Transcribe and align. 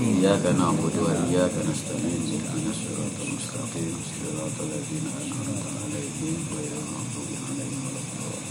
Iyyaka 0.00 0.50
na'budu 0.52 1.00
wa 1.00 1.12
iyyaka 1.24 1.60
nasta'in. 1.64 2.20
Ihdinas 2.24 2.78
siratal 2.80 3.28
mustaqim. 3.32 3.94
Siratal 4.04 4.68
ladzina 4.68 5.10
an'amta 5.16 5.68
'alaihim 5.80 6.36
ghairil 6.48 6.84
maghdubi 6.92 7.34
'alaihim 7.40 7.80
waladdallin. 7.88 8.44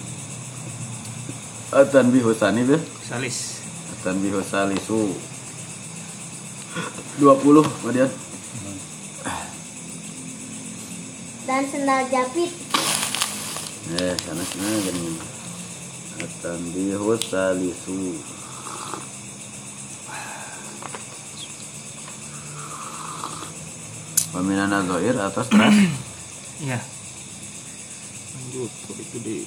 At-tanbihu 1.70 2.32
tsani 2.34 2.64
be? 2.66 2.78
Salis. 3.05 3.62
At-tanbihu 3.98 4.41
salisu. 4.41 5.14
20 7.20 7.44
kemudian 7.44 8.07
dan 11.44 11.66
sendal 11.68 12.07
jepit 12.07 12.54
Eh, 13.90 14.14
sana 14.21 14.43
sana 14.46 14.70
gini. 14.86 15.18
At-tanbihu 16.21 17.18
salisu. 17.18 18.21
Peminana 24.30 24.86
zohir 24.86 25.18
atas 25.18 25.50
teras 25.50 25.74
Iya. 26.66 26.80
Lanjut 28.36 28.71
itu 29.00 29.18
di 29.24 29.38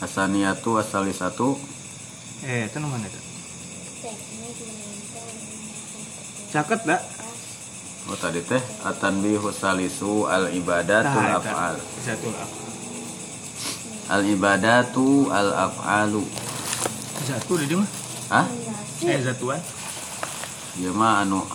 Asaniatu 0.00 0.80
asali 0.80 1.12
satu 1.12 1.60
eh 2.40 2.64
itu 2.66 2.76
namanya 2.80 3.04
itu. 3.12 3.20
Caket 6.50 6.80
dah. 6.88 7.00
Oh 8.08 8.16
tadi 8.16 8.40
teh 8.42 8.58
At-tanbihu 8.82 9.52
salisu 9.52 10.24
al 10.26 10.50
ibadatul 10.56 11.20
Nah, 11.20 11.36
af'al 11.38 11.76
Satu 12.00 12.32
lah. 12.32 12.48
Al 14.10 14.26
ibadatu 14.26 15.30
al 15.30 15.54
af'alu 15.70 16.26
Satu 17.22 17.54
di 17.62 17.78
mah. 17.78 17.86
Hah? 18.34 18.46
Eh 19.06 19.22
satuan. 19.22 19.62
Ieu 20.82 20.90
mah 20.90 21.22
anu 21.22 21.46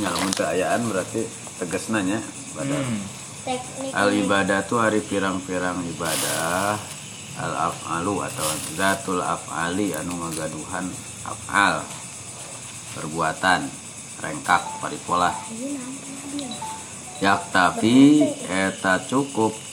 nyalamun 0.00 0.32
ayaan 0.32 0.88
berarti 0.88 1.28
tegasna 1.60 2.00
nya 2.00 2.16
ibadah. 2.56 2.80
Hmm. 2.80 3.02
teknik 3.44 3.92
Al 3.92 4.08
ibadatu 4.16 4.80
hari 4.80 5.04
pirang-pirang 5.04 5.84
ibadah 5.84 6.80
al 7.38 7.70
af'alu 7.70 8.24
atau 8.24 8.48
zatul 8.74 9.20
af'ali 9.22 9.94
anu 9.94 10.16
ngagaduhan 10.16 10.90
af'al 11.22 11.86
perbuatan 12.98 13.68
rengkak 14.18 14.62
paripolah 14.82 15.34
yak 17.22 17.42
tapi 17.54 18.26
eta 18.50 18.98
cukup 19.06 19.67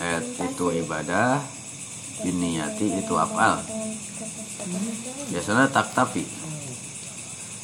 et 0.00 0.24
itu 0.40 0.66
ibadah 0.80 1.42
biniyati 2.22 3.02
itu 3.02 3.14
af'al. 3.18 3.60
Biasanya 5.28 5.68
tak 5.68 5.92
tapi 5.92 6.24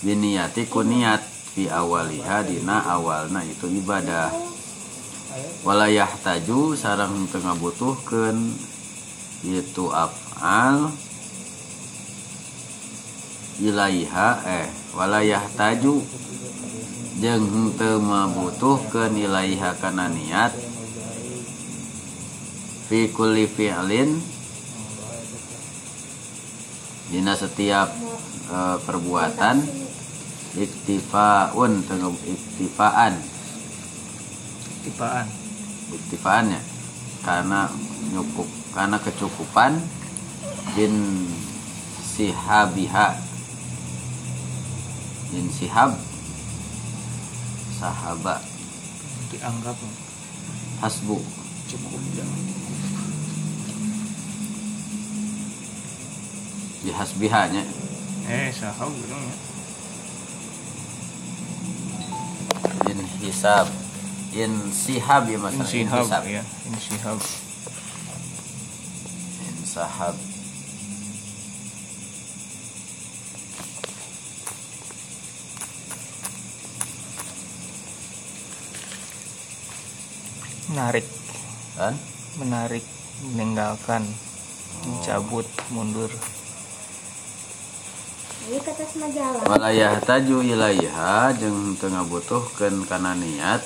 biniyati 0.03 0.67
ku 0.67 0.83
niat 0.83 1.23
fi 1.55 1.71
awaliha 1.71 2.45
dina 2.45 2.85
awalna 2.85 3.41
itu 3.47 3.71
ibadah. 3.71 4.35
Walayah 5.63 6.11
taju 6.25 6.75
sarang 6.75 7.29
tengah 7.31 7.55
butuhkan 7.57 8.37
itu 9.47 9.85
af'al. 9.89 10.91
Ilaiha 13.59 14.29
eh 14.47 14.67
walayah 14.95 15.43
taju 15.59 15.99
jeung 17.19 17.47
henteu 17.51 17.99
mabutuhkeun 17.99 19.19
ilaiha 19.19 19.75
kana 19.83 20.07
niat 20.07 20.55
fi 22.89 23.13
kulli 23.13 23.47
fi'lin. 23.47 24.19
Dina 27.09 27.33
setiap 27.33 27.89
eh, 28.53 28.77
perbuatan 28.85 29.65
iktifaun 30.59 31.85
tengah 31.87 32.13
iktifaan 32.25 33.15
Tipaan. 34.85 35.29
iktifaannya 35.93 36.61
karena 37.21 37.69
nyukup 38.13 38.49
karena 38.73 38.97
kecukupan 39.01 39.77
bin 40.73 41.27
sihabiha. 42.19 43.19
Bin 45.29 45.47
sihab. 45.53 45.93
Sahaba. 47.77 48.41
Dianggap. 49.29 49.77
Hasbu. 50.81 51.21
Cukup 51.69 52.03
jangan. 52.17 52.68
Dihasbihanya 56.89 57.63
Eh 58.29 58.53
sahau 58.53 58.89
gitu 58.93 59.13
ya. 59.13 59.35
bin 62.85 62.99
hisab 63.21 63.69
in 64.33 64.53
sihab 64.73 65.29
ya 65.29 65.37
mas 65.41 65.57
Insihab 65.57 66.25
ya. 66.25 66.45
Insihab. 66.69 67.21
in 69.45 69.57
sahab 69.65 70.17
Menarik. 80.69 81.07
kan 81.81 81.97
Menarik. 82.37 82.85
Meninggalkan. 83.25 84.05
Mencabut. 84.85 85.49
Mundur. 85.73 86.13
Walayah 88.49 90.01
taju 90.01 90.41
ilaiha 90.41 91.37
jeung 91.37 91.77
tengah 91.77 92.01
butuhkeun 92.09 92.81
kana 92.89 93.13
niat 93.13 93.61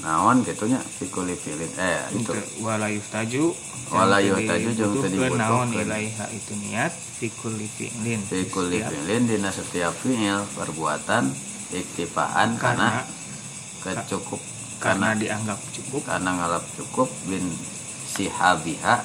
naon 0.00 0.40
gitunya 0.40 0.80
fikuli 0.80 1.36
filin 1.36 1.68
eh 1.76 2.00
itu. 2.16 2.32
Walayuh 2.64 3.04
taju. 3.12 3.52
Walayuh 3.92 4.40
taju 4.40 4.68
jeung 4.72 4.94
teu 5.04 5.08
dibutuhkeun 5.12 5.36
naon 5.36 5.68
ilaiha 5.76 6.32
itu 6.32 6.56
niat 6.64 6.96
fikul 7.20 7.60
fi'lin. 7.60 8.24
fikuli 8.24 8.80
filin 8.80 9.28
dina 9.28 9.52
setiap 9.52 9.92
fiil 10.00 10.48
perbuatan 10.56 11.28
iktifaan 11.76 12.56
karena 12.56 13.04
karena 13.84 14.00
kecukup. 14.00 14.40
karena 14.80 15.12
karena 15.12 15.20
dianggap 15.20 15.60
cukup. 15.76 16.02
karena 16.08 16.30
ngalap 16.40 16.64
cukup 16.80 17.08
bin 17.28 17.44
sihabiha 18.16 19.04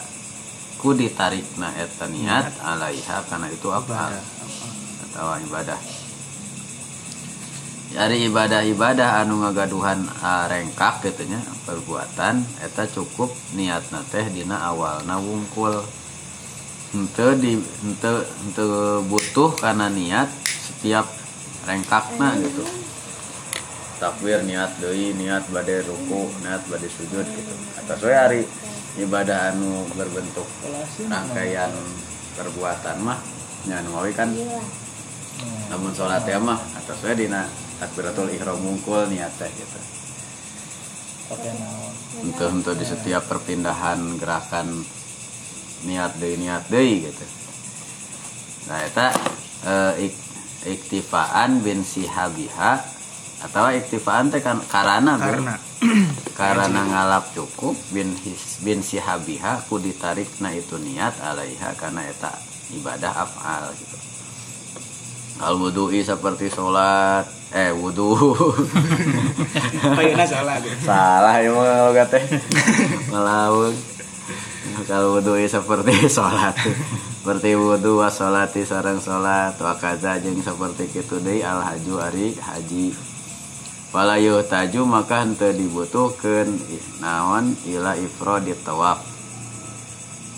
ku 0.80 0.96
ditarikna 0.96 1.76
eta 1.76 2.08
niat 2.08 2.64
alaiha 2.64 3.28
karena 3.28 3.52
itu 3.52 3.68
apa 3.76 4.37
ibadah. 5.18 5.34
atau 5.34 5.46
ibadah. 5.50 5.80
Dari 7.88 8.28
ibadah-ibadah 8.28 9.24
anu 9.24 9.42
ngagaduhan 9.48 10.04
ah, 10.20 10.44
rengkak 10.52 11.08
gitunya 11.08 11.40
perbuatan 11.64 12.44
eta 12.60 12.84
cukup 12.84 13.32
niat 13.56 13.88
teh 14.12 14.28
dina 14.28 14.60
awalna 14.60 15.16
wungkul. 15.18 15.72
Henteu 16.92 17.36
di 17.40 17.56
henteu 17.58 18.22
henteu 18.22 19.02
butuh 19.08 19.56
karena 19.56 19.88
niat 19.88 20.28
setiap 20.44 21.08
rengkakna 21.64 22.36
gitu. 22.44 22.64
Takbir 24.04 24.44
niat 24.44 24.78
deui 24.84 25.16
niat 25.16 25.48
bade 25.48 25.82
ruku 25.88 26.28
niat 26.44 26.68
bade 26.68 26.92
sujud 26.92 27.24
gitu. 27.24 27.54
Atas 27.80 28.04
we 28.04 28.12
hari 28.12 28.42
ibadah 29.00 29.56
anu 29.56 29.88
berbentuk 29.96 30.46
rangkaian 31.08 31.72
perbuatan 32.36 33.00
mah 33.00 33.20
nya 33.64 33.80
anu 33.80 33.96
kan? 34.12 34.28
Iya. 34.36 34.87
Namun 35.68 35.92
sholat 35.92 36.24
ya 36.24 36.40
mah. 36.40 36.58
Atas 36.74 37.02
we 37.04 37.14
dina 37.14 37.46
takbiratul 37.78 38.32
ihram 38.32 38.58
mungkul 38.58 39.06
niat 39.08 39.32
teh 39.38 39.50
gitu 39.52 39.80
untuk 42.24 42.50
untuk 42.56 42.74
di 42.74 42.86
setiap 42.88 43.28
perpindahan 43.28 44.00
gerakan 44.16 44.80
niat 45.84 46.16
deui 46.18 46.40
niat 46.40 46.64
deui 46.72 47.04
gitu. 47.04 47.26
Nah 48.72 48.80
eta 48.82 49.12
eh, 49.64 50.08
ik- 50.08 50.26
iktifaan 50.66 51.60
bin 51.60 51.84
sihabiha 51.84 52.80
atau 53.44 53.70
iktifaan 53.70 54.32
teh 54.32 54.40
kan 54.40 54.64
karana 54.66 55.20
karena. 55.20 55.56
Karena 56.38 56.86
ngalap 56.86 57.34
cukup 57.34 57.74
bin 57.90 58.14
his, 58.22 58.62
bin 58.62 58.82
sihabiha 58.82 59.66
ku 59.66 59.78
ditarik 59.78 60.30
na 60.38 60.54
itu 60.54 60.78
niat 60.78 61.18
alaiha 61.22 61.74
karena 61.74 62.02
eta 62.06 62.30
ibadah 62.74 63.10
afal 63.26 63.74
gitu 63.74 63.97
kalau 65.38 65.70
wudu'i 65.70 66.02
seperti 66.02 66.50
sholat. 66.50 67.26
Eh 67.48 67.72
wudhu 67.72 68.12
Payuna 69.96 70.28
salah 70.28 70.60
salah 70.84 71.40
ya 71.40 71.48
mau 71.48 71.96
teh 71.96 72.20
melawan 73.08 73.72
kalau 74.84 75.16
wudhu 75.16 75.40
seperti 75.48 76.12
sholat. 76.12 76.52
Seperti 77.24 77.56
wudhu 77.56 78.04
wa 78.04 78.12
sholati 78.12 78.68
sarang 78.68 79.00
sholat. 79.00 79.56
Wa 79.64 79.80
kaza 79.80 80.20
jeung 80.20 80.44
seperti 80.44 80.92
kitu 80.92 81.24
deui 81.24 81.40
al 81.40 81.64
haju 81.64 82.04
ari 82.04 82.36
haji. 82.36 82.92
Walayu 83.96 84.44
taju 84.44 84.84
maka 84.84 85.24
henteu 85.24 85.56
dibutuhkeun 85.56 86.60
naon 87.00 87.56
ila 87.64 87.96
ifradit 87.96 88.60
tawaf. 88.68 89.00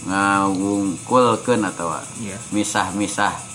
Ngawungkulkeun 0.06 1.66
atau 1.66 1.90
Iya. 2.22 2.38
misah-misah 2.54 3.49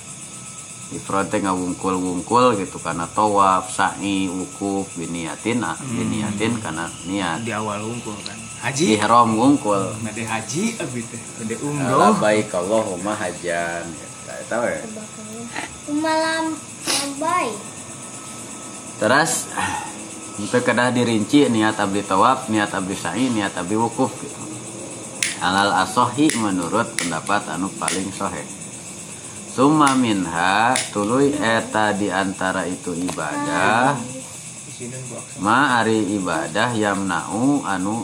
ifrod 0.95 1.29
teh 1.29 1.43
ngawungkul-wungkul 1.43 2.57
gitu 2.63 2.79
karena 2.79 3.05
tawaf 3.11 3.69
sa'i 3.69 4.31
wukuf 4.31 4.89
biniatin 4.95 5.61
ah, 5.67 5.75
biniatin 5.77 6.57
karena 6.63 6.87
niat 7.05 7.43
Di 7.43 7.53
awal 7.53 7.83
unggul 7.83 8.15
kan. 8.23 8.39
Haji. 8.65 8.97
ihram 8.97 9.37
wungkul 9.37 9.93
Made 10.01 10.25
haji 10.25 10.79
abi 10.81 11.03
teh. 11.05 11.21
Made 11.43 11.57
umroh. 11.61 11.99
Labbaik 12.01 12.49
Allahumma 12.55 13.13
hajan 13.19 14.15
tahu 14.49 14.65
ya 14.69 14.81
Malam 15.93 16.57
lambai. 16.89 17.49
Terus 18.97 19.53
untuk 20.41 20.65
kedah 20.65 20.91
dirinci 20.91 21.47
niat 21.53 21.77
abdi 21.77 22.01
tawaf, 22.01 22.49
niat 22.49 22.73
abdi 22.73 22.97
sa'i, 22.97 23.29
niat 23.29 23.53
abdi 23.53 23.77
wukuf 23.77 24.11
gitu. 24.17 24.43
Alal 25.45 25.77
asohi 25.85 26.33
menurut 26.41 26.89
pendapat 26.97 27.53
anu 27.53 27.69
paling 27.77 28.09
sohe. 28.17 28.64
Summa 29.55 29.95
minha 29.95 30.75
tuluy 30.91 31.31
eta 31.31 31.95
di 31.95 32.11
antara 32.11 32.67
itu 32.67 32.91
ibadah 32.91 33.95
ma 35.39 35.79
ari 35.79 36.19
ibadah 36.19 36.75
yamna'u 36.75 37.63
anu 37.63 38.03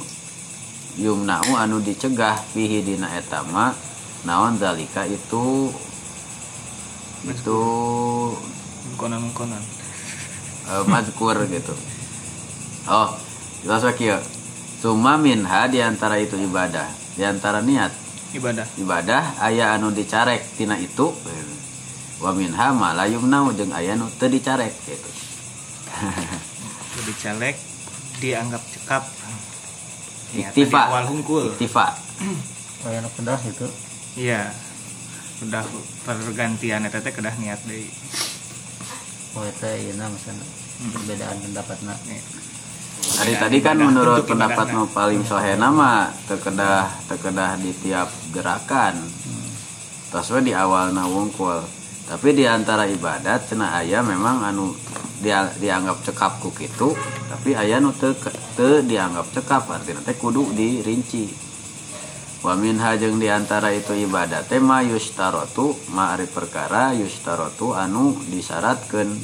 yumna'u 0.95 1.59
anu 1.59 1.83
dicegah 1.83 2.39
fihi 2.55 2.87
dina 2.87 3.11
eta 3.19 3.43
ma 3.51 3.75
naon 4.23 4.63
zalika 4.63 5.03
itu 5.11 5.75
itu 7.27 7.61
Mengkonan-mengkonan. 8.95 9.63
eh, 10.71 10.83
mazkur 10.87 11.35
gitu. 11.51 11.75
Oh, 12.87 13.11
jelas 13.67 13.83
wakil. 13.83 14.23
Suma 14.79 15.19
minha 15.19 15.67
di 15.67 15.83
antara 15.83 16.17
itu 16.17 16.39
ibadah, 16.39 16.87
di 17.19 17.27
antara 17.27 17.59
niat 17.59 17.91
Ibadah. 18.31 18.67
ibadah 18.79 19.25
aya 19.43 19.75
anu 19.75 19.91
dicarek 19.91 20.43
tina 20.55 20.79
itu. 20.79 21.11
Wa 22.21 22.31
minha 22.37 22.71
ma 22.77 22.95
la 22.95 23.09
yumnau 23.11 23.51
jeung 23.57 23.75
aya 23.75 23.99
anu 23.99 24.07
teu 24.17 24.31
dicarek 24.31 24.71
gitu. 24.87 25.11
Jadi 27.01 27.13
caleg 27.19 27.57
dianggap 28.23 28.63
cekap. 28.71 29.05
Iktifa. 30.31 30.81
di 30.87 30.91
awal 30.95 31.05
hungkul. 31.11 31.55
Iktifa. 31.59 31.87
Kayak 32.81 33.05
anak 33.05 33.13
kedah 33.19 33.41
itu 33.45 33.69
Iya. 34.17 34.43
Udah 35.41 35.65
pergantian 36.05 36.87
eta 36.87 37.03
teh 37.03 37.13
kedah 37.13 37.35
niat 37.41 37.61
deui. 37.67 37.89
oh 39.39 39.47
itu 39.47 39.63
iya 39.63 39.93
nah 39.95 40.11
misalnya 40.11 40.43
perbedaan 40.91 41.39
pendapat 41.39 41.79
nak 41.87 41.99
Hari 43.11 43.35
Ibadah- 43.35 43.43
tadi 43.43 43.59
kan 43.59 43.75
menurut 43.75 44.23
untuk 44.23 44.39
pendapat 44.39 44.71
ibadahna. 44.71 44.87
nu 44.87 44.95
paling 44.95 45.23
sohena 45.27 45.69
mah 45.75 46.15
tekedah 46.31 46.87
tekedah 47.11 47.59
di 47.59 47.75
tiap 47.75 48.07
gerakan. 48.31 48.95
We 50.11 50.39
di 50.47 50.53
awal 50.55 50.95
wungkul. 50.95 51.59
Tapi 52.07 52.35
di 52.35 52.43
antara 52.47 52.87
ibadat 52.87 53.51
cenah 53.51 53.83
aya 53.83 54.03
memang 54.03 54.43
anu 54.43 54.75
dia, 55.23 55.47
dianggap 55.59 56.03
cekap 56.03 56.43
ku 56.43 56.51
kitu, 56.51 56.95
tapi 57.31 57.55
aya 57.55 57.79
nu 57.79 57.95
teu 57.95 58.15
ke- 58.19 58.35
teu 58.59 58.83
dianggap 58.83 59.31
cekap 59.31 59.71
artinya 59.71 60.03
teh 60.03 60.19
kudu 60.19 60.51
dirinci. 60.55 61.31
Wa 62.43 62.59
minha 62.59 62.99
jeung 62.99 63.23
di 63.23 63.31
antara 63.31 63.71
itu 63.71 63.95
ibadat 63.95 64.51
teh 64.51 64.59
ma 64.59 64.83
yustarotu 64.83 65.79
ma 65.95 66.15
ari 66.15 66.27
perkara 66.27 66.95
yustarotu 66.95 67.75
anu 67.75 68.19
disyaratkeun 68.27 69.15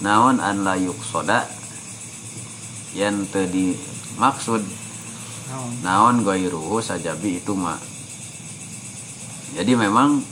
naon 0.00 0.40
an 0.40 0.64
la 0.64 0.80
yuqsoda 0.80 1.59
yen 2.94 3.26
teu 3.30 3.46
dimaksud 3.46 4.62
Naon? 5.82 6.22
goiruhu 6.22 6.78
sajabi 6.78 7.42
itu 7.42 7.52
mah 7.58 7.78
jadi 9.58 9.74
memang 9.74 10.22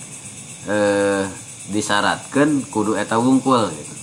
eh, 0.70 1.26
disyaratkan 1.74 2.62
kudu 2.70 2.94
eta 2.94 3.18
wungkul 3.18 3.66
gitu. 3.74 3.94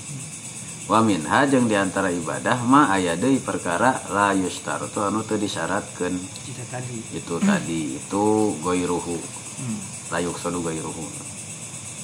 wa 0.92 1.00
minha 1.00 1.48
jeung 1.48 1.72
di 1.72 1.74
antara 1.80 2.12
ibadah 2.12 2.62
ma 2.68 2.92
aya 2.92 3.16
deui 3.16 3.40
perkara 3.40 3.96
la 4.12 4.36
yustarotu 4.36 5.02
anu 5.02 5.24
teu 5.24 5.40
disyaratkeun 5.40 6.20
tadi. 6.68 6.98
itu 7.16 7.36
tadi 7.40 7.96
itu 7.96 8.26
goiruhu 8.60 9.18
Hmm. 9.56 9.80
layuk 10.12 10.36
sodu 10.36 10.60
goiruhu 10.60 11.08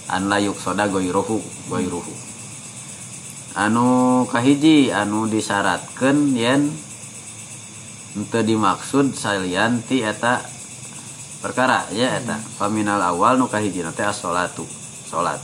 an 0.07 0.31
layuk 0.31 0.55
soda 0.55 0.87
goiruhu 0.87 1.43
goiruhu 1.67 2.30
anu 3.57 4.23
Kahiji 4.29 4.93
anu 4.93 5.27
disyaratkan 5.27 6.31
yen 6.37 6.71
untuk 8.15 8.43
dimaksud 8.43 9.15
sayanti 9.15 10.03
eta 10.03 10.43
perkara 11.41 11.89
ya 11.91 12.21
eta. 12.21 12.37
Hmm. 12.37 12.47
Paminal 12.59 13.01
awal 13.01 13.39
nukahiji 13.41 13.81
salat 14.13 14.53
salat. 15.07 15.41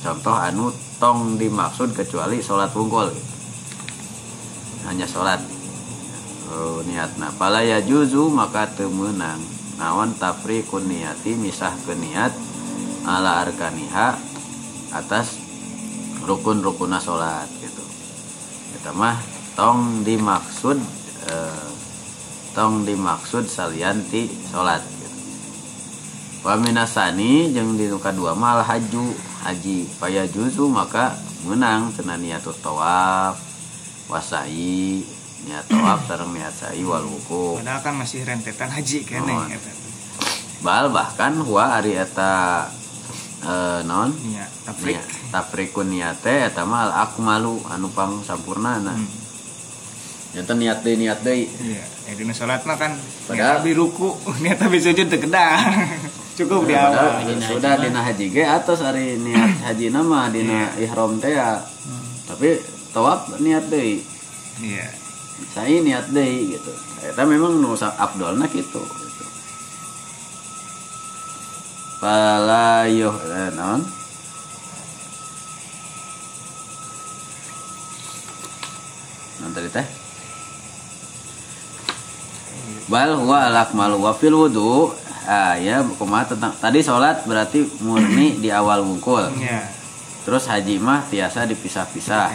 Contoh 0.00 0.36
anu 0.36 0.68
tong 1.00 1.40
dimaksud 1.40 1.96
kecuali 1.96 2.44
salat 2.44 2.70
wunggul 2.76 3.08
hanya 4.88 5.08
salat. 5.08 5.40
Oh, 6.50 6.82
niat 6.82 7.14
napala 7.16 7.62
ya 7.62 7.78
juzu 7.78 8.26
maka 8.26 8.66
temenang 8.74 9.38
nawan 9.78 10.12
tafri 10.18 10.66
kun 10.66 10.82
niati 10.90 11.38
misah 11.38 11.72
ke 11.86 11.94
niat 11.94 12.34
ala 13.06 13.46
arkaniha 13.46 14.18
atas 14.92 15.39
rukun-rukuna 16.24 17.00
salat 17.00 17.48
gitu 17.60 17.84
kita 18.76 18.90
mah 18.96 19.16
tong 19.56 20.06
dimaksud 20.06 20.78
eh, 21.28 21.68
tong 22.56 22.82
dimaksud 22.84 23.46
salianti 23.46 24.28
salat 24.48 24.82
gitu. 24.82 25.18
wa 26.46 26.54
minasani 26.56 27.52
jeung 27.52 27.76
di 27.76 27.86
nu 27.88 28.00
kadua 28.00 28.32
mal 28.32 28.64
haju 28.64 29.12
haji 29.44 29.88
paya 30.00 30.24
juzu 30.28 30.68
maka 30.68 31.16
menang 31.44 31.92
cenah 31.96 32.20
niatut 32.20 32.56
tawaf 32.60 33.36
wasai 34.08 35.00
niat 35.48 35.64
tawaf 35.68 36.04
sareng 36.04 36.36
niat 36.36 36.52
sa'i 36.52 36.84
wal 36.84 37.04
wukuf 37.08 37.64
Padahal 37.64 37.80
kan 37.80 37.94
masih 37.96 38.24
rentetan 38.28 38.68
haji 38.68 38.98
kene 39.08 39.32
Oh. 39.32 39.48
bal 40.60 40.92
bahkan 40.92 41.40
huwa 41.40 41.80
ari 41.80 41.96
eta 41.96 42.68
eh, 43.40 43.80
non 43.84 44.10
Nya, 44.28 44.44
tafrik. 44.64 44.96
Nia, 44.96 45.04
tafrikun 45.32 45.88
niate 45.88 46.48
eta 46.48 46.62
mah 46.68 46.90
al 46.90 46.92
akmalu 47.08 47.60
anu 47.68 47.88
pang 47.92 48.20
sampurnana 48.20 48.92
Hmm. 48.94 49.08
Nyata 50.30 50.54
niat 50.54 50.78
deui 50.86 50.94
niat 50.94 51.20
deui 51.26 51.42
Iya, 51.50 51.82
ya 52.06 52.12
dina 52.14 52.30
salat 52.30 52.62
mah 52.62 52.78
kan 52.78 52.94
Padahal- 53.26 53.66
abi 53.66 53.74
ruku, 53.74 54.14
niat 54.46 54.62
abi 54.62 54.78
sujud 54.78 55.10
teu. 55.10 55.18
Cukup 56.38 56.64
di 56.64 56.72
awal. 56.72 57.20
Sudah 57.42 57.76
dina 57.76 58.00
haji 58.00 58.30
ge 58.30 58.46
atos 58.46 58.80
ari 58.80 59.18
niat 59.18 59.58
haji 59.66 59.90
nama 59.90 60.30
dina 60.30 60.70
ihram 60.78 61.18
teh 61.18 61.34
ya. 61.34 61.58
Tapi 62.30 62.62
tawaf 62.94 63.42
niat 63.42 63.66
deui. 63.68 64.00
Iya. 64.62 64.86
Saya 65.50 65.82
niat 65.82 66.14
deui 66.14 66.54
gitu. 66.54 66.72
Eta 67.02 67.26
memang 67.26 67.58
nu 67.58 67.74
kitu 67.74 68.54
gitu. 68.54 68.82
Yuh 72.00 73.12
eh, 73.12 73.50
naon? 73.52 73.84
Naon 79.40 79.52
tadi 79.52 79.68
teh? 79.68 79.86
Bal 82.88 83.20
huwa 83.20 83.52
alak 83.52 83.76
malu 83.76 84.00
wa 84.00 84.16
fil 84.16 84.32
wudu. 84.32 84.96
Ah 85.28 85.60
ya, 85.60 85.84
kumaha 86.00 86.32
tentang 86.32 86.56
tadi 86.56 86.80
sholat 86.80 87.28
berarti 87.28 87.68
murni 87.84 88.40
di 88.40 88.48
awal 88.48 88.80
wungkul. 88.80 89.28
Iya. 89.36 89.68
Terus 90.24 90.48
haji 90.48 90.80
mah 90.80 91.04
tiasa 91.04 91.44
dipisah-pisah. 91.44 92.32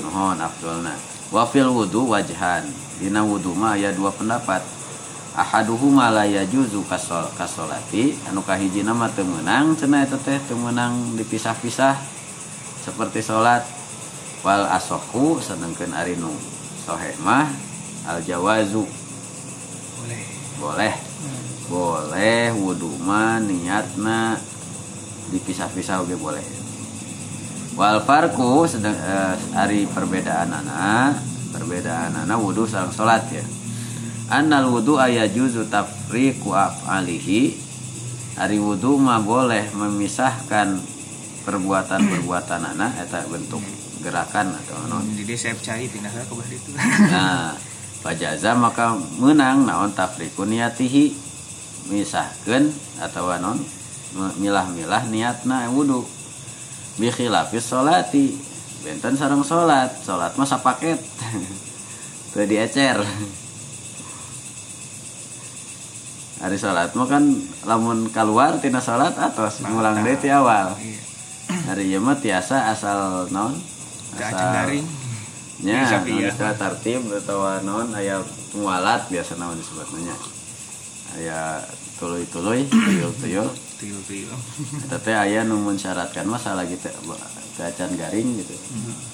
Mohon 0.00 0.48
afdolna. 0.48 0.96
Wa 1.28 1.44
fil 1.44 1.68
wudu 1.68 2.08
wajhan. 2.08 2.64
Dina 2.96 3.20
wudu 3.20 3.52
mah 3.52 3.76
aya 3.76 3.92
dua 3.92 4.08
pendapat. 4.08 4.64
Ahaduhuma 5.32 6.12
la 6.12 6.28
yajuzu 6.28 6.84
kasol 6.84 7.24
kasolati. 7.32 8.12
Anu 8.28 8.44
kahijina 8.44 8.92
mah 8.92 9.08
teu 9.16 9.24
meunang 9.24 9.72
cenah 9.72 10.04
eta 10.04 10.20
teh 10.20 10.36
teu 10.44 10.60
meunang 10.60 11.16
dipisah-pisah 11.16 11.96
seperti 12.84 13.24
salat 13.24 13.64
wal 14.44 14.68
asohu 14.68 15.40
sedengkeun 15.40 15.96
ari 15.96 16.20
nu 16.20 16.28
sohe 16.84 17.16
mah 17.24 17.48
al 18.04 18.20
jawazu. 18.20 18.84
Boleh. 18.84 20.22
boleh. 20.60 20.94
Boleh 21.72 22.52
wudhu 22.52 22.92
mah 23.00 23.40
niatna 23.40 24.36
dipisah-pisah 25.32 26.04
oge 26.04 26.20
boleh. 26.20 26.44
Wal 27.72 28.04
farku 28.04 28.68
sedang 28.68 28.92
eh, 28.92 29.56
ari 29.56 29.88
perbedaan 29.88 30.52
anak 30.52 31.24
perbedaan 31.56 32.12
anak 32.28 32.36
wudhu 32.36 32.68
sareng 32.68 32.92
salat 32.92 33.24
ya 33.32 33.61
annal 34.32 34.72
wudhu 34.72 34.96
ayajuzu 34.96 35.68
tafriqu 35.68 36.56
af'alihi. 36.56 37.52
Ari 38.40 38.56
wudhu 38.56 38.96
mah 38.96 39.20
boleh 39.20 39.68
memisahkan 39.76 40.80
perbuatan-perbuatan 41.44 42.60
anak 42.64 43.04
eta 43.04 43.28
bentuk 43.28 43.60
gerakan 44.00 44.56
atau 44.56 44.88
non. 44.88 45.04
Jadi 45.12 45.36
saya 45.36 45.52
percaya 45.52 45.84
pindah 45.84 46.08
ke 46.08 46.32
bawah 46.32 46.48
itu. 46.48 46.70
Nah, 47.12 47.52
fajaza 48.00 48.56
maka 48.56 48.96
menang 49.20 49.68
naon 49.68 49.92
tafriku 49.92 50.48
niatihi 50.48 51.12
misahkan 51.92 52.72
atau 53.04 53.28
non 53.36 53.60
milah-milah 54.40 55.12
niatna 55.12 55.68
wudhu 55.68 56.08
bikhilafis 56.96 57.68
sholati. 57.68 58.32
Benten 58.82 59.14
sarang 59.14 59.46
sholat 59.46 59.94
sholat 60.02 60.34
masa 60.34 60.58
paket 60.58 60.98
tuh 62.34 62.42
diecer 62.48 62.98
hari 66.42 66.58
sholat 66.58 66.90
mah 66.92 67.06
kan 67.06 67.22
lamun 67.62 68.10
keluar 68.10 68.58
tina 68.58 68.82
sholat 68.82 69.14
atas 69.14 69.62
ngulang 69.62 70.02
deh 70.02 70.18
ti 70.18 70.26
awal. 70.26 70.74
Iya. 70.74 71.00
hari 71.70 71.84
ieu 71.88 72.02
mah 72.02 72.18
tiasa 72.18 72.68
asal 72.68 73.30
non 73.30 73.54
Gaceng 74.12 74.50
garing. 74.52 74.86
nya 75.62 75.86
Bisa 75.86 75.96
non 75.96 76.04
pian. 76.04 76.28
istilah 76.28 76.56
tartib 76.58 77.00
atau 77.08 77.46
non 77.62 77.94
aya 77.94 78.18
mualat 78.52 79.06
biasa 79.06 79.38
naon 79.38 79.54
disebutnya. 79.54 80.12
Aya 81.14 81.62
tuluy-tuluy 81.96 82.66
tuyul-tuyul. 82.86 83.48
Tuyul-tuyul. 83.78 84.36
eta 84.82 84.98
teh 84.98 85.14
aya 85.14 85.42
nu 85.42 85.62
mensyaratkan 85.62 86.26
masalah 86.26 86.66
gitu 86.66 86.90
gacan 87.54 87.90
garing 87.94 88.34
gitu. 88.36 88.54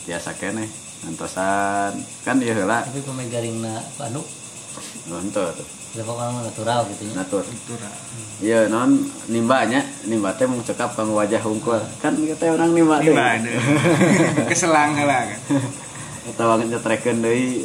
Tiasa 0.09 0.33
keneh 0.33 0.67
ngantosan 1.05 1.93
kan 2.25 2.41
ieu 2.41 2.57
heula. 2.57 2.81
Tapi 2.89 3.05
pemain 3.05 3.29
garing 3.29 3.61
na 3.61 3.79
anu 4.01 4.25
nonton. 5.07 5.53
tuh 5.53 5.78
natural 5.97 6.85
gitu 6.93 7.03
ya 7.09 7.13
natur 7.17 7.41
lah. 7.41 7.95
iya 8.45 8.61
non 8.69 9.09
nimbanya 9.33 9.81
nimba 10.05 10.37
teh 10.37 10.45
mau 10.45 10.61
cekap 10.61 10.93
kang 10.93 11.09
wajah 11.17 11.41
hungkul 11.41 11.81
kan 12.05 12.13
kita 12.13 12.53
orang 12.53 12.77
nimba 12.77 13.01
ada. 13.01 13.41
Keselang 14.53 14.93
heula 15.01 15.33
kan. 15.33 15.41
atau 16.29 16.61
nyetrekeun 16.61 17.25
deui 17.25 17.65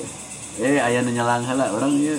eh 0.63 0.79
aya 0.79 1.03
nu 1.03 1.11
nyelang 1.11 1.43
heula 1.43 1.67
urang 1.75 1.99
ieu 1.99 2.15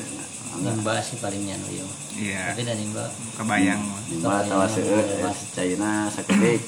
nimba 0.61 1.01
sih 1.01 1.17
palingnya 1.19 1.57
nu 1.57 1.67
ieu 1.73 1.87
mah. 1.89 1.99
Iya. 2.15 2.43
tapi 2.53 2.63
dan 2.63 2.77
nimba 2.79 3.05
Kebayang 3.41 3.81
nimba 4.13 4.45
tawa 4.45 4.69
seueur 4.69 5.03
eh, 5.03 5.35
China 5.57 6.07
sakedik 6.13 6.61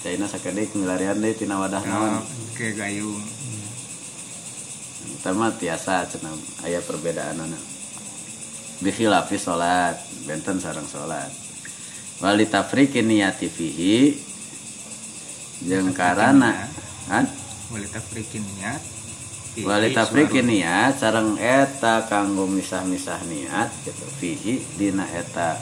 China 0.00 0.24
sakedik 0.26 0.72
milarian 0.74 1.20
deui 1.20 1.36
tina 1.36 1.60
wadah 1.60 1.82
Oh, 1.84 1.90
naon 1.92 2.24
Kayak 2.58 2.74
gayung. 2.82 3.22
Eta 5.18 5.30
mah 5.30 5.54
tiasa 5.54 6.02
cenah 6.10 6.34
aya 6.66 6.82
perbedaan 6.82 7.38
anak 7.38 7.77
bikhilafi 8.80 9.36
salat 9.36 9.98
benten 10.26 10.62
sareng 10.62 10.86
salat 10.86 11.48
wali 12.18 12.46
tafriqi 12.46 13.02
niyati 13.02 13.46
fihi. 13.46 13.96
Jeung 15.66 15.90
karana 15.90 16.70
kan 17.10 17.26
Boleh 17.68 17.90
tafrikin 17.90 18.40
niat. 18.56 18.80
wali 19.58 19.90
suara. 19.90 20.46
niat 20.46 20.92
sareng 21.02 21.34
eta 21.36 22.06
kanggo 22.06 22.46
misah-misah 22.46 23.26
niat 23.26 23.68
gitu. 23.82 24.06
Fihi 24.22 24.62
dina 24.78 25.04
eta 25.10 25.58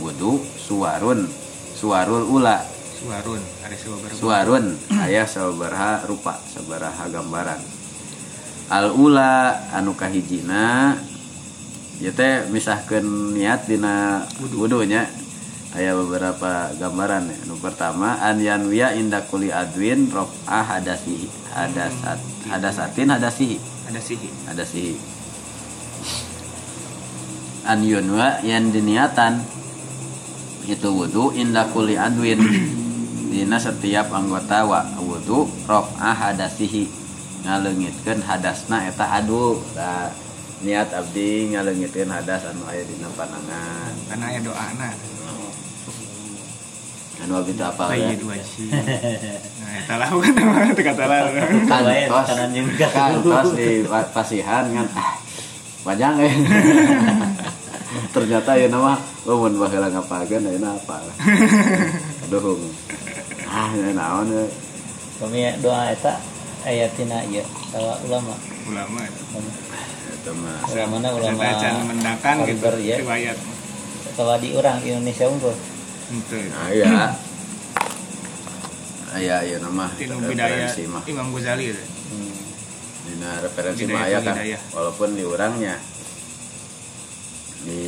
wudu 0.00 0.40
suwarun. 0.56 1.28
Suwarul 1.76 2.24
ula. 2.26 2.64
Suarun. 2.98 3.38
Ada 3.62 3.76
sebuah 3.78 3.98
berapa? 4.02 4.18
suarun 4.18 4.66
aya 4.98 5.22
sabaraha 5.28 6.02
rupa 6.08 6.34
sabaraha 6.50 7.04
gambaran. 7.12 7.60
Al 8.72 8.90
ula 8.96 9.62
anu 9.76 9.94
kahijina 9.94 10.96
ya 11.98 12.10
teh 12.14 12.46
misahkeun 12.50 13.34
niat 13.34 13.66
dina 13.66 14.26
wudunya. 14.54 15.06
Aya 15.76 15.92
beberapa 15.92 16.72
gambaran 16.80 17.28
ya. 17.28 17.36
anu 17.44 17.60
pertama 17.60 18.16
an 18.24 18.40
yanwiya 18.40 18.96
inda 18.96 19.20
kuli 19.28 19.52
adwin 19.52 20.08
raf'ah 20.08 20.64
hadasihi 20.64 21.28
hadasat 21.52 22.16
hadasatin 22.48 23.12
hadasihi 23.12 23.60
Ada 23.84 24.00
sihi. 24.00 24.28
hadasihi 24.48 24.96
an 27.68 27.84
yunwa 27.84 28.40
yang 28.40 28.72
diniatan 28.72 29.44
itu 30.64 30.88
wudu 30.88 31.36
inda 31.36 31.68
kuli 31.68 32.00
adwin. 32.00 32.40
Dina 33.32 33.60
setiap 33.60 34.08
anggota 34.08 34.64
wa 34.64 34.88
wudu 35.04 35.44
raf'ah 35.68 36.16
hadasihi 36.16 36.88
ngaleungitkeun 37.44 38.24
hadasna 38.24 38.88
eta 38.88 39.20
adu. 39.20 39.60
Tah, 39.76 40.08
niat 40.64 40.88
abdi 40.90 41.54
ngaleungitkeun 41.54 42.10
hadas 42.10 42.48
anu 42.50 42.64
aya 42.66 42.82
dina 42.82 43.08
panangan. 43.14 43.92
Karena 44.08 44.26
ya 44.34 44.40
doa 44.42 44.66
nah. 44.78 44.94
anu 47.18 47.32
abdi 47.42 47.52
teu 47.58 47.66
apal 47.66 47.92
ya? 47.94 48.14
Bayi 48.14 48.16
dua 48.18 48.34
sih. 48.42 48.70
Nah, 48.70 49.84
eta 49.84 49.94
nama 49.98 50.70
itu 50.70 50.82
kata 50.86 51.04
lah. 51.04 51.20
Bae, 51.66 52.06
kantos 52.08 52.88
kantos 52.94 53.48
di 53.58 53.82
pa- 53.84 54.10
pasihan 54.14 54.64
kan. 54.70 54.86
Ah 54.94 55.28
panjang 55.88 56.20
eh. 56.20 56.34
Ternyata 58.14 58.52
ya 58.60 58.68
nama 58.68 59.00
oh 59.24 59.36
mun 59.40 59.56
baheula 59.56 59.88
ngapalkeun 59.88 60.44
ayeuna 60.44 60.76
apa 60.76 61.00
aduh 62.28 62.60
ah 63.48 63.72
ya 63.72 63.96
naon 63.96 64.28
ya 64.28 64.44
kami 65.16 65.48
doa 65.64 65.88
eta 65.88 66.20
ayatina 66.68 67.24
ieu 67.32 67.42
tawa 67.72 67.96
ulama. 68.04 68.36
Ulama. 68.68 69.00
Eta 70.28 70.36
mah 70.36 70.60
ulama 70.68 70.96
ulama 71.16 71.40
Ulama. 71.40 71.82
Mendakan 71.88 72.36
gitu. 72.44 72.60
Kaliber, 72.60 72.74
ya. 72.84 72.96
Riwayat. 73.00 73.38
tawa 74.18 74.34
di 74.42 74.50
urang 74.50 74.82
Indonesia 74.82 75.30
unggul 75.30 75.54
Itu. 76.10 76.36
nah 76.50 76.66
iya 76.74 77.14
aya 79.14 79.36
ya 79.46 79.56
nama 79.62 79.86
Tinu 79.94 80.18
bidaya 80.26 80.66
referensi 80.66 80.90
mah 80.90 81.06
Imam 81.06 81.30
Ghazali 81.30 81.70
itu. 81.70 81.78
hmm. 81.78 82.34
dina 83.06 83.30
referensi 83.38 83.86
mah 83.86 84.02
aya 84.10 84.18
tu 84.18 84.26
kan 84.26 84.42
walaupun 84.74 85.14
di 85.14 85.22
urangnya 85.22 85.78
di 87.62 87.82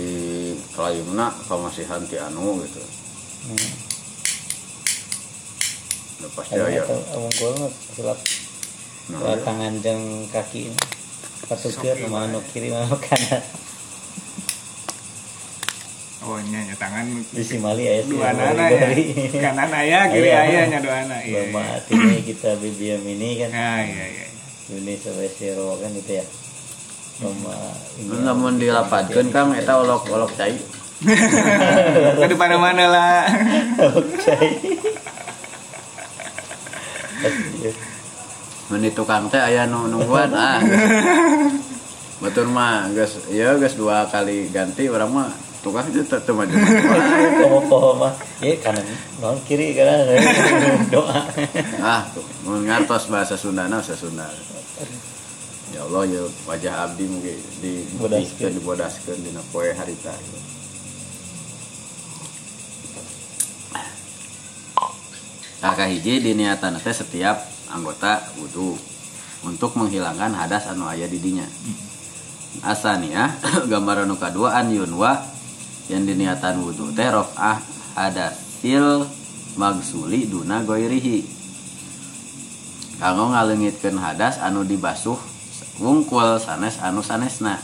kalayumna 0.70 1.35
pamasihan 1.50 1.99
ti 2.06 2.14
anu 2.14 2.62
gitu 2.62 2.78
hmm. 3.50 3.90
Udah 6.20 6.30
pasti 6.37 6.54
Aya 6.62 6.87
unggul 7.18 7.52
mah 7.59 7.73
silap 7.90 8.18
nah, 9.11 9.35
tangan 9.42 9.82
jeung 9.82 10.30
kaki 10.30 10.70
patukeun 10.70 11.00
Soki 11.57 11.88
mana 12.07 12.30
nu 12.30 12.38
bae. 12.38 12.49
kiri 12.52 12.69
mana 12.71 12.87
nu 12.92 12.99
kanan 12.99 13.42
Oh, 16.21 16.37
nya 16.37 16.61
nya 16.62 16.76
tangan 16.76 17.09
di 17.33 17.40
Simali 17.42 17.88
aya 17.88 18.04
si 18.04 18.12
dua 18.12 18.30
nana 18.37 18.69
ya. 18.69 18.92
Kanan 19.49 19.73
aya, 19.73 20.04
kiri 20.12 20.28
Aya. 20.28 20.69
aya 20.69 20.69
nya 20.69 20.78
dua 20.85 21.09
anak. 21.09 21.25
Iya. 21.25 21.49
Lama 21.49 21.61
iya. 21.64 21.75
artinya 21.80 22.19
kita 22.21 22.50
BBM 22.61 23.02
ini 23.09 23.28
kan 23.40 23.50
Ah, 23.57 23.80
iya 23.80 24.04
iya. 24.04 24.26
ini 24.69 24.95
sampai 25.00 25.33
zero 25.33 25.80
kan 25.80 25.90
gitu 25.97 26.21
ya 26.21 26.25
Lama 27.25 27.57
ini 27.97 28.04
Mun 28.04 28.21
lamun 28.28 28.54
dilapatkeun 28.61 29.33
Kang 29.33 29.57
eta 29.57 29.80
olok-olok 29.80 30.30
cai. 30.37 30.54
Ke 32.28 32.37
mana-mana 32.37 32.85
lah. 32.92 33.25
Oke. 33.97 34.37
Mun 37.25 37.50
di 38.79 38.95
tukang 38.95 39.27
teh 39.27 39.43
aya 39.43 39.67
nu 39.67 39.91
nungguan 39.91 40.31
ah. 40.31 40.62
Betul 42.23 42.53
mah 42.53 42.87
geus 42.95 43.27
ya 43.33 43.57
geus 43.59 43.75
dua 43.75 44.07
kali 44.07 44.53
ganti 44.55 44.87
orang 44.87 45.11
mah 45.11 45.31
tukang 45.65 45.89
itu 45.91 46.05
teu 46.07 46.37
maju. 46.37 46.55
Poho-poho 47.43 47.91
mah 47.99 48.12
ya 48.39 48.55
kanan 48.62 48.87
non 49.19 49.41
kiri 49.43 49.75
kanan 49.75 50.07
doa 50.95 51.27
ah, 51.83 52.07
tuh 52.15 52.23
mun 52.47 52.62
ngartos 52.69 53.11
bahasa 53.11 53.35
Sundana 53.35 53.83
bahasa 53.83 53.99
Sunda. 53.99 54.29
Ya 55.75 55.87
Allah 55.87 56.03
ya 56.07 56.23
wajah 56.47 56.75
abdi 56.87 57.05
mungkin 57.11 57.39
di 57.62 57.87
Bodaskeun. 57.99 58.53
di 58.53 58.59
dibodaskeun 58.59 59.19
dina 59.23 59.43
poe 59.50 59.71
harita. 59.73 60.15
Nah, 65.61 65.77
kahiji 65.77 66.25
diniatan 66.25 66.81
teh 66.81 66.97
setiap 66.97 67.60
anggota 67.71 68.21
wudhu 68.37 68.75
untuk 69.47 69.73
menghilangkan 69.79 70.37
hadas 70.37 70.69
anu 70.69 70.85
aya 70.85 71.09
di 71.09 71.19
dinya. 71.23 71.47
Asania 72.67 73.39
gambaran 73.71 74.11
nu 74.11 74.19
kadua 74.19 74.59
an 74.59 74.75
yunwa 74.75 75.23
yang 75.87 76.05
diniatan 76.05 76.61
wudhu 76.61 76.91
teh 76.93 77.09
raf'ah 77.09 77.62
hadasil 77.97 79.07
magsuli 79.55 80.27
duna 80.29 80.67
goirihi. 80.67 81.25
Kanggo 83.00 83.33
ngaleungitkeun 83.33 83.97
hadas 83.97 84.43
anu 84.43 84.67
dibasuh 84.67 85.17
wungkul 85.81 86.37
sanes 86.37 86.77
anu 86.83 87.00
sanesna. 87.00 87.62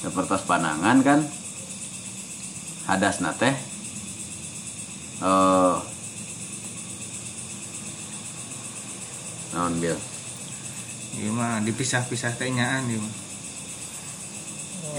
Seperti 0.00 0.38
panangan 0.46 1.02
kan 1.02 1.20
hadasna 2.86 3.34
teh 3.36 3.52
eh 5.20 5.95
naon 9.56 9.80
bil 9.80 9.96
Iya 11.16 11.32
mah 11.32 11.64
dipisah-pisah 11.64 12.36
teh 12.36 12.52
nyaan 12.52 12.92
ieu 12.92 13.00
mah. 13.00 13.14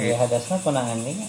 ya 0.02 0.18
hadasna 0.18 0.58
konangan 0.66 0.98
ini 0.98 1.26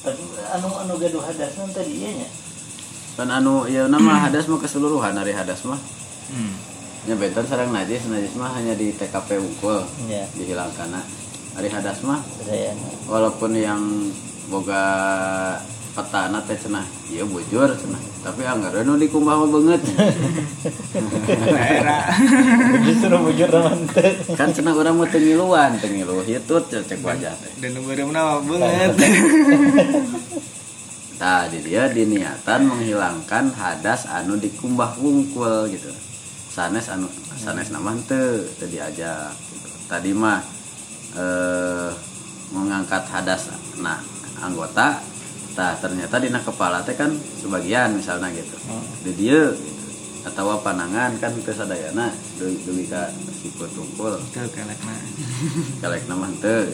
Tapi 0.00 0.22
anu 0.56 0.68
anu 0.76 0.92
gaduh 0.96 1.24
hadasna 1.24 1.64
tadi 1.72 2.04
ieu 2.04 2.12
nya? 2.20 2.28
Kan 3.16 3.28
anu 3.28 3.64
ya 3.64 3.88
nama 3.88 4.28
hadas 4.28 4.44
mah 4.44 4.60
keseluruhan 4.60 5.16
hari 5.16 5.32
hadas 5.32 5.64
mah. 5.64 5.80
Hmm. 6.32 6.52
nya 7.08 7.16
benten 7.16 7.48
sareng 7.48 7.72
najis 7.72 8.04
najis 8.12 8.36
mah 8.36 8.52
hanya 8.52 8.76
di 8.76 8.92
TKP 8.92 9.40
wungkul 9.40 9.80
ya. 10.04 10.24
dihilangkan 10.36 11.00
hari 11.56 11.68
hadas 11.72 12.04
mah. 12.04 12.20
Walaupun 13.08 13.56
yang 13.56 13.80
boga 14.52 14.84
petana 15.90 16.38
teh 16.46 16.56
cenah 16.56 16.86
iya 17.10 17.26
bujur 17.26 17.66
cenah. 17.66 18.02
Tapi 18.20 18.44
anggaran 18.44 18.84
nu 18.84 19.00
dikumbah 19.00 19.34
mah 19.40 19.48
banget 19.48 19.80
justru 22.86 23.14
bujur 23.16 23.48
teman 23.48 23.80
teh. 23.90 24.12
Kan 24.38 24.50
cenah 24.54 24.74
orang 24.74 24.96
mau 24.96 25.08
tengiluan 25.08 25.74
tengilu 25.80 26.22
hitut 26.22 26.64
cek 26.68 27.00
wajah 27.02 27.34
teh. 27.34 27.52
Dan 27.58 27.78
nama 27.80 28.38
banget. 28.42 28.92
Nah 31.20 31.44
di 31.52 31.60
dia 31.60 31.84
diniatan 31.84 32.64
menghilangkan 32.64 33.52
hadas 33.52 34.08
anu 34.08 34.40
dikumbah 34.40 34.96
wungkul 34.96 35.68
gitu. 35.68 35.92
Sanes 36.48 36.88
anu 36.88 37.12
sanes 37.36 37.68
nama 37.68 37.92
teu 38.08 38.40
teu 38.56 38.64
diajak 38.68 39.32
gitu. 39.32 39.68
tadi 39.84 40.16
mah 40.16 40.40
eh 41.16 41.92
mengangkat 42.52 43.06
hadas 43.08 43.48
nah 43.80 43.96
anggota 44.42 44.98
tah 45.54 45.74
ternyata 45.78 46.22
dina 46.22 46.38
kepala 46.38 46.82
teh 46.86 46.94
kan 46.94 47.10
sebagian 47.40 47.96
misalnya 47.96 48.30
gitu. 48.30 48.56
Di 49.06 49.12
dia 49.14 49.50
gitu. 49.50 49.78
atau 50.20 50.52
panangan 50.60 51.16
kan 51.16 51.32
ke 51.40 51.48
sadayana 51.48 52.12
deui 52.36 52.60
deui 52.60 52.84
ka 52.84 53.08
sikut 53.40 53.72
wungkul 53.72 54.20
itu 54.20 54.44
kelekna 54.52 54.94
kalek 55.80 56.04
nama 56.06 56.28
teu. 56.44 56.68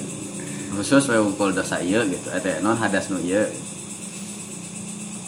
Khusus 0.74 1.06
we 1.08 1.16
wungkul 1.22 1.54
dosa 1.54 1.78
ieu 1.78 2.02
gitu. 2.10 2.28
Eta 2.34 2.58
non 2.60 2.76
hadas 2.76 3.08
nu 3.08 3.22
ieu. 3.22 3.46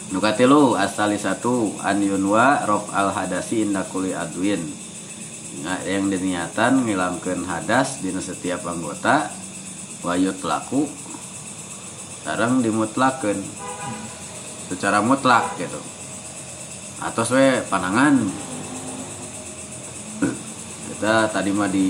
Nu 0.09 0.17
katilu 0.19 0.73
asali 0.75 1.21
satu 1.21 1.79
an 1.79 2.01
yunwa 2.01 2.65
rof 2.65 2.89
al 2.91 3.13
hadasi 3.13 3.63
inda 3.63 3.85
kuli 3.87 4.11
adwin. 4.11 4.61
Nah, 5.59 5.79
yang 5.83 6.07
diniatan 6.07 6.87
ngilangkeun 6.87 7.43
hadas 7.43 7.99
dina 7.99 8.23
setiap 8.23 8.63
anggota 8.63 9.27
wayut 10.05 10.39
laku 10.43 10.87
sareng 12.23 12.61
dimutlakeun. 12.63 13.39
Secara 14.69 15.01
mutlak 15.01 15.57
gitu. 15.57 15.81
Atau 17.01 17.25
we 17.33 17.63
panangan. 17.71 18.21
Kita 20.93 21.31
tadi 21.31 21.49
mah 21.55 21.71
di 21.71 21.87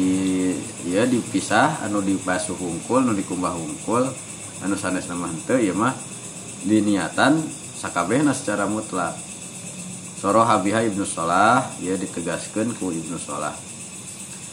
ya 0.86 1.04
dipisah 1.04 1.84
anu 1.84 2.00
dibasuh 2.00 2.54
hungkul 2.56 3.04
anu 3.04 3.18
dikumbah 3.18 3.58
hungkul 3.58 4.06
anu 4.62 4.76
sanes 4.78 5.10
nama 5.10 5.28
henteu 5.28 5.58
ya 5.58 5.74
mah 5.74 5.98
diniatan 6.64 7.42
sakabehna 7.76 8.32
secara 8.32 8.70
mutlak. 8.70 9.18
Soro 10.20 10.46
habiha 10.46 10.86
ibnu 10.88 11.04
salah 11.04 11.68
ya 11.82 11.98
ditegaskan 11.98 12.76
ku 12.78 12.92
ibnu 12.92 13.16
salah 13.20 13.56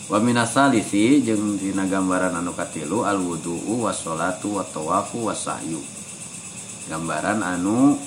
wa 0.07 0.19
minasalisi 0.23 1.23
jeung 1.27 1.59
dina 1.59 1.87
gambaran 1.87 2.35
anu 2.39 2.55
katilu 2.55 3.03
al 3.03 3.19
wudu'u 3.19 3.87
was 3.87 4.03
salatu 4.03 4.59
wat 4.59 4.71
tawafu 4.71 5.27
was 5.27 5.43
sahyu 5.43 5.83
gambaran 6.87 7.43
anu 7.43 7.99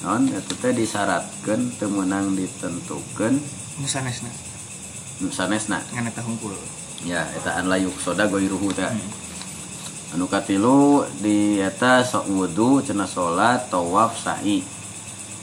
non 0.00 0.22
eta 0.32 0.52
teh 0.60 0.72
disyaratkeun 0.72 1.76
teu 1.76 1.88
meunang 1.92 2.32
ditentukeun 2.36 3.40
nusanesna 3.80 4.54
nu 5.22 5.30
sanesna. 5.30 5.78
Ngan 5.94 6.10
eta 6.10 6.22
hungkul. 6.26 6.54
Ya 7.06 7.22
eta 7.36 7.60
an 7.60 7.70
layuk 7.70 7.94
soda 8.02 8.26
goiruhu 8.26 8.74
teh. 8.74 8.90
Anu 10.14 10.26
katilu 10.26 11.06
di 11.22 11.58
eta 11.62 12.02
sok 12.02 12.26
wudu 12.30 12.82
cenah 12.82 13.06
salat 13.06 13.70
tawaf 13.70 14.18
sa'i. 14.18 14.62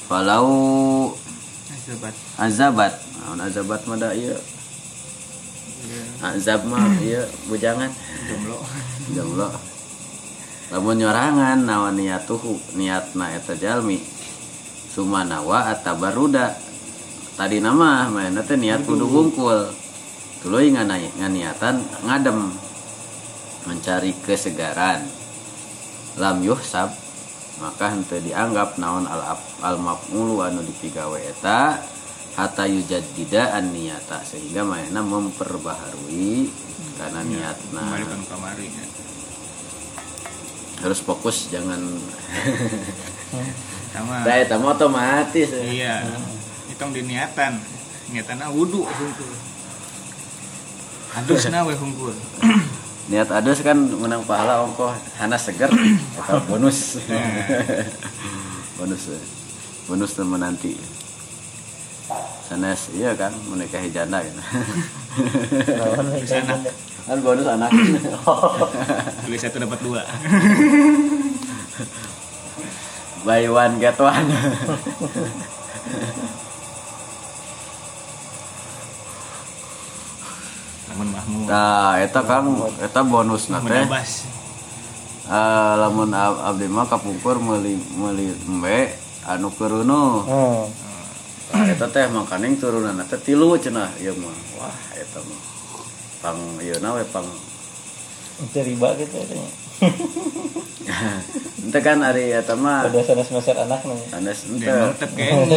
Falau 0.08 1.16
Azabat. 1.72 2.16
azabat. 2.36 2.94
Naon 3.22 3.40
azabat 3.42 3.82
mah 3.88 3.98
da 4.00 4.12
ieu 4.12 4.36
azab 6.22 6.66
mah 6.70 6.98
ieu 7.06 7.24
bujangan. 7.50 7.90
Jomblo. 8.30 8.58
Jomblo. 9.12 9.50
Lamun 10.72 10.96
nyorangan 11.04 11.68
naon 11.68 12.00
niatuhu 12.00 12.56
niatna 12.80 13.36
eta 13.36 13.58
jalmi. 13.60 14.00
Sumanawa 14.92 15.72
atabaruda 15.72 16.56
tadi 17.40 17.64
nama 17.64 18.12
mana 18.12 18.44
teh 18.44 18.60
niat 18.60 18.84
kudu 18.84 19.08
wungkul 19.08 19.72
tuluy 20.44 20.72
ngana 20.72 21.00
nganiatan 21.20 21.80
ngadem. 22.08 22.56
Mencari 23.68 24.16
kesegaran. 24.26 25.06
Lam 26.20 26.44
yuhsab 26.44 26.92
maka 27.62 27.94
henteu 27.94 28.18
dianggap 28.20 28.82
naon 28.82 29.06
al 29.06 29.38
al 29.62 29.78
maf'ulu 29.78 30.42
anu 30.42 30.66
dipigawe 30.66 31.20
eta 31.22 31.78
hatta 32.34 32.64
yujaddida 32.66 33.52
an 33.52 33.72
niyata 33.72 34.24
sehingga 34.24 34.64
mana 34.64 35.04
memperbaharui 35.04 36.48
karena 36.96 37.22
niatna 37.24 37.82
kembalikan 37.82 38.22
kamari 38.30 38.68
ya. 38.70 38.86
harus 40.82 41.00
fokus 41.02 41.50
jangan 41.52 41.78
sama 43.92 44.24
Nah, 44.24 44.36
itu 44.40 44.56
mah 44.56 44.72
otomatis. 44.72 45.50
iya 45.52 46.08
itu 46.66 46.80
diniatan 46.80 47.60
niatanna 48.10 48.48
wudu 48.50 48.88
hungkul 48.88 49.32
adusna 51.20 51.60
we 51.68 51.76
hungkul 51.76 52.16
Niat 53.12 53.28
adus 53.28 53.60
kan 53.60 53.76
menang 53.76 54.24
pahala 54.24 54.64
ongkoh 54.64 54.94
hana 55.20 55.36
seger 55.36 55.68
atau 56.22 56.40
bonus. 56.48 56.96
bonus. 58.80 59.04
eh. 59.12 59.20
Bonus 59.90 60.16
teman 60.16 60.40
nanti. 60.40 60.78
Sanes 62.44 62.92
iya 62.92 63.14
kan 63.14 63.32
menikahi 63.46 63.88
janda 63.90 64.20
lawan 65.72 66.08
sana 66.22 66.56
kan 67.02 67.18
bonus 67.20 67.48
anak. 67.48 67.72
beli 69.24 69.38
satu 69.38 69.58
dapat 69.58 69.80
dua 69.80 70.02
Buy 73.22 73.46
one 73.46 73.78
get 73.78 73.98
one. 73.98 74.28
mahmud 80.92 81.48
Nah, 81.48 81.98
eta 81.98 82.22
kan 82.22 82.44
eta 82.80 83.02
bonus 83.02 83.48
teh. 83.48 83.58
menabas 83.58 84.28
Eh, 85.24 85.38
lamun 85.80 86.12
ab- 86.12 86.44
abdi 86.44 86.68
mah 86.68 86.84
kapungkur 86.86 87.40
meuli 87.40 87.80
meuli 87.90 88.36
embe 88.44 88.92
anu 89.24 89.48
keruno. 89.50 90.28
oh 90.28 90.68
Nah, 90.68 90.91
eta 91.52 91.88
teh 91.92 92.06
makaning 92.08 92.56
turunan 92.58 93.00
teh 93.08 93.20
tilu 93.22 93.56
cenah 93.60 93.92
ieu 94.00 94.16
mah. 94.18 94.38
Wah, 94.60 94.78
eta 94.96 95.20
mah. 95.22 95.42
Pang 96.22 96.40
ieu 96.62 96.78
na 96.80 96.96
we 96.96 97.06
pang 97.10 97.26
itu 98.42 98.60
riba 98.66 98.90
gitu 98.98 99.16
katanya 99.22 99.50
ente 101.62 101.80
kan 101.82 102.02
ari 102.02 102.34
eta 102.34 102.58
mah 102.58 102.90
udah 102.90 103.04
sana 103.06 103.22
semester 103.22 103.54
anak 103.54 103.86
nih 103.86 104.02
sanes 104.10 104.40
ente. 104.50 104.66
mantep 104.66 105.12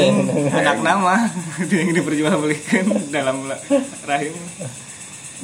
anak 0.61 0.78
nama 0.85 1.14
dia 1.68 1.78
yang 1.80 1.96
diperjualbelikan 1.96 2.85
dalam 3.09 3.48
la- 3.48 3.62
rahim 4.04 4.37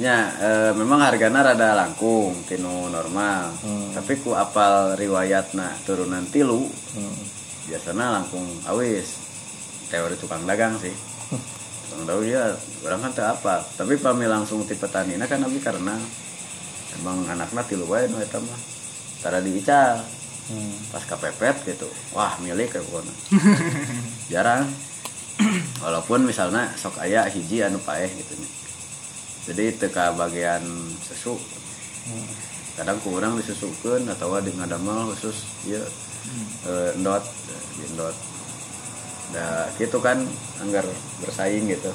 Nya 0.00 0.32
eh, 0.32 0.72
memang 0.80 1.02
hargana 1.02 1.44
rada 1.44 1.76
langkung 1.76 2.32
tinu 2.48 2.88
normal. 2.88 3.52
Hmm. 3.60 3.92
Tapi 3.92 4.22
ku 4.22 4.32
apal 4.32 4.96
riwayatna 4.96 5.76
turunan 5.84 6.24
tilu 6.30 6.64
hmm. 6.72 7.20
biasanya 7.68 8.16
langkung 8.22 8.48
awis. 8.64 9.29
Teori 9.90 10.14
tukang 10.16 10.46
dagang 10.46 10.78
sih. 10.78 10.94
Tukang 11.90 12.06
dagang 12.06 12.24
ya 12.30 12.54
orang 12.86 13.10
kan 13.10 13.36
apa. 13.36 13.66
Tapi 13.74 13.98
pami 13.98 14.30
langsung 14.30 14.62
ti 14.64 14.78
petanina 14.78 15.26
kan 15.26 15.42
abi 15.42 15.58
karena 15.58 15.98
emang 17.02 17.26
anakna 17.26 17.66
tilu 17.66 17.84
wae 17.90 18.06
nu 18.06 18.22
eta 18.22 18.38
mah. 18.38 18.60
Tara 19.20 19.42
diical. 19.42 20.00
Hmm. 20.50 20.74
pas 20.90 21.06
kepepet 21.06 21.62
gitu 21.62 21.86
wah 22.10 22.34
milik 22.42 22.74
ya 22.74 22.82
pokoknya 22.82 23.14
jarang 24.34 24.66
walaupun 25.78 26.26
misalnya 26.26 26.66
sok 26.74 26.98
aya 26.98 27.22
hiji 27.30 27.62
anu 27.62 27.78
paeh 27.86 28.10
gitu 28.10 28.34
jadi 29.46 29.70
teka 29.78 30.10
bagian 30.18 30.58
susu 31.06 31.38
kadang 32.74 32.98
kurang 32.98 33.38
disusukeun 33.38 34.10
atau 34.10 34.42
di 34.42 34.50
ngadamel 34.50 35.14
khusus 35.14 35.46
ieu 35.70 35.78
eh, 36.66 36.98
endot 36.98 37.22
eh, 37.22 37.62
di 37.78 37.82
endot 37.94 38.16
da 39.30 39.70
gitu 39.78 39.98
kan 40.02 40.22
anggar 40.62 40.86
bersaing 41.22 41.70
gitu. 41.70 41.90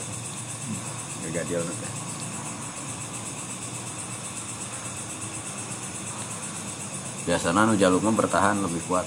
Brigadir 1.24 1.62
teh 1.62 2.06
biasanya 7.26 7.66
nu 7.66 7.74
jaluknya 7.74 8.14
bertahan 8.14 8.62
lebih 8.62 8.82
kuat. 8.86 9.06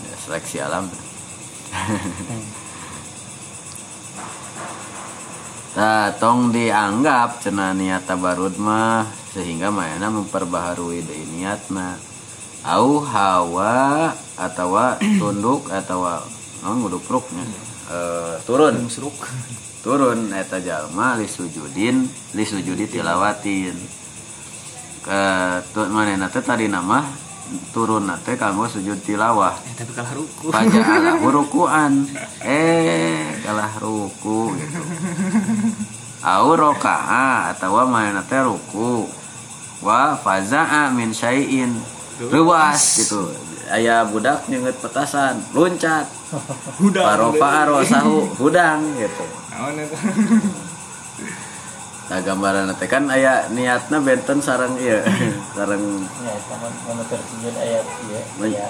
Ya, 0.00 0.14
seleksi 0.26 0.58
alam. 0.58 0.88
Nah, 5.70 6.10
tong 6.18 6.50
dianggap 6.50 7.46
cenah 7.46 7.70
niat 7.78 8.02
mah 8.58 9.06
sehingga 9.30 9.70
mainnya 9.70 10.10
memperbaharui 10.10 10.98
deui 11.06 11.22
niatna. 11.30 11.94
Au 12.66 12.98
hawa 13.06 14.10
atau 14.34 14.98
tunduk 14.98 15.70
atau 15.70 16.26
non 16.62 16.80
ngudupruknya. 16.84 17.44
Eh 17.90 18.36
turun. 18.44 18.86
Turun 19.80 20.28
eta 20.36 20.60
jalma 20.60 21.16
li 21.16 21.24
sujudin 21.24 22.04
li 22.36 22.44
sujudi 22.44 22.84
tilawatin. 22.84 23.76
Ke 25.00 25.20
tu 25.72 25.80
mana 25.88 26.28
teh 26.28 26.44
tadi 26.44 26.68
nama 26.68 27.00
turun 27.72 28.04
nate 28.06 28.36
kanggo 28.36 28.68
sujud 28.68 29.00
tilawah. 29.00 29.56
Eh, 29.64 29.74
tapi 29.74 29.92
kalah 29.96 30.12
ruku. 30.12 30.46
Faja'ala 30.52 31.16
rukuan 31.40 32.04
eh 32.44 33.40
kalah 33.40 33.72
ruku 33.80 34.52
gitu. 34.60 34.82
Au 36.20 36.52
roka'a 36.52 37.56
atau 37.56 37.80
mana 37.88 38.20
teh 38.20 38.44
ruku. 38.44 39.08
Wa 39.80 40.20
faza'a 40.20 40.92
min 40.92 41.16
syai'in. 41.16 41.72
Luas 42.20 43.00
gitu 43.00 43.49
aya 43.70 44.04
budak 44.04 44.44
nyeungeut 44.50 44.76
petasan 44.82 45.38
loncat. 45.54 46.06
Udah 46.86 47.02
parofa 47.14 47.48
arosahu 47.66 48.26
hudang 48.38 48.82
gitu. 48.98 49.24
Naon 49.54 49.78
eta? 49.78 49.98
Nah 52.10 52.18
gambaran 52.26 52.74
teh 52.74 52.90
kan 52.90 53.06
aya 53.06 53.46
niatna 53.54 54.02
benten 54.02 54.42
sarang 54.42 54.74
ieu 54.82 54.98
sarang 55.56 55.82
ya 56.26 56.34
sama 56.42 56.66
ayat 57.62 57.86
ya 57.86 58.20
Men- 58.42 58.54
ya 58.54 58.68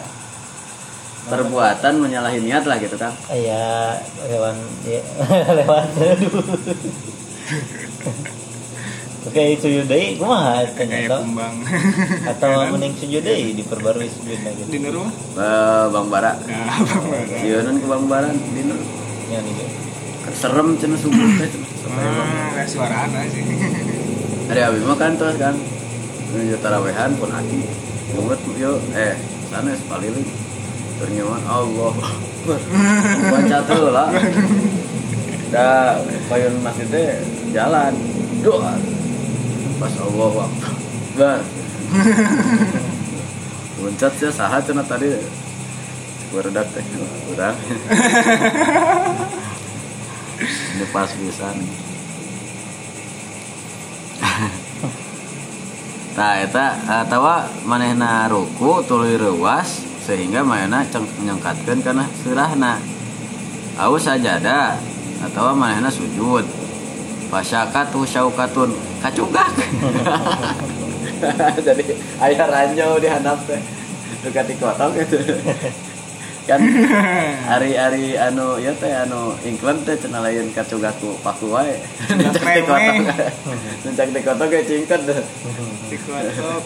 perbuatan 1.21 2.01
menyalahi 2.01 2.41
niat 2.45 2.65
lah 2.65 2.77
gitu 2.81 2.97
kan. 2.97 3.13
Ayat 3.29 4.01
hewan 4.29 4.57
ya 4.85 5.01
lewat. 5.61 5.89
aduh 6.01 6.45
Oke 9.21 9.53
sujud 9.61 9.85
deui 9.85 10.17
kumaha 10.17 10.65
kayak 10.65 10.81
ternyata 10.81 11.21
kumbang. 11.21 11.55
Atau 12.25 12.73
mending 12.73 12.97
sujud 12.97 13.21
deui 13.21 13.53
diperbarui 13.53 14.09
sujudna 14.09 14.49
gitu. 14.57 14.73
di 14.73 14.89
rumah 14.89 15.13
Eh, 15.37 15.85
Bang 15.93 16.09
Bara. 16.09 16.33
Nah 16.41 16.81
bang 16.81 17.05
Bara. 17.05 17.37
Sieun 17.37 17.77
ke 17.77 17.87
Bang 17.87 18.05
Bara 18.09 18.33
dina 18.33 18.77
Ya 19.29 19.39
nih. 19.45 19.69
Kan 20.25 20.33
serem 20.33 20.69
cenah 20.81 20.97
subuh 20.97 21.29
teh 21.37 21.49
ah 21.91 22.49
kayak 22.57 22.69
suara 22.71 22.97
anak 23.05 23.29
sih. 23.29 23.45
Hari 24.49 24.61
abi 24.65 24.81
mah 24.89 24.97
kan 24.97 25.13
terus 25.21 25.37
kan? 25.37 25.53
Menuju 26.33 26.57
tarawehan 26.65 27.11
pun 27.21 27.29
aki 27.29 27.61
Nungut 28.17 28.41
yuk. 28.57 28.81
Eh 28.97 29.21
sana 29.53 29.77
sepaliling 29.77 30.25
Ternyata 30.97 31.45
Allah. 31.45 31.93
Baca 33.29 33.59
tuh 33.69 33.85
lah. 33.93 34.09
Da 35.53 35.99
payun 36.33 36.57
masjid 36.65 36.89
teh 36.89 37.21
jalan. 37.53 37.93
Doa 38.41 38.81
Pas 39.81 39.95
Allah 39.97 40.35
Akbar. 40.45 41.41
Loncat 43.81 44.13
sih 44.21 44.29
saha 44.29 44.61
cenah 44.61 44.85
tadi? 44.85 45.09
Beredak 46.31 46.69
teh. 46.71 46.85
Udah 47.33 47.57
Ini 50.41 50.85
pas 50.93 51.11
pisan. 51.11 51.57
Nah, 56.11 56.37
eta 56.37 56.77
atawa 56.85 57.49
manehna 57.65 58.29
ruku 58.29 58.85
tuluy 58.85 59.17
reuas 59.17 59.81
sehingga 60.05 60.45
manehna 60.45 60.85
ceng- 60.93 61.09
nyengkatkeun 61.25 61.81
kana 61.81 62.05
seurahna. 62.21 62.77
Au 63.81 63.97
sajada 63.97 64.77
atawa 65.25 65.57
manehna 65.57 65.89
sujud. 65.89 66.45
Fasyakatu 67.33 68.05
syaukatun 68.05 68.75
kacugak. 69.01 69.51
Jadi 71.67 71.85
aya 72.21 72.45
ranjau 72.49 73.01
di 73.01 73.09
handap 73.09 73.41
teh. 73.45 73.61
Dekat 74.25 74.45
di 74.49 74.55
kotok 74.61 74.91
gitu. 75.01 75.17
kan 76.49 76.59
hari-hari 77.47 78.17
anu 78.17 78.59
ya 78.59 78.73
teh 78.75 78.91
anu 78.91 79.37
ingklan 79.45 79.81
teh 79.85 79.95
cenah 79.95 80.25
lain 80.25 80.53
kacugaku 80.53 81.17
paku 81.21 81.53
wae. 81.53 81.77
Nuncak 82.17 82.45
di 82.45 82.63
kotok. 82.65 82.95
Nuncak 83.85 84.09
di 84.13 84.21
kotok 84.25 84.47
ge 84.49 84.61
cingket 84.65 85.01
deh. 85.05 85.21
di 85.89 85.97
kotok 86.01 86.63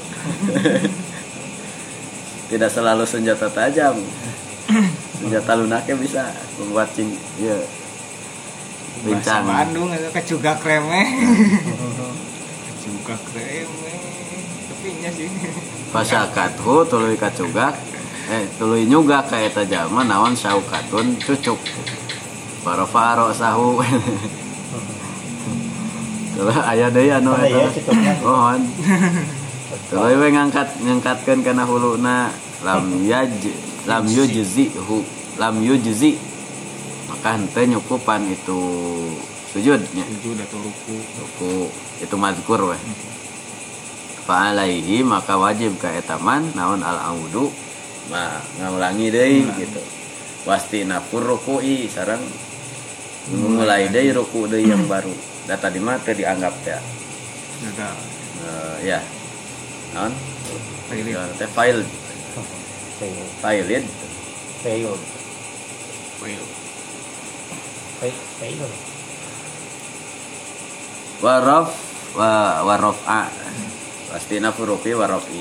tidak 2.55 2.70
selalu 2.70 3.05
senjata 3.09 3.49
tajam 3.49 3.97
senjata 5.18 5.53
lunaknya 5.57 5.94
bisa 5.97 6.23
membuat 6.61 6.87
cing 6.92 7.11
ya 7.40 7.57
bahasa 9.02 9.42
bincang 9.42 9.44
Bandung 9.48 9.90
itu 9.90 10.09
kecugak 10.14 10.61
remeh 10.62 11.09
kecugak 12.70 13.22
remeh 13.35 13.96
tapi 14.70 14.88
nya 15.02 15.11
sih 15.11 15.28
pasyakathu 15.90 16.87
tuluy 16.87 17.18
kacugak 17.18 17.74
eh 18.24 18.48
tuluy 18.57 18.88
nyugak 18.88 19.28
ka 19.28 19.37
eta 19.37 19.68
jalma 19.68 20.00
naon 20.00 20.33
saukatun 20.33 21.20
cucuk. 21.20 21.61
Faro-faro 22.64 23.28
sahu. 23.37 23.85
Kalau 26.35 26.57
aya 26.64 26.88
deui 26.88 27.12
anu 27.12 27.37
Ada 27.37 27.44
ya 27.44 27.68
eta 27.68 27.76
cukupnya. 27.76 28.12
mohon. 28.24 28.61
Tuluy 29.92 30.16
we 30.16 30.28
ngangkat 30.33 30.68
ngangkatkeun 30.80 31.44
kana 31.44 31.68
huluna. 31.68 32.33
Lam 32.64 33.04
yaj 33.04 33.44
lam 33.85 34.09
yujzihu 34.09 35.04
lam 35.37 35.61
yujzi 35.61 36.16
maka 37.24 37.40
henteu 37.40 37.64
nyukupan 37.64 38.20
itu 38.28 38.60
sujudnya 39.48 40.04
sujud 40.04 40.37
atau 40.44 40.60
ruku. 40.60 40.96
Ruku 41.24 41.72
itu 42.04 42.16
mazkur 42.20 42.68
weh. 42.68 42.76
Fa'alaihi 44.28 45.00
maka 45.00 45.40
wajib 45.40 45.80
ka 45.80 45.88
etaman 45.96 46.52
naon 46.52 46.84
al 46.84 47.00
audu 47.16 47.48
ma 48.12 48.44
ngaulangi 48.60 49.08
deui 49.08 49.40
gitu. 49.56 49.80
Wasti 50.44 50.84
nafur 50.84 51.24
ruku'i 51.24 51.88
sareng 51.88 52.20
mulai 53.32 53.88
deui 53.88 54.12
ruku 54.12 54.44
deui 54.44 54.68
yang 54.68 54.84
baru. 54.84 55.16
Da 55.48 55.56
tadi 55.56 55.80
mah 55.80 55.96
dianggap 56.04 56.52
ya 56.60 56.76
Eh, 58.44 58.76
ya. 58.84 59.00
Naon? 59.96 60.12
Pilih. 60.92 61.16
Ya, 61.16 61.24
teh 61.40 61.48
file 61.48 61.88
Fail. 63.00 64.92
filed 66.20 66.63
Fail. 68.00 68.16
Fail. 68.40 68.61
warof 71.24 71.72
wa 72.18 72.61
warofa 72.68 73.33
pasti 74.12 74.37
nafurufi 74.44 74.92
warofi 74.92 75.40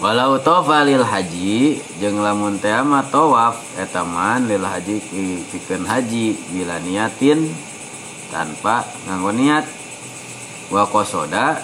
walau 0.00 0.40
tofa 0.40 0.88
lil 0.88 1.04
haji 1.04 1.84
jeung 2.00 2.18
lamun 2.18 2.56
teh 2.58 2.74
mah 2.80 3.04
tawaf 3.12 3.60
eta 3.76 4.02
man 4.02 4.48
lil 4.48 4.64
haji 4.64 4.98
pi- 5.04 5.44
pikeun 5.52 5.84
haji 5.84 6.32
bila 6.50 6.80
niatin 6.80 7.44
tanpa 8.32 8.82
nganggo 9.04 9.36
niat 9.36 9.68
wa 10.72 10.88
qasoda 10.88 11.60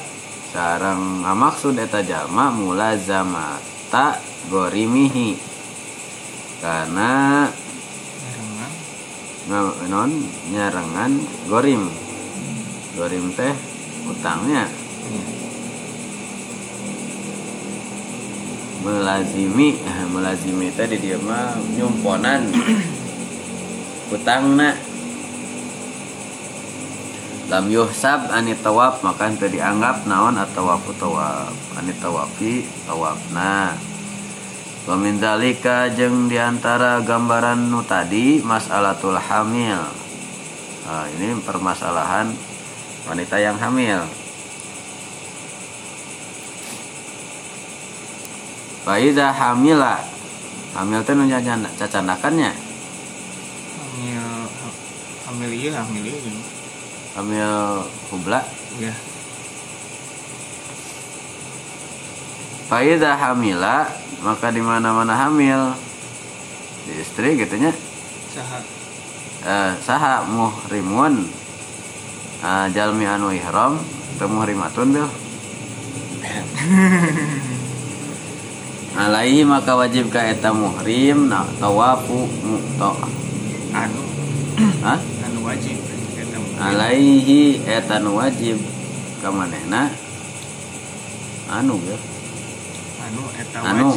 sareng 0.52 1.24
ngamaksud 1.24 1.72
eta 1.80 2.04
jalma 2.04 2.52
mulazamata 2.52 4.20
gorimihi 4.52 5.34
karena 6.58 7.12
non 9.88 10.10
nyarengan 10.52 11.12
gorim 11.48 11.88
gorim 12.98 13.30
teh 13.32 13.54
utangnya. 14.10 14.66
Iya. 15.08 15.38
melazimi 18.78 19.74
eh, 19.74 20.06
melazimi 20.10 20.70
teh 20.70 20.86
di 20.86 20.98
dia 20.98 21.18
mah 21.18 21.58
nyumponan. 21.76 22.46
Utangna. 24.14 24.72
Lam 27.48 27.64
yuhsab 27.72 28.28
anit 28.28 28.60
tawaf 28.60 29.00
maka 29.00 29.32
teu 29.32 29.48
dianggap 29.48 30.04
naon 30.04 30.36
atawafu 30.36 30.92
tawaf 31.00 31.52
anit 31.80 31.96
tawafi 31.96 32.68
tawafna 32.84 33.87
wa 34.88 34.96
min 34.96 35.20
zalika 35.20 35.92
jeung 35.92 36.32
di 36.32 36.40
antara 36.40 37.04
gambaran 37.04 37.68
nu 37.68 37.84
tadi 37.84 38.40
masalatul 38.40 39.20
hamil. 39.20 39.84
Nah, 40.88 41.04
ini 41.12 41.36
permasalahan 41.44 42.32
wanita 43.04 43.36
yang 43.36 43.60
hamil. 43.60 44.08
Faiza 48.88 49.28
hamila 49.28 50.00
hamil 50.72 51.04
teh 51.04 51.12
nu 51.12 51.28
nyacan- 51.28 51.68
cacandakannya 51.76 52.56
Hamil 53.92 54.24
hamil 55.28 55.50
iya 55.52 55.70
hamil 55.76 56.08
iya. 56.08 56.32
Hamil 57.12 57.52
hubla? 58.08 58.40
Iya. 58.80 58.96
Faiza 62.68 63.16
hamila 63.16 63.88
maka 64.20 64.52
di 64.52 64.60
mana 64.60 64.92
mana 64.92 65.16
hamil. 65.16 65.72
Di 66.84 67.00
istri 67.00 67.40
gitunya 67.40 67.72
Saha. 68.28 68.60
Eh, 69.48 69.72
saha 69.80 70.28
muhrimun. 70.28 71.24
Eh, 72.44 72.66
jalmi 72.76 73.08
anu 73.08 73.32
ihram 73.32 73.80
teu 74.20 74.28
muhrimatun 74.28 74.92
bil. 74.92 75.08
Alaihi 78.98 79.46
maka 79.48 79.78
wajib 79.78 80.10
ka 80.12 80.26
eta 80.28 80.52
muhrim 80.52 81.32
na 81.32 81.48
tawafu 81.56 82.28
muqta 82.44 82.92
anu. 83.72 84.02
Hah? 84.84 84.98
anu 84.98 85.46
wajib 85.46 85.78
alaihi 86.58 87.62
eta 87.62 88.02
nu 88.02 88.18
wajib 88.18 88.58
ka 89.22 89.30
manehna. 89.30 89.94
Anu 91.48 91.80
ya 91.86 91.96
anu 93.38 93.94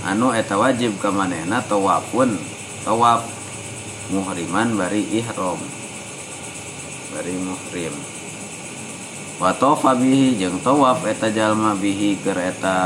anu 0.00 0.26
eta 0.32 0.56
wajib 0.56 0.96
ka 0.96 1.12
manehna 1.12 1.60
tawafun 1.60 2.40
tawaf 2.84 3.24
muhriman 4.08 4.72
bari 4.80 5.04
ihram. 5.12 5.60
Bari 7.12 7.34
muhrim. 7.36 7.94
Wa 9.36 9.52
tawafa 9.52 9.92
bihi 9.94 10.40
jeung 10.40 10.58
tawaf 10.64 11.04
eta 11.04 11.28
jalma 11.28 11.76
bihi 11.76 12.16
keur 12.24 12.40
eta 12.40 12.76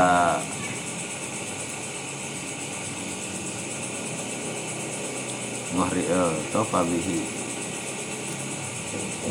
muhri 5.73 6.03
eh 6.03 6.35
tawafa 6.51 6.83
bihi. 6.83 7.19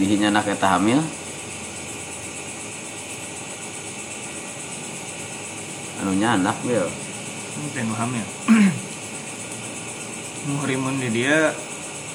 Bihi 0.00 0.14
nyanak 0.24 0.48
eta 0.56 0.80
hamil 0.80 1.04
anu 6.02 6.18
nyanak 6.18 6.58
bil 6.66 6.90
nu 7.86 7.94
hamil. 7.94 8.26
Muhrimun 10.50 10.98
di 10.98 11.08
dia 11.14 11.54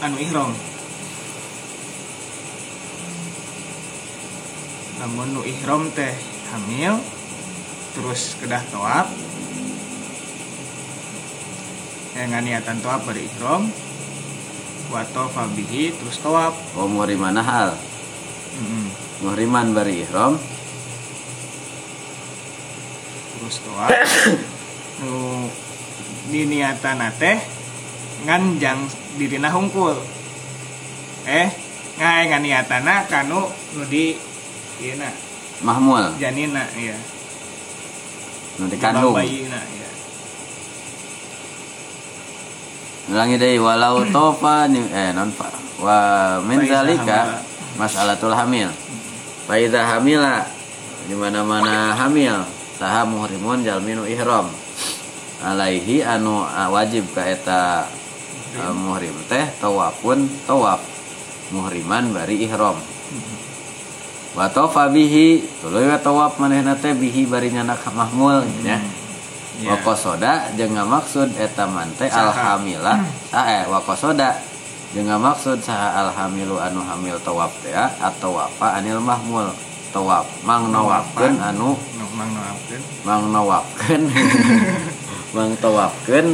anu 0.04 0.19
ihram. 0.19 0.52
Namun 5.00 5.39
nu 5.39 5.41
ihram 5.47 5.88
teh 5.95 6.12
hamil 6.52 7.00
terus 7.95 8.36
kedah 8.43 8.63
toab. 8.76 9.08
Yang 12.19 12.43
niatan 12.43 12.84
toab 12.84 13.08
bari 13.08 13.23
ihram. 13.23 13.71
Wato 14.91 15.32
fabihi 15.32 15.95
terus 15.95 16.19
toab. 16.19 16.52
Oh 16.76 16.91
muhrimana 16.91 17.39
hal 17.39 17.71
Mm-mm. 18.58 18.86
muhriman 19.21 19.69
bari 19.69 20.02
ihram 20.02 20.34
toab 23.56 23.92
nu 25.02 25.48
di 26.28 26.44
niatan 26.44 27.00
teh 27.16 27.38
ngan 28.28 28.60
jang 28.60 28.80
dirina 29.16 29.48
hungkul. 29.54 29.96
Eh 31.28 31.48
ngai 31.98 32.24
ngan 32.30 32.42
niatana 32.44 33.08
kanu 33.08 33.48
nu 33.48 33.84
di 33.88 34.18
ieu 34.84 34.96
na 35.00 35.10
mahmul. 35.64 36.18
Janina 36.20 36.68
iya. 36.76 36.98
Nu 38.60 38.68
dikandung 38.68 39.16
bayina 39.16 39.60
iya. 39.62 39.90
Ulangi 43.08 43.38
deui 43.40 43.60
walau 43.64 44.04
tofa 44.16 44.68
eh 44.68 45.10
non 45.16 45.32
fa 45.32 45.48
wa 45.78 45.98
min 46.44 46.66
zalika 46.66 47.18
hamala. 47.24 47.40
mas'alatul 47.80 48.36
hamil. 48.36 48.70
Fa 49.48 49.56
idza 49.56 49.86
hamila 49.88 50.44
di 51.08 51.16
mana-mana 51.16 51.96
hamil 51.96 52.57
saha 52.78 53.04
muhrimun 53.10 53.66
jalminu 53.66 54.06
ihram. 54.06 54.48
Alaihi 55.38 56.02
anu 56.02 56.42
ah, 56.42 56.70
wajib 56.70 57.10
ka 57.13 57.22
eta 57.26 57.86
ah, 58.58 58.74
muhrim 58.74 59.13
teh 59.30 59.46
tawafun 59.62 60.30
tawaf 60.46 60.82
muhriman 61.54 62.13
bari 62.13 62.46
ihram. 62.46 62.78
Wa 64.38 64.46
tawafa 64.54 64.94
bihi 64.94 65.42
tuluy 65.62 65.90
wa 65.90 65.98
tawaf 65.98 66.38
manehna 66.38 66.78
teh 66.78 66.94
bihi 66.94 67.26
bari 67.26 67.50
nyanak 67.50 67.82
mahmul 67.90 68.46
ya. 68.62 68.78
Iya. 69.58 69.74
Wakosoda 69.74 70.54
jeung 70.54 70.78
maksud 70.78 71.34
eta 71.34 71.66
man 71.66 71.90
teh 71.98 72.10
alhamila 72.13 73.02
ah 73.34 73.46
eh 73.50 73.66
wakosoda 73.66 74.38
jeung 74.94 75.10
maksud 75.18 75.66
saha 75.66 76.06
alhamilu 76.06 76.62
anu 76.62 76.86
hamil 76.86 77.18
tawaf 77.26 77.50
teh 77.66 77.74
atau 77.78 78.38
apa 78.38 78.78
anil 78.78 79.02
mahmul. 79.02 79.50
Tawaf 79.88 80.28
mang 80.44 80.70
nawafkeun 80.70 81.40
anu 81.42 81.74
nu 81.74 81.87
mang 82.17 82.34
noapkeun 82.34 82.82
mang 83.06 83.23
nawafkeun 83.30 84.01
mang 85.38 85.53
tawafkeun 85.62 86.27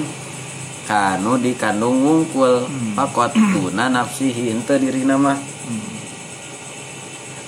kanu 0.83 1.39
dikandung 1.39 2.03
wungkul 2.03 2.67
Hmm. 2.67 2.95
pakot 2.95 3.31
tuna 3.31 3.87
nafsihi 3.87 4.51
henteu 4.51 4.79
dirina 4.79 5.15
mah. 5.15 5.39
Hmm. 5.39 5.95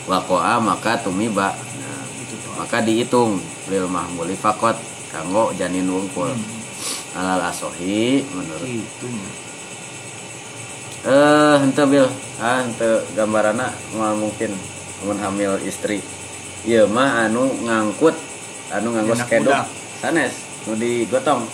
waqa'a 0.07 0.61
maka 0.63 1.01
tumiba. 1.03 1.51
Nah, 1.51 2.03
itu 2.23 2.35
toab 2.39 2.63
maka 2.63 2.77
dihitung 2.79 3.43
lil 3.67 3.85
mahmuli 3.91 4.39
fakot 4.39 4.79
kanggo 5.11 5.51
janin 5.59 5.87
wungkul. 5.87 6.31
Hmm. 6.31 7.19
alal 7.19 7.51
asohi 7.51 8.23
menurut. 8.23 8.67
Itu 8.67 9.07
eh 11.05 11.55
ente 11.63 11.83
bil. 11.87 12.07
Ah 12.39 12.63
ente 12.63 13.03
gambarana 13.15 13.71
mungkin 14.15 14.51
mun 15.03 15.19
hamil 15.19 15.59
istri 15.63 15.99
ieu 16.65 16.85
mah 16.87 17.25
anu 17.25 17.45
ngangkut 17.61 18.15
anu 18.69 18.87
nganggo 18.91 19.13
Anak 19.13 19.25
skedok 19.25 19.65
sanes 19.95 20.33
nu 20.65 20.73
digotong 20.75 21.45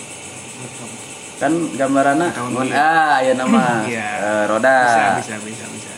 kan 1.36 1.52
gambarana 1.74 2.30
mun 2.48 2.64
iya. 2.64 2.80
ah 2.80 3.20
aya 3.20 3.32
nama 3.34 3.82
Iya. 3.90 4.06
eh, 4.22 4.44
roda 4.46 4.76
bisa 4.86 5.04
bisa 5.18 5.34
bisa 5.42 5.64
bisa 5.68 5.92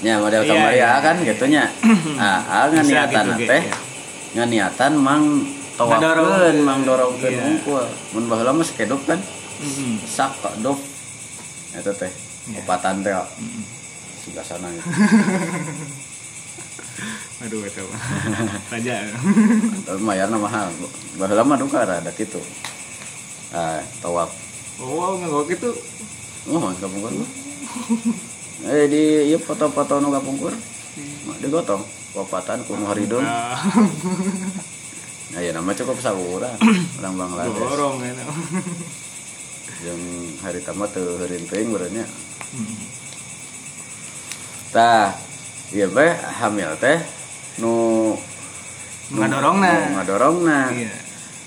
nya 0.00 0.16
model 0.18 0.42
Iya, 0.42 0.50
kamari 0.50 0.76
iya, 0.76 0.90
kan 0.98 1.16
iya. 1.16 1.26
gitu 1.30 1.44
nya 1.46 1.64
ah 2.20 2.40
ah 2.44 2.64
nganiatan 2.68 3.24
gitu, 3.36 3.48
teh 3.48 3.62
iya. 3.64 3.76
nganiatan 4.34 4.92
mang 4.94 5.24
Ngadorongkeun. 5.80 6.56
mang 6.60 6.84
dorongkeun 6.84 7.32
Iya. 7.32 7.40
hungkul 7.40 7.84
mun 8.12 8.24
baheula 8.28 8.52
mah 8.52 8.66
skedok 8.66 9.00
kan 9.06 9.20
sak 10.04 10.36
dop 10.60 10.76
eta 11.72 11.92
teh 11.94 12.12
Iya. 12.50 12.60
opatan 12.60 13.00
teh 13.00 13.14
sebelah 14.20 14.44
sana 14.44 14.68
gitu. 14.68 14.84
aduh 17.40 17.64
itu 17.64 17.84
raja 18.68 18.94
Tapi 19.88 20.00
mayarna 20.00 20.36
mahal. 20.36 20.68
Baheula 21.16 21.40
mah 21.40 21.56
duka 21.56 21.88
rada 21.88 22.12
kitu. 22.12 22.36
Ah, 23.50 23.80
tawaf. 23.98 24.30
oh 24.78 25.16
nggak 25.16 25.56
gitu 25.56 25.70
Oh, 26.48 26.72
kapungkur 26.72 27.12
mah. 27.12 27.30
Eh 28.64 28.88
di 28.88 29.02
ieu 29.28 29.36
foto-foto 29.36 30.00
nu 30.00 30.08
kapungkur. 30.08 30.52
Mah 31.24 31.36
digotong 31.40 31.84
wapatan 32.12 32.64
ku 32.64 32.76
Nuharidun. 32.76 33.24
Ah, 33.24 33.56
Nah, 35.30 35.38
ya 35.38 35.54
nama 35.54 35.70
cukup 35.70 35.94
saurang. 36.02 36.58
Orang 36.98 37.14
Bangladesh. 37.14 37.54
dorong 37.54 38.02
gitu 38.02 38.24
Yang 39.86 40.00
hari 40.42 40.60
tamat 40.60 40.90
heureun 40.92 41.44
teuing 41.46 41.70
berenya. 41.70 42.02
Hmm. 42.50 42.74
Tah, 44.74 45.14
ieu 45.70 45.86
teh 45.86 46.12
hamil 46.34 46.74
teh 46.82 46.98
nu 47.60 47.74
Nu 49.10 49.16
ngadorongna. 49.20 49.70
nu 49.70 49.88
ngadorongna. 49.98 50.58
iya 50.70 50.92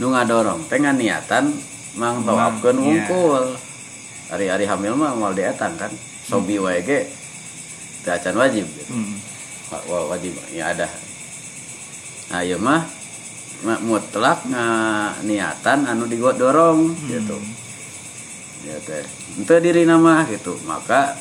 nu 0.01 0.05
ngadorong 0.09 0.61
teh 0.67 0.79
niatan 0.81 1.45
mang 1.95 2.25
tawafkeun 2.25 2.75
Mang, 2.75 2.85
iya. 2.89 3.05
wungkul 3.05 3.45
hari-hari 4.33 4.65
hamil 4.65 4.97
mah 4.97 5.13
mau 5.13 5.29
dietang 5.29 5.77
kan 5.77 5.93
sobi 6.25 6.57
wae 6.57 6.81
ge 6.81 7.05
acan 8.03 8.35
wajib 8.35 8.65
gitu. 8.67 8.91
Hmm. 8.91 9.15
Wa- 9.71 9.85
wa- 9.87 10.07
wajib 10.11 10.33
ya 10.51 10.73
ada 10.73 10.89
nah 12.33 12.41
ieu 12.41 12.57
mah 12.57 12.83
ma- 13.63 13.79
mutlak 13.79 14.41
nga 14.49 14.65
niatan 15.21 15.85
anu 15.85 16.09
digodorong 16.09 16.91
gitu 17.07 17.37
ya 18.65 18.75
teh 18.81 19.05
henteu 19.37 19.61
diri 19.61 19.85
nama 19.85 20.25
gitu 20.27 20.57
maka 20.65 21.13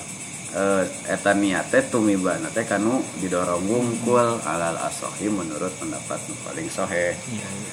eh, 0.57 0.85
eta 1.09 1.33
niat 1.33 1.69
teh 1.73 1.85
tumibana 1.89 2.49
teh 2.53 2.65
kanu 2.65 3.01
didorong 3.21 3.65
wungkul 3.67 4.41
alal 4.45 4.77
asohi 4.87 5.29
menurut 5.29 5.73
pendapat 5.81 6.21
nu 6.29 6.35
paling 6.45 6.69
soheh 6.69 7.17
iya 7.33 7.49
iya. 7.49 7.73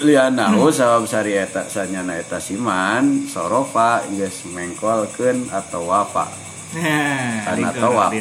Lianahu 0.00 0.72
sabab 0.72 1.04
sari 1.04 1.36
eta 1.36 1.68
sanyana 1.68 2.16
eta 2.16 2.40
siman 2.40 3.28
sorofa 3.28 4.00
geus 4.08 4.48
mengkolkeun 4.48 5.52
atau 5.52 5.84
wafa 5.84 6.24
Karena 6.70 7.74
akhor. 7.74 8.14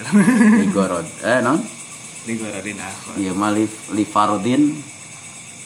digorod 0.64 1.06
eh 1.28 1.38
non? 1.44 1.60
Digorodin 2.24 2.80
akhor. 2.80 3.14
ieu 3.20 3.36
mah 3.36 3.52
li, 3.52 3.68
li 3.92 4.04
fardin. 4.08 4.74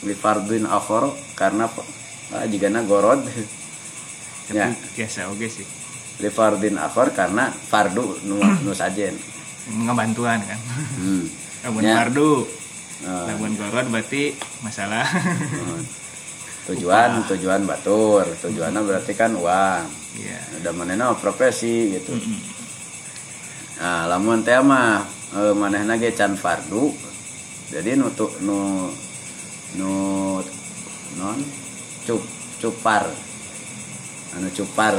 Li 0.03 0.15
fardin 0.15 0.67
akhor 0.67 1.15
karena 1.39 1.71
ah, 2.35 2.45
jigana 2.51 2.83
gorod. 2.83 3.23
Tapi 4.45 4.59
ya. 4.59 4.75
biasa 4.75 5.31
oke 5.31 5.47
sih. 5.47 5.65
Li 6.17 6.29
fardin 6.29 6.75
akhor 6.77 7.11
karena 7.11 7.49
fardu 7.51 8.23
nu, 8.23 8.39
nu 8.65 8.71
sajen 8.71 9.15
Ngebantuan 9.65 10.39
kan. 10.39 10.59
hmm. 11.01 11.25
Lamun 11.65 11.81
Ya. 11.81 11.97
fardu, 11.97 12.45
Eh, 12.95 13.23
lamun 13.27 13.53
gorod 13.59 13.85
berarti 13.91 14.33
masalah. 14.61 15.03
eh. 15.03 15.83
tujuan 16.71 17.21
tujuan 17.29 17.61
batur 17.65 18.25
tujuannya 18.41 18.81
berarti 18.81 19.13
kan 19.13 19.35
uang 19.35 19.85
Iya. 20.15 20.39
udah 20.63 20.71
mana 20.73 21.11
profesi 21.13 21.91
gitu 21.93 22.15
Mm-mm. 22.15 22.39
Nah, 23.75 24.07
lamun 24.07 24.39
teh 24.39 24.55
mah 24.63 25.03
e, 25.35 25.51
manehna 25.51 25.99
ge 25.99 26.15
can 26.15 26.39
fardu. 26.39 26.95
Jadi 27.67 27.99
nu 27.99 28.07
tu, 28.15 28.31
nu 28.39 28.87
nu 29.75 29.91
non 31.19 31.37
cup 32.07 32.23
cupar. 32.63 33.03
Anu 34.31 34.47
cupar 34.55 34.95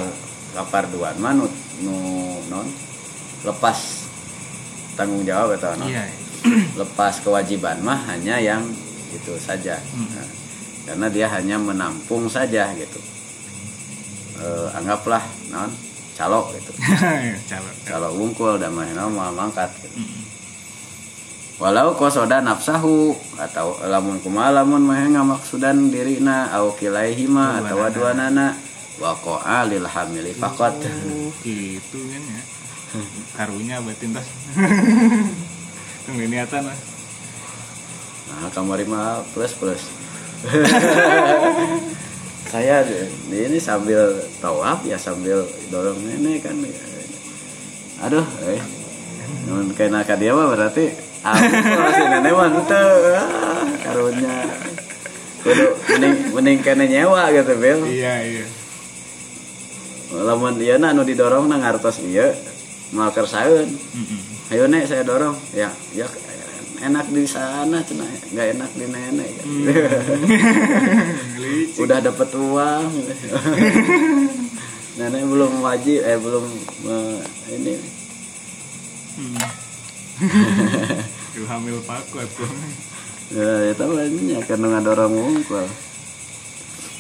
kaparduan 0.57 1.13
mah 1.21 1.37
nu, 1.37 1.45
nu 1.85 1.95
non 2.49 2.65
lepas 3.45 4.09
tanggung 4.97 5.29
jawab 5.29 5.61
atau 5.61 5.77
no? 5.77 5.85
iya 5.85 6.09
lepas 6.81 7.21
kewajiban 7.21 7.85
mah 7.85 8.01
hanya 8.09 8.41
yang 8.41 8.65
itu 9.13 9.37
saja 9.37 9.77
Hmm. 9.93 10.09
Nah, 10.17 10.29
karena 10.87 11.07
dia 11.11 11.27
hanya 11.29 11.57
menampung 11.61 12.31
saja 12.31 12.71
gitu 12.73 12.97
Eh, 14.37 14.69
anggaplah 14.77 15.25
non 15.49 15.73
calo 16.13 16.53
gitu 16.53 16.73
calon 17.51 17.75
kalau 17.89 18.13
wungkul 18.13 18.61
dan 18.61 18.73
mahina 18.73 19.09
mau 19.09 19.33
mangkat 19.33 19.73
gitu. 19.81 19.97
Mm. 19.97 20.23
walau 21.57 21.97
kosoda 21.97 22.45
nafsahu 22.45 23.17
atau 23.41 23.81
lamun 23.89 24.21
kumaha 24.21 24.61
lamun 24.61 24.85
mah 24.85 25.01
ngamaksudan 25.09 25.89
dirina 25.89 26.53
au 26.53 26.77
kilaihima 26.77 27.65
atau 27.65 27.89
Duanana. 27.89 28.53
Dua 28.97 29.13
nana 29.13 29.13
wa 29.13 29.13
qa'a 29.13 29.59
lil 29.69 29.87
hamili 29.87 30.33
faqat 30.33 30.75
Oh, 30.81 31.33
gitu 31.45 31.99
kan 32.01 32.23
ya. 32.23 32.43
Karunya 33.37 33.77
batin 33.85 34.17
tas 34.17 34.25
tunggu 36.07 36.25
niatan 36.31 36.65
lah. 36.65 36.79
Nah 38.31 38.49
kamari 38.55 38.89
mah 38.89 39.21
plus 39.35 39.53
plus. 39.53 39.83
Saya 42.53 42.87
ini 43.29 43.59
sambil 43.59 44.23
tawaf 44.41 44.87
ya 44.87 44.97
sambil 44.97 45.45
dorong 45.69 45.99
nenek 46.01 46.47
kan. 46.47 46.57
Aduh 48.07 48.25
eh. 48.49 48.63
Nun 49.51 49.75
kena 49.75 50.07
dia 50.07 50.33
mah 50.33 50.47
berarti 50.47 50.95
aku 51.27 51.91
si 51.91 52.05
nenek 52.17 52.33
mah 52.33 52.49
teu 52.65 52.91
ah, 53.13 53.67
karunya. 53.83 54.35
Kudu 55.43 55.67
mending 55.91 56.15
mending 56.33 56.59
kena 56.63 56.85
nyewa 56.87 57.31
gitu 57.35 57.55
Bel 57.61 57.87
iya 57.87 58.19
iya 58.25 58.47
lamun 60.15 60.55
na 60.59 60.95
anu 60.95 61.03
didorong 61.03 61.51
na 61.51 61.59
ngartos 61.59 61.99
ieu 62.07 62.31
mau 62.95 63.11
Mm-mm. 63.11 64.55
ayo 64.55 64.71
nek 64.71 64.87
saya 64.87 65.03
dorong. 65.03 65.35
Ya 65.51 65.75
ya 65.91 66.07
enak 66.87 67.11
di 67.11 67.27
sana 67.27 67.83
cenah. 67.83 68.07
Nggak 68.31 68.47
enak 68.55 68.71
di 68.79 68.87
nenek. 68.87 69.31
Licik. 71.43 71.83
udah 71.83 71.99
dapat 71.99 72.31
uang. 72.31 72.87
Nenek 74.97 75.23
belum 75.29 75.61
wajib 75.61 76.01
eh 76.07 76.17
belum 76.17 76.47
eh, 76.87 77.21
ini. 77.59 77.75
Mm. 79.19 79.37
Ibu 81.37 81.45
hamil 81.51 81.83
paku 81.85 82.23
aku 82.23 82.47
ya 83.35 83.75
itu 83.75 83.83
banyak 83.83 84.39
karena 84.47 84.67
ngadorong 84.71 85.19
wungkul 85.19 85.67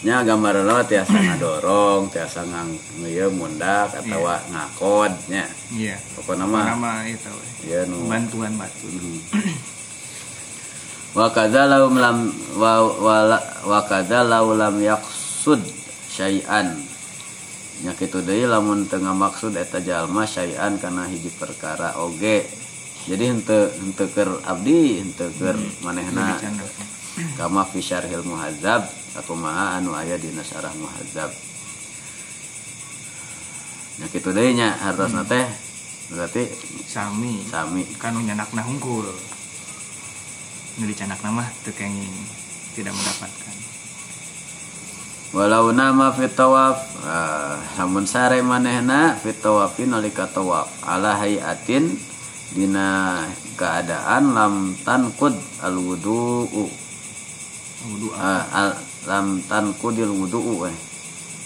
nya 0.07 0.23
gambar 0.23 0.62
lo 0.62 0.79
tiasa 0.87 1.19
ngadorong 1.19 2.14
tiasa 2.14 2.47
ngang 2.47 2.71
ngieu 3.03 3.27
mundak 3.35 3.90
atau 3.90 4.23
ngakod 4.55 5.11
nya. 5.27 5.51
Iya. 5.75 5.99
Pokoknya 6.14 6.47
mah 6.47 6.79
nama 6.79 7.03
itu. 7.11 7.27
Ya 7.66 7.83
nu. 7.90 8.07
Bantuan 8.07 8.55
batu 8.55 8.87
wa 11.19 11.27
kadza 11.35 11.66
law 11.66 11.90
lam 11.90 12.31
wa 12.55 12.87
wa 13.03 13.16
wa 13.66 13.81
kadza 13.83 14.23
law 14.23 14.47
lam 14.55 14.79
yaqsud 14.79 15.59
syai'an. 16.07 16.71
Nya 17.83 17.99
kitu 17.99 18.23
deui 18.23 18.47
lamun 18.47 18.87
teu 18.87 19.03
ngamaksud 19.03 19.59
eta 19.59 19.83
jalma 19.83 20.23
syai'an 20.23 20.79
kana 20.79 21.11
hiji 21.11 21.35
perkara 21.35 21.99
oge. 21.99 22.47
Jadi 23.11 23.27
henteu 23.27 23.75
henteu 23.75 24.07
keur 24.14 24.38
abdi 24.47 25.03
henteu 25.03 25.35
keur 25.35 25.59
manehna. 25.83 26.38
Lebih 26.38 26.47
canda. 26.47 26.66
kama 27.40 27.64
fi 27.64 27.81
syarhil 27.81 28.29
muhazzab 28.29 29.06
akumaha 29.16 29.81
anu 29.81 29.96
aya 29.96 30.20
dina 30.20 30.44
syarah 30.44 30.72
muhazzab 30.76 31.33
nya 33.96 34.07
kitu 34.12 34.29
deui 34.29 34.52
nya 34.52 34.76
hartosna 34.76 35.24
teh. 35.24 35.48
Berarti 36.12 36.46
sami. 36.85 37.40
Sami. 37.48 37.83
Kan 37.96 38.14
nyanak 38.20 38.52
nah 38.52 38.64
hungkul 38.64 39.09
nu 40.76 40.85
dicanak 40.85 41.16
nama 41.24 41.40
tekenging 41.64 42.12
tidak 42.76 42.92
mendapatkan. 42.92 43.57
Walau 45.33 45.72
nama 45.72 46.12
fit 46.12 46.37
tawaf 46.37 46.76
ah, 47.09 47.57
lamun 47.81 48.05
sare 48.05 48.44
manehna 48.44 49.16
fit 49.16 49.40
tawafi 49.40 49.88
nalika 49.88 50.29
tawaf. 50.29 50.68
Ala 50.85 51.16
hayatin 51.16 51.96
dina 52.52 53.24
keadaan 53.57 54.37
lam 54.37 54.76
tanqud 54.85 55.33
al 55.64 55.76
wudu 55.81 56.44
Ah, 58.18 58.42
al, 58.50 58.70
lam 59.07 59.40
tanqudil 59.47 60.11
wudu'u 60.11 60.66
eh. 60.66 60.77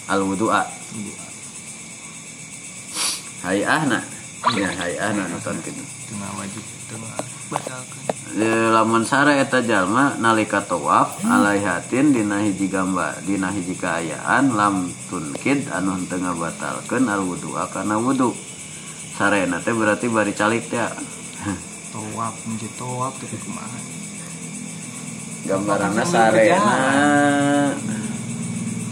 al 0.09 0.25
wudu'a. 0.25 0.65
Wudu 0.65 1.11
hayahna. 3.45 3.99
Ya 4.57 4.69
hayahna 4.73 5.29
nonton 5.29 5.57
gitu 5.61 5.85
tengah 6.09 6.31
wajib 6.33 6.63
tengah 6.89 7.13
batalkan. 7.53 8.01
Lamun 8.73 9.05
sare 9.05 9.37
eta 9.37 9.61
jalma 9.61 10.17
nalika 10.17 10.65
tawaf 10.65 11.21
alaihatin 11.21 12.09
dina 12.09 12.41
hiji 12.41 12.65
gambar 12.65 13.21
dina 13.21 13.53
hiji 13.53 13.77
kaayaan 13.77 14.57
lam 14.57 14.89
tunkid 15.13 15.69
anu 15.69 15.93
henteu 15.93 16.17
ngabatalkeun 16.17 17.05
al 17.05 17.21
wudu'a 17.21 17.69
kana 17.69 18.01
wudu. 18.01 18.33
Sarena 19.13 19.61
teh 19.61 19.75
berarti 19.75 20.09
bari 20.09 20.33
calik 20.33 20.65
teh 20.71 20.81
towap 21.91 22.33
menjadi 22.47 22.71
towap 22.79 23.13
tapi 23.19 23.37
kumaha 23.43 23.90
gambaranna 25.45 26.03
Apakah 26.05 26.31
sarena 26.31 26.77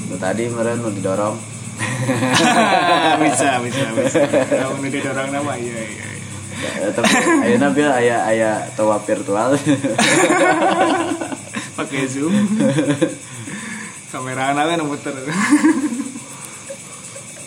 nu 0.09 0.15
tadi 0.17 0.49
meureun 0.49 0.81
nu 0.81 0.89
didorong. 0.89 1.38
Bisa 3.23 3.62
bisa 3.63 3.88
bisa. 3.95 4.19
Nu 4.81 4.83
didorong 4.83 5.29
nama 5.29 5.53
iya 5.55 5.79
iya 5.79 6.07
iya. 6.09 6.09
Eh, 6.59 6.91
tapi 6.91 7.13
ayeuna 7.45 7.71
bil 7.71 7.88
aya 7.88 8.25
aya 8.27 8.67
tawaf 8.75 9.05
virtual. 9.07 9.55
Pakai 11.77 12.09
zoom. 12.09 12.33
Kamera 14.09 14.51
anak 14.51 14.75
kan 14.75 14.81
muter 14.83 15.15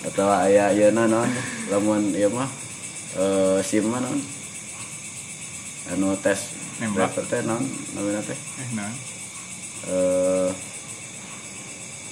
atau 0.02 0.28
aya 0.28 0.72
ayeuna 0.72 1.10
non 1.10 1.28
lamun 1.68 2.14
ieu 2.14 2.30
mah. 2.30 2.48
Eh 3.18 3.58
SIM 3.66 3.90
mah 3.90 4.00
non 4.00 4.16
anu 5.92 6.14
tes 6.22 6.61
Nembak. 6.82 7.08
driver 7.08 7.24
teh 7.24 7.40
non 7.42 7.62
namanya 7.94 8.20
teh? 8.20 8.34
Eh 8.34 8.68
nah 8.74 8.90
eh 9.84 10.50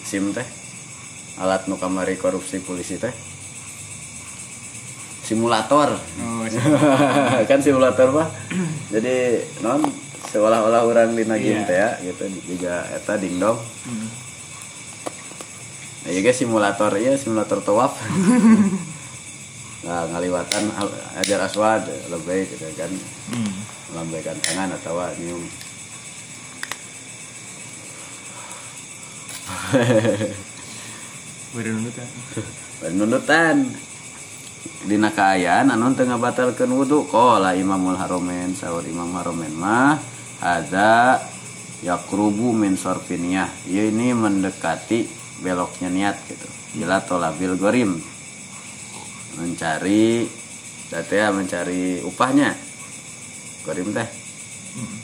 SIM 0.03 0.31
teh. 0.31 0.47
Alat 1.37 1.67
nu 1.67 1.75
kamari 1.75 2.15
korupsi 2.15 2.59
polisi 2.59 2.95
teh. 2.97 3.11
Simulator. 5.21 5.95
Oh 5.95 6.43
kan 7.49 7.59
simulator 7.59 8.11
mah. 8.11 8.29
Jadi 8.89 9.15
non 9.61 9.83
seolah-olah 10.27 10.83
orang 10.85 11.11
di 11.13 11.23
Iya. 11.23 11.63
teh 11.65 11.77
ya 11.77 11.91
gitu. 12.03 12.23
Juga 12.49 12.87
eta 12.89 13.15
dingdong 13.15 13.59
Hmm. 13.81 14.09
nah 16.01 16.13
juga 16.13 16.31
simulator 16.31 16.93
iya 16.97 17.13
simulator 17.15 17.59
tawaf. 17.61 17.93
Nah 19.81 20.05
ngaliwatan 20.07 20.69
al- 20.77 20.93
ajar 21.17 21.41
aswad 21.41 21.81
lebih 22.07 22.45
gitu 22.47 22.69
kan. 22.75 22.93
Hmm. 23.33 23.53
Melambaikan 23.91 24.39
tangan 24.43 24.71
atau 24.75 25.03
nyium 25.19 25.43
Beri 31.51 31.71
nunut 31.75 31.95
kan 31.95 32.07
nunutan 32.95 33.57
dina 34.87 35.11
kaayaan 35.13 35.69
anu 35.75 35.93
teu 35.93 36.07
ngabatalkeun 36.07 36.73
wudu 36.73 37.05
qala 37.11 37.53
imamul 37.59 37.99
haromen 37.99 38.55
sahur 38.55 38.87
imam 38.87 39.11
haromen 39.19 39.53
mah 39.53 39.99
ada 40.41 41.21
yakrubu 41.85 42.57
min 42.57 42.77
sorfiniyah 42.77 43.69
ieu 43.69 43.89
ini 43.93 44.17
mendekati 44.17 45.09
beloknya 45.41 45.89
niat 45.89 46.17
gitu. 46.29 46.49
Bila 46.77 47.01
tolabil 47.03 47.57
gorim. 47.57 47.93
Mencari 49.41 50.29
berarti 50.91 51.15
ya 51.17 51.29
mencari 51.31 52.03
upahnya 52.03 52.51
gorim 53.71 53.95
teh. 53.95 54.09
Hmm. 54.75 54.99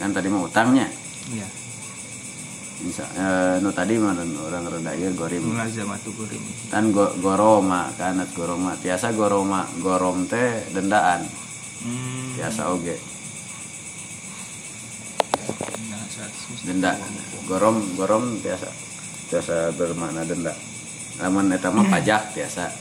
kan 0.00 0.10
tadi 0.16 0.28
mau 0.32 0.48
utangnya. 0.48 0.88
Iya. 1.28 1.48
Misal, 2.76 3.08
eh, 3.16 3.56
nu 3.60 3.72
tadi 3.72 3.96
mah 4.00 4.16
orang 4.16 4.64
reda 4.72 4.92
ieu 4.96 5.12
gorim. 5.12 5.52
Mulazamatu 5.52 6.16
gurim 6.16 6.40
kan 6.72 6.88
go, 6.96 7.12
goroma 7.20 7.92
kan 8.00 8.16
at 8.24 8.32
goroma. 8.32 8.72
Tiasa 8.80 9.12
goroma 9.12 9.68
gorom 9.84 10.24
teh 10.24 10.64
dendaan. 10.72 11.28
Hmm. 11.84 12.40
tiasa 12.40 12.72
oge. 12.72 12.96
Nah 15.92 16.04
denda. 16.64 16.92
Gorom 17.44 17.76
gorom 18.00 18.40
tiasa 18.40 18.72
tiasa 19.28 19.76
bermakna 19.76 20.24
denda. 20.24 20.56
Lamun 21.20 21.52
eta 21.52 21.68
mah 21.68 21.84
pajak 21.84 22.32
tiasa. 22.32 22.72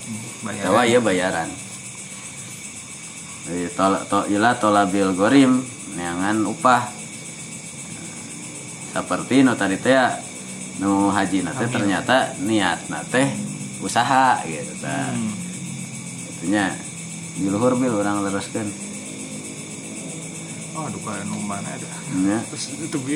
Bayar 0.48 0.64
tawa 0.64 0.88
ieu 0.88 1.04
bayaran 1.04 1.52
ila 4.32 4.52
tolabil 4.58 5.14
gorim 5.14 5.62
neangan 5.93 6.41
upah. 6.50 6.89
Seperti 8.96 9.43
nu 9.43 9.54
tadi 9.54 9.76
teh 9.78 9.96
nu 10.80 11.12
haji 11.12 11.43
teh 11.43 11.52
Hamil. 11.52 11.72
ternyata 11.72 12.36
niat 12.43 12.80
teh 13.12 13.28
usaha 13.84 14.39
gitu 14.48 14.74
tah. 14.80 15.12
hmm. 15.12 15.34
itunya 16.36 16.72
di 17.36 17.48
luhur 17.48 17.76
bil 17.76 17.96
orang 17.96 18.24
teruskan 18.28 18.68
oh 20.76 20.88
aduh 20.88 21.00
kalau 21.04 21.24
nu 21.28 21.39
mana 21.43 21.68
ada? 21.72 21.88
Ya 22.24 22.39
terus 22.52 22.76
itu 22.76 22.98
bi. 23.04 23.16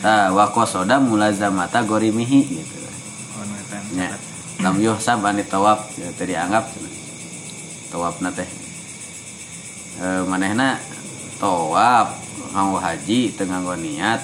Tah 0.00 0.34
wakosoda 0.34 0.98
mulazamata 1.00 1.84
gorimihi 1.84 2.40
gitu. 2.48 2.76
Oh 3.36 3.44
nya. 3.96 4.12
lam 4.60 4.76
yuhsab 4.80 5.24
ani 5.24 5.44
tawaf 5.44 5.88
ya, 5.96 6.08
teu 6.16 6.28
dianggap 6.28 6.64
tawafna 7.92 8.32
teh 8.32 8.61
e, 9.98 10.06
manehna 10.24 10.80
tawaf 11.36 12.16
nganggo 12.52 12.78
haji 12.78 13.34
teu 13.34 13.48
nganggo 13.48 13.74
niat. 13.76 14.20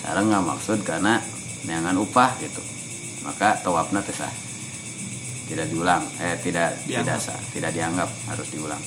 Sareng 0.00 0.32
nggak 0.32 0.46
maksud 0.46 0.78
karena 0.80 1.20
neangan 1.68 2.00
upah 2.00 2.40
gitu. 2.40 2.62
Maka 3.26 3.60
tawafna 3.60 4.00
teh 4.00 4.16
sah. 4.16 4.32
Tidak 5.50 5.66
diulang 5.66 6.06
eh 6.22 6.38
tidak 6.40 6.78
tidak 6.86 7.04
Dianggap. 7.04 7.20
sah 7.20 7.40
tidak 7.52 7.70
dianggap 7.74 8.08
harus 8.30 8.48
diulang. 8.54 8.82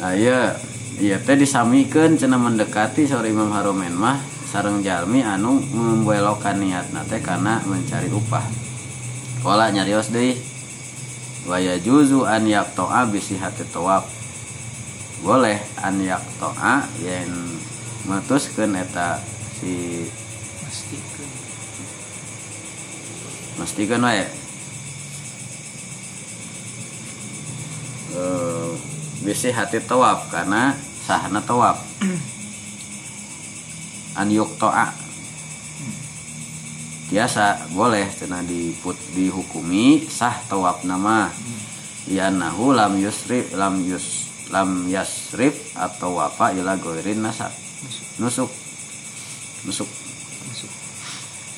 Nah 0.00 0.12
iya 0.16 0.56
iya 0.96 1.20
teh 1.20 1.36
disamikeun 1.36 2.16
cenah 2.16 2.40
mendekati 2.40 3.04
saur 3.04 3.26
Imam 3.26 3.52
Haromen 3.52 3.92
mah 3.92 4.16
sareng 4.48 4.80
jalmi 4.80 5.20
anu 5.22 5.60
membelokkan 5.60 6.58
niat 6.58 6.90
nate 6.90 7.20
karena 7.20 7.60
mencari 7.68 8.08
upah. 8.08 8.42
Kala 9.44 9.72
nyarios 9.72 10.08
deui 10.08 10.36
wa 11.48 11.56
yajuzu 11.56 12.26
an 12.26 12.44
yaqta'a 12.44 13.08
bi 13.08 13.20
sihhati 13.20 13.64
tawaf 13.72 14.04
boleh 15.24 15.60
an 15.80 15.96
yaqta'a 16.00 16.84
yen 17.00 17.32
metuskeun 18.08 18.76
eta 18.76 19.20
si 19.60 20.08
pastikan 20.64 21.28
mestikeun 23.60 24.04
wae. 24.04 24.24
Eh 28.16 28.72
bisi 29.20 29.52
hati 29.52 29.84
tawaf 29.84 30.32
karena 30.32 30.72
sahna 31.04 31.44
tawaf 31.44 31.76
an 34.20 34.32
yuktoa 34.32 34.88
biasa 37.10 37.74
boleh. 37.74 38.06
Cenah 38.08 38.46
diput 38.46 38.96
dihukumi 39.12 40.06
sah 40.06 40.38
tawaf 40.46 40.86
nama 40.86 41.28
ya 42.06 42.30
nahu 42.30 42.72
lam 42.72 42.96
yusrif 42.96 43.52
lam 43.54 43.82
yus 43.84 44.30
lam 44.50 44.86
yasrif 44.90 45.74
atau 45.78 46.18
wafa 46.18 46.54
ila 46.54 46.78
goirin 46.78 47.22
nasa 47.22 47.50
nusuk. 48.18 48.50
Nusuk. 49.66 49.90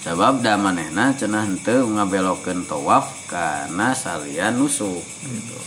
Sebab 0.03 0.43
da 0.43 0.59
manehna 0.59 1.15
cenah 1.15 1.47
henteu 1.47 1.87
ngabelokeun 1.87 2.67
tawaf 2.67 3.31
karena 3.31 3.95
salian 3.95 4.59
nusuk 4.59 4.99
gitu. 5.23 5.59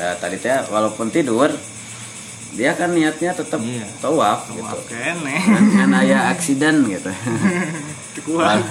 Da 0.00 0.16
tadi 0.16 0.40
teh 0.40 0.64
walaupun 0.72 1.12
tidur 1.12 1.52
dia 2.56 2.72
kan 2.72 2.88
niatnya 2.96 3.36
tetap 3.36 3.60
Iya. 3.60 3.84
tawaf 4.00 4.48
gitu. 4.48 4.64
tawaf 4.64 4.80
kene 4.88 5.36
Kan 5.76 5.92
aya 5.92 6.32
aksiden 6.32 6.88
gitu. 6.88 7.12
kuat 8.26 8.64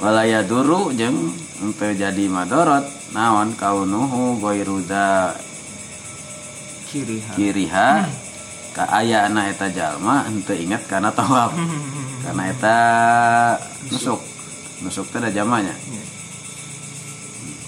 Walaya 0.00 0.40
duru 0.40 0.90
jeung 0.96 1.36
henteu 1.60 1.92
jadi 1.92 2.24
madorot 2.32 2.88
naon 3.12 3.52
kaunuhu 3.52 4.40
goiruda 4.40 5.36
kiri 6.88 7.20
ha 7.20 7.32
kiriha 7.36 7.90
ka 8.72 8.84
aya 8.96 9.28
anak 9.28 9.54
eta 9.54 9.68
jalma 9.68 10.24
henteu 10.24 10.56
inget 10.56 10.88
karena 10.88 11.12
tawaf. 11.12 11.52
Karena 12.24 12.52
eta 12.52 12.78
nusuk. 13.88 14.20
Nusuk 14.84 15.08
teh 15.08 15.20
ada 15.20 15.32
jamanya. 15.32 15.72
Iya. 15.72 16.04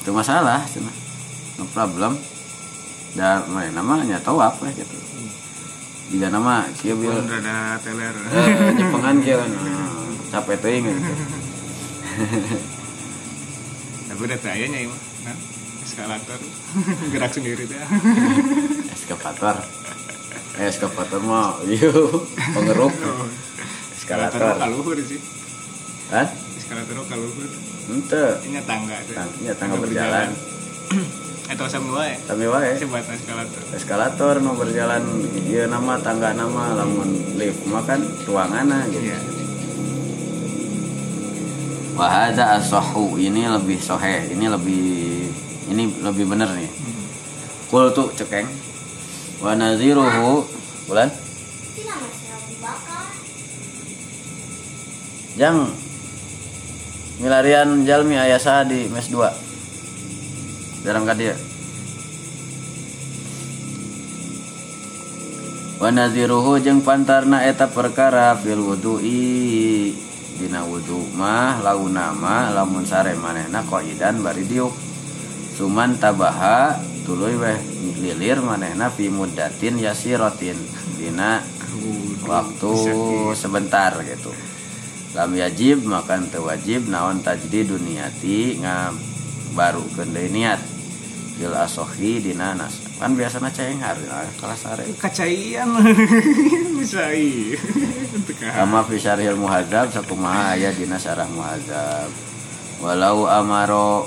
itu 0.02 0.10
masalah 0.10 0.66
cina 0.66 0.90
no 1.54 1.64
problem 1.70 2.18
dan 3.14 3.46
main 3.54 3.70
namanya 3.70 4.18
tawaf 4.18 4.58
lah 4.58 4.72
gitu 4.74 4.98
jika 6.10 6.26
nama 6.26 6.66
kia 6.74 6.90
bil 6.98 7.22
pun 7.22 7.30
rada 7.30 7.78
teler 7.78 8.10
eh, 8.10 8.82
jepengan 8.82 9.16
kia 9.22 9.38
kan 9.46 9.50
eh, 9.54 9.88
capek 10.34 10.58
teuing 10.58 10.84
gitu 10.90 11.41
tapi 14.08 14.20
udah 14.28 14.38
tayanya 14.40 14.78
ya 14.84 14.96
nah 15.22 15.36
eskalator. 15.82 16.40
Gerak 17.12 17.30
sendiri 17.34 17.64
teh 17.66 17.78
eskavator. 18.96 19.56
Eh, 20.60 20.68
eskavator 20.68 21.20
mah 21.24 21.60
iya. 21.68 21.90
Pengeruk. 22.56 22.92
Eskalator. 23.96 24.56
Kaluhur 24.56 24.96
sih. 25.00 25.20
Kan 26.12 26.28
eskalator 26.56 26.96
kaluhur. 27.08 27.48
Ente 27.92 28.24
ini 28.46 28.60
tangga 28.62 28.96
tuh. 29.04 29.14
Iya, 29.42 29.52
tangga 29.58 29.76
berjalan. 29.80 30.30
atau 31.42 31.68
sama 31.68 32.00
wae 32.00 32.16
tapi 32.24 32.48
wae 32.48 32.72
sebat 32.80 33.04
eskalator. 33.04 33.60
Eskalator 33.76 34.40
mau 34.40 34.56
berjalan 34.56 35.04
iya 35.44 35.68
nama 35.68 36.00
tangga 36.00 36.32
nama 36.32 36.72
lamun 36.80 37.36
lift 37.36 37.68
mah 37.68 37.84
kan 37.84 38.00
ruanganna 38.24 38.88
gitu. 38.88 39.12
Iya 39.12 39.41
Wahada 41.92 42.56
asohu 42.56 43.20
ini 43.20 43.44
lebih 43.44 43.76
sohe, 43.76 44.32
ini 44.32 44.48
lebih 44.48 44.84
ini 45.68 45.92
lebih 46.00 46.24
bener 46.24 46.48
nih. 46.56 46.70
Kul 47.68 47.92
tuh 47.92 48.08
cekeng. 48.16 48.48
Wa 49.44 49.52
naziruhu 49.52 50.48
bulan? 50.88 51.12
Jang 55.36 55.72
milarian 57.20 57.88
jalmi 57.88 58.16
ayasa 58.20 58.64
di 58.68 58.88
mes 58.88 59.08
2 59.08 60.84
dalam 60.84 61.04
dia. 61.16 61.36
Wa 65.76 65.92
naziruhu 65.92 66.56
jeung 66.60 66.80
pantarna 66.80 67.44
eta 67.44 67.68
perkara 67.68 68.32
fil 68.40 68.64
wudu'i 68.64 70.11
dina 70.42 70.66
wudu 70.66 71.06
mah 71.14 71.62
launa 71.62 72.10
mah 72.10 72.50
lamun 72.50 72.82
sare 72.82 73.14
manehna 73.14 73.62
qaidan 73.62 74.26
bari 74.26 74.42
diuk. 74.42 74.74
Suman 75.54 76.02
tabaha 76.02 76.74
tuluy 77.06 77.38
weh 77.38 77.58
lilir 78.02 78.42
manehna 78.42 78.90
fi 78.90 79.06
muddatin 79.06 79.78
yasiratin 79.78 80.58
dina 80.98 81.38
waktu 82.26 82.74
sebentar 83.38 83.94
gitu. 84.02 84.34
Lam 85.14 85.30
yajib 85.38 85.86
makan 85.86 86.26
teu 86.26 86.50
wajib 86.50 86.90
naon 86.90 87.22
tajdi 87.22 87.62
duniati 87.62 88.58
baru 89.54 89.86
deui 89.94 90.26
niat. 90.26 90.58
Fil 91.38 91.54
asohi 91.54 92.18
dina 92.18 92.58
nas 92.58 92.81
kan 93.02 93.18
biasana 93.18 93.50
cenghar 93.50 93.98
ah, 94.14 94.22
kelas 94.38 94.62
sare 94.62 94.86
kacaian 94.94 95.66
bisa 96.78 97.10
iya 97.18 97.58
Teka. 98.22 98.44
kama 98.54 98.84
fi 98.84 99.00
syarhil 99.00 99.40
muhadzab 99.40 99.88
sakumaha 99.88 100.52
aya 100.52 100.68
dina 100.70 101.00
syarah 101.00 101.24
muhadzab. 101.32 102.12
Walau 102.78 103.24
amaro 103.24 104.04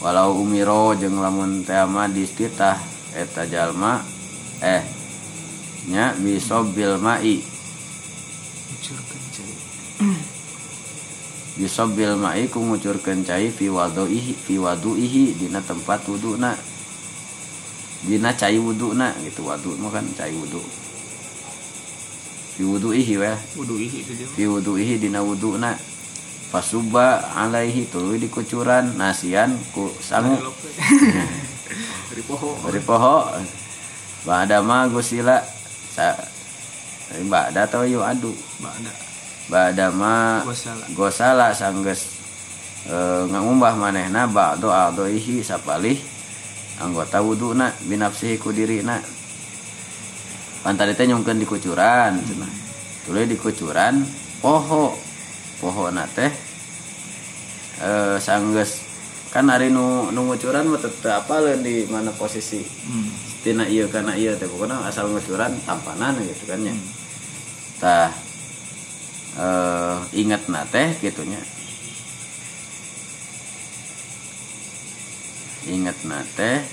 walau 0.00 0.40
umiro 0.40 0.96
jeung 0.96 1.20
lamun 1.20 1.60
teh 1.62 1.76
ama 1.76 2.08
distitah 2.08 2.80
eta 3.12 3.44
jalma 3.44 4.00
eh 4.64 4.80
nya 5.92 6.16
bisobil 6.16 6.96
mai. 6.96 7.44
Bisobil 11.54 12.16
mai 12.16 12.48
ku 12.48 12.64
ngucurkeun 12.64 13.28
cai 13.28 13.52
fi 13.52 13.68
waduihi 13.68 14.32
fi 14.34 14.56
waduihi 14.56 15.36
dina 15.36 15.60
tempat 15.60 16.02
wuduna 16.08 16.73
dina 18.04 18.30
cai 18.36 18.56
wuduna 18.60 19.12
gitu. 19.24 19.44
Wadu 19.44 19.74
mah 19.80 19.90
kan 19.90 20.04
cai 20.16 20.32
wudu. 20.36 20.60
Fi 22.54 22.62
wuduihi 22.62 23.14
weh. 23.18 23.38
Wudu 23.58 23.74
ihi 23.80 23.98
itu 24.06 24.12
aja. 24.14 24.26
fi 24.30 24.42
wuduihi 24.46 24.94
dina 25.02 25.18
wuduna 25.26 25.74
fasuba 26.54 27.34
alaihi 27.34 27.90
tuluy 27.90 28.22
dikucuran 28.22 28.94
nasian 28.94 29.58
ku 29.74 29.90
sangu. 29.98 30.38
Dari 32.14 32.22
poho. 32.30 32.54
dari 32.62 32.78
poho. 32.78 33.26
Ba'da 34.22 34.62
ma 34.62 34.86
gusila. 34.86 35.42
Sa 35.90 36.14
ba'da 37.26 37.66
atau 37.66 37.82
yu 37.82 37.98
adu. 37.98 38.30
Bada. 38.62 38.92
ba'da 39.50 39.90
ma 39.90 40.38
Gua 40.46 40.54
salah. 40.54 40.86
gosala 40.94 41.46
sanggeus 41.50 42.06
e, 42.86 42.94
ngamumbah 43.34 43.74
manehna. 43.74 44.30
A'daihi 44.30 45.42
sapalih 45.42 45.98
anggota 46.82 47.22
wuduna 47.22 47.70
binafsihi 47.86 48.38
ku 48.38 48.50
dirina 48.50 48.98
pantari 50.64 50.96
teh 50.96 51.04
nyungkeun 51.06 51.38
di 51.38 51.46
kucuran 51.46 52.18
cenah 52.24 52.52
tuluy 53.04 53.28
di 53.28 53.36
kucuran 53.36 54.00
poho. 54.40 54.96
Poho 55.54 55.88
na 55.88 56.04
teh 56.04 56.28
e, 57.78 58.18
sanggeus. 58.20 58.84
Kan 59.32 59.48
hari 59.48 59.70
nu 59.70 60.10
nu 60.12 60.28
ngucuran 60.28 60.66
mah 60.68 60.82
teu 60.82 60.92
teu 61.00 61.14
apaleun 61.14 61.62
di 61.62 61.86
mana 61.88 62.10
posisi. 62.12 62.60
Hmm. 62.60 63.08
tina 63.44 63.68
iya 63.68 63.84
kana 63.88 64.16
iya 64.16 64.32
teh 64.40 64.48
pokoknya 64.48 64.88
asal 64.88 65.08
ngucuran 65.08 65.52
tampanan 65.64 66.16
gitu 66.20 66.44
kan 66.48 66.60
ya. 66.64 66.74
Tah 67.80 68.10
eh 69.40 69.98
inget 70.20 70.48
na 70.52 70.66
teh 70.68 70.96
gitunya 71.00 71.40
inget 75.68 75.96
nate 76.04 76.64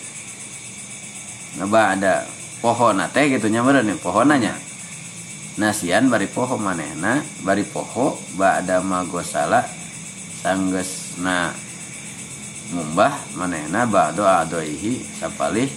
ngeba 1.59 1.95
ada 1.95 2.27
pohon 2.63 2.99
nate 2.99 3.27
gitu 3.31 3.51
nyamber 3.51 3.83
nih 3.83 3.99
pohonanya. 3.99 4.55
Nasian 5.59 6.07
bari 6.07 6.31
poho 6.31 6.55
manehna 6.55 7.19
bari 7.43 7.67
poho 7.67 8.15
ada 8.39 8.79
magosala 8.79 9.67
sangges 10.39 11.19
na 11.19 11.51
ngumbah 12.71 13.35
manehna 13.35 13.83
ba 13.83 14.15
doa 14.15 14.47
doihi 14.47 15.03
sapalih 15.11 15.67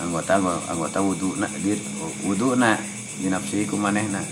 anggota 0.00 0.40
anggota 0.72 1.04
wudu 1.04 1.36
na 1.36 1.52
di 1.60 1.76
wudu 2.24 2.56
na 2.56 2.80
dinapsi 3.20 3.68
ku 3.68 3.76
manehna 3.76 4.24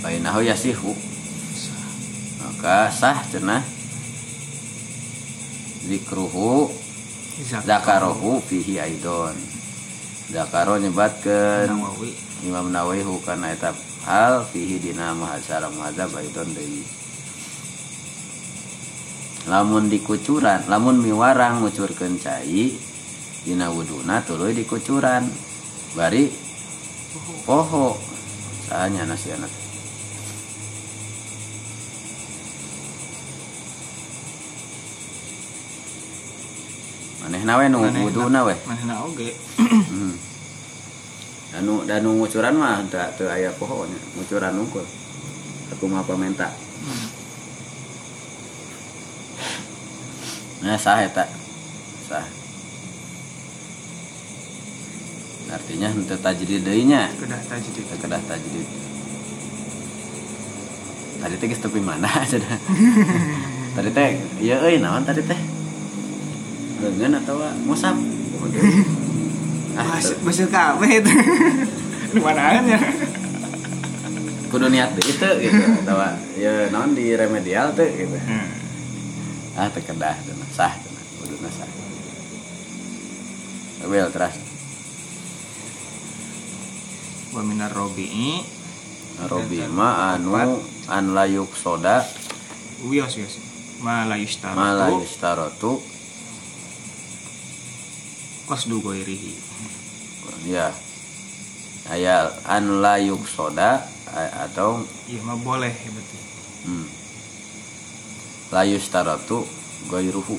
bainahu 0.00 0.40
yasihu. 0.48 0.96
Maka 2.40 2.88
sah 2.88 3.20
cenah 3.28 3.75
zikruhu 5.86 6.68
zakarohu. 7.62 8.42
Fihi 8.42 8.82
aidon. 8.82 9.38
Zakaro 10.28 10.76
nyebatkeun 10.82 11.70
Nawawi. 11.70 12.10
Imam 12.42 12.74
Nawawi 12.74 13.06
hukana 13.06 13.54
eta 13.54 13.70
hal 14.04 14.42
fihi 14.50 14.82
dina 14.82 15.14
mahasara 15.14 15.70
muhadzab 15.70 16.10
aidon 16.18 16.50
deui. 16.50 16.82
Lamun 19.46 19.86
dikucuran 19.86 20.66
lamun 20.66 20.98
miwarang 20.98 21.62
ngucurkeun 21.62 22.18
cai 22.18 22.74
dina 23.46 23.70
wuduna 23.70 24.26
tuluy 24.26 24.50
dikucuran. 24.52 25.30
Bari 25.94 26.28
poho. 27.46 28.16
sahanya 28.66 29.06
nasi 29.06 29.30
anak 29.30 29.65
manehna 37.26 37.58
we 37.58 37.64
nu 37.68 37.78
Manehna- 37.82 38.04
wuduna 38.06 38.40
we 38.46 38.54
manehna 38.70 38.94
oge 39.02 39.34
Hmm. 39.58 40.14
Anu 41.56 41.82
danu 41.88 42.20
ngucuran 42.20 42.54
mah 42.54 42.84
teu 42.86 43.00
teu 43.16 43.26
aya 43.32 43.48
pohonnya, 43.56 43.96
ngucuran 44.14 44.54
unggul. 44.60 44.84
Aku 45.72 45.88
mah 45.88 46.04
pamenta. 46.04 46.52
Nah, 50.60 50.76
sah 50.76 51.00
eta. 51.00 51.24
Sah. 52.04 52.26
Artinya 55.48 55.88
henteu 55.88 56.18
tajdid 56.20 56.60
deui 56.60 56.84
nya, 56.84 57.08
kedah 57.16 57.40
tajdid 57.48 57.86
kedah 57.88 58.20
tajdid. 58.26 58.66
Tadi 61.22 61.34
teh 61.40 61.46
geus 61.48 61.62
tepi 61.64 61.80
mana 61.80 62.10
cenah. 62.30 62.58
Tadi 63.80 63.90
teh 63.96 64.06
ieu 64.44 64.58
euy 64.60 64.76
naon 64.82 65.06
tadi 65.08 65.24
teh? 65.24 65.40
Leungeun 66.86 67.14
atau 67.18 67.42
ngosap? 67.66 67.96
Ah, 69.76 70.00
Mas, 70.00 70.08
masih 70.24 70.48
kabeh 70.48 71.04
itu. 71.04 71.12
Mana 72.24 72.64
ya 72.64 72.80
kudu 74.56 74.72
niat 74.72 74.96
deh 74.96 75.04
itu 75.04 75.30
gitu. 75.44 75.62
Atau 75.84 76.00
ya 76.40 76.72
non 76.72 76.96
di 76.96 77.12
remedial 77.12 77.76
tuh 77.76 77.84
gitu. 77.92 78.16
Hmm. 78.16 78.48
ah 79.60 79.68
terkedah 79.68 80.16
tuh 80.24 80.32
sah 80.56 80.72
tuh 80.80 80.92
kudu 81.20 81.36
sah. 81.52 81.68
Bel 83.86 84.08
terus? 84.08 84.34
Wa 87.36 87.42
minar 87.44 87.70
robi'i. 87.76 88.40
Robi 89.28 89.60
ma 89.68 90.16
anu 90.16 90.40
an 90.88 91.04
layuk 91.12 91.52
soda. 91.52 92.00
Wios 92.88 93.12
wios 93.20 93.36
ma 93.84 94.08
tarotu 95.20 95.84
qasdu 98.46 98.78
ghairihi 98.80 99.32
ya. 100.46 100.70
Aya 101.86 102.26
an 102.50 102.82
layuk 102.82 103.22
soda 103.30 103.78
a- 104.10 104.34
atau? 104.50 104.82
Iya 105.06 105.22
mah 105.22 105.38
boleh 105.38 105.70
ya 105.70 105.90
berarti. 105.94 106.18
Hmm, 106.66 106.86
layus 108.50 108.90
tarotu 108.90 109.46
goiruhu 109.86 110.34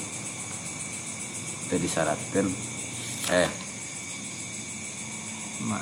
itu 1.67 1.75
disyaratkan. 1.79 2.47
Eh. 3.31 3.49
Ma 5.67 5.79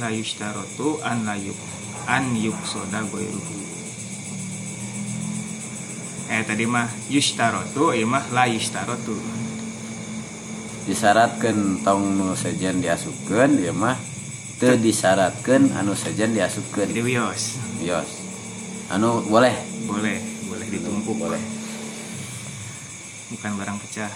la 0.00 0.08
yustaratu 0.12 1.00
an 1.04 1.24
la 1.24 1.34
yuk 1.40 1.56
an 2.08 2.32
yuk 2.36 2.56
soda 2.64 3.00
ghairuhu 3.04 3.56
eh 6.28 6.44
tadi 6.44 6.64
mah 6.68 6.88
yustaratu 7.08 7.96
ieu 7.96 8.04
mah 8.04 8.24
la 8.32 8.44
yustaratu 8.44 9.16
disyaratkan 10.88 11.84
tong 11.84 12.16
nu 12.16 12.32
sejen 12.32 12.80
diasupkeun 12.80 13.60
ya 13.60 13.76
mah 13.76 14.00
teu 14.56 14.72
disyaratkan 14.80 15.76
anu 15.76 15.92
sejen 15.92 16.32
diasupkeun. 16.32 16.88
Jadi 16.88 17.04
wios 17.04 17.60
yos 17.84 18.08
anu 18.88 19.20
boleh? 19.28 19.52
Boleh 19.84 20.16
boleh 20.48 20.66
ditumpuk. 20.72 21.12
Boleh. 21.20 21.42
Bukan 23.28 23.52
barang 23.60 23.76
pecah. 23.84 24.08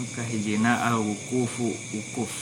Nuka 0.00 0.24
hijina 0.32 0.80
al 0.88 0.96
wukufu 0.96 1.68
wukuf. 1.92 2.32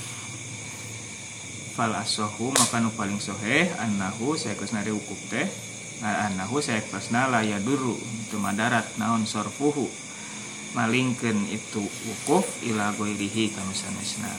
Fal 1.75 1.91
asohu 1.99 2.55
maka 2.55 2.79
nu 2.79 2.95
paling 2.95 3.18
soheh 3.18 3.66
annahu 3.83 4.39
saya 4.39 4.55
kesna 4.55 4.87
wukuf 4.87 5.18
teh 5.27 5.51
nah 6.05 6.29
annahu 6.29 6.61
saya 6.61 6.83
kesna 6.83 7.31
laya 7.31 7.62
duru 7.62 7.95
itu 7.95 8.37
madarat 8.37 8.85
naon 8.99 9.23
sorfuhu 9.23 9.87
malingkeun 10.73 11.49
itu 11.53 11.85
wukuf 11.85 12.47
ila 12.64 12.93
goirihi 12.97 13.53
kanu 13.53 13.73
sanesna 13.77 14.33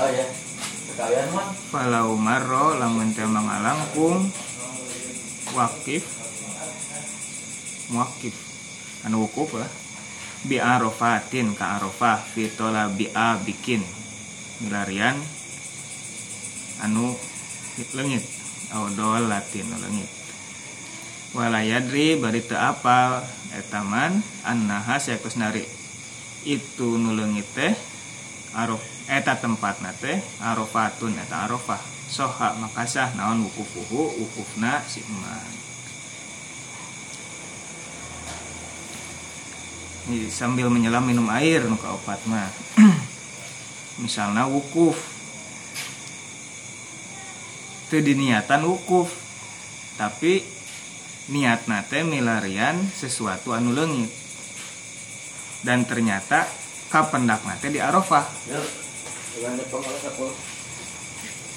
oh 0.00 0.08
ya 0.08 0.26
sekalian 0.88 1.28
mah 1.36 1.48
falau 1.72 2.16
marro 2.16 2.76
lamun 2.76 3.12
teu 3.16 3.28
mangalangkung 3.28 4.32
wakif. 5.52 6.04
Muakif 7.92 8.32
anu 9.04 9.28
wukuf 9.28 9.52
lah. 9.56 9.68
Bi 10.42 10.58
arofatin 10.58 11.54
ka 11.54 11.78
arofah 11.78 12.18
fitola 12.18 12.90
bi 12.90 13.06
a 13.14 13.38
bikin 13.38 13.84
milarian 14.64 15.14
anu 16.82 17.14
lengit. 17.94 18.24
Audol 18.72 19.28
latin 19.28 19.68
nu 19.68 19.76
lengit 19.84 20.21
walayadri 21.32 22.20
bari 22.20 22.44
teu 22.44 22.60
apal 22.60 23.24
etaman 23.56 24.20
annaha 24.44 25.00
saekus 25.00 25.36
nari. 25.40 25.64
Itu 26.44 26.98
nu 26.98 27.16
leungit 27.16 27.46
teh 27.56 27.72
arof 28.56 28.82
eta 29.08 29.36
tempatna 29.40 29.92
teh 29.96 30.20
arofatun 30.40 31.16
eta 31.16 31.48
arofah. 31.48 31.80
Soha 32.12 32.52
makasah 32.60 33.16
naon 33.16 33.48
wukufuhu 33.48 34.20
wukufna 34.20 34.84
si 34.84 35.00
emak 35.00 35.62
Ini 40.02 40.26
sambil 40.28 40.66
menyelam 40.66 41.06
minum 41.06 41.30
air 41.30 41.62
nu 41.62 41.78
opat 41.78 42.18
mah. 42.26 42.50
Misalnya 44.02 44.50
wukuf. 44.50 44.98
Teu 47.86 48.02
diniatan 48.02 48.66
wukuf. 48.66 49.14
Tapi 49.94 50.42
niat 51.30 51.70
nate 51.70 52.02
milarian 52.02 52.82
sesuatu 52.90 53.54
anu 53.54 53.70
leungit. 53.70 54.10
Dan 55.62 55.86
ternyata 55.86 56.50
kapendak 56.90 57.46
nate 57.46 57.70
di 57.70 57.78
sepuluh 60.02 60.34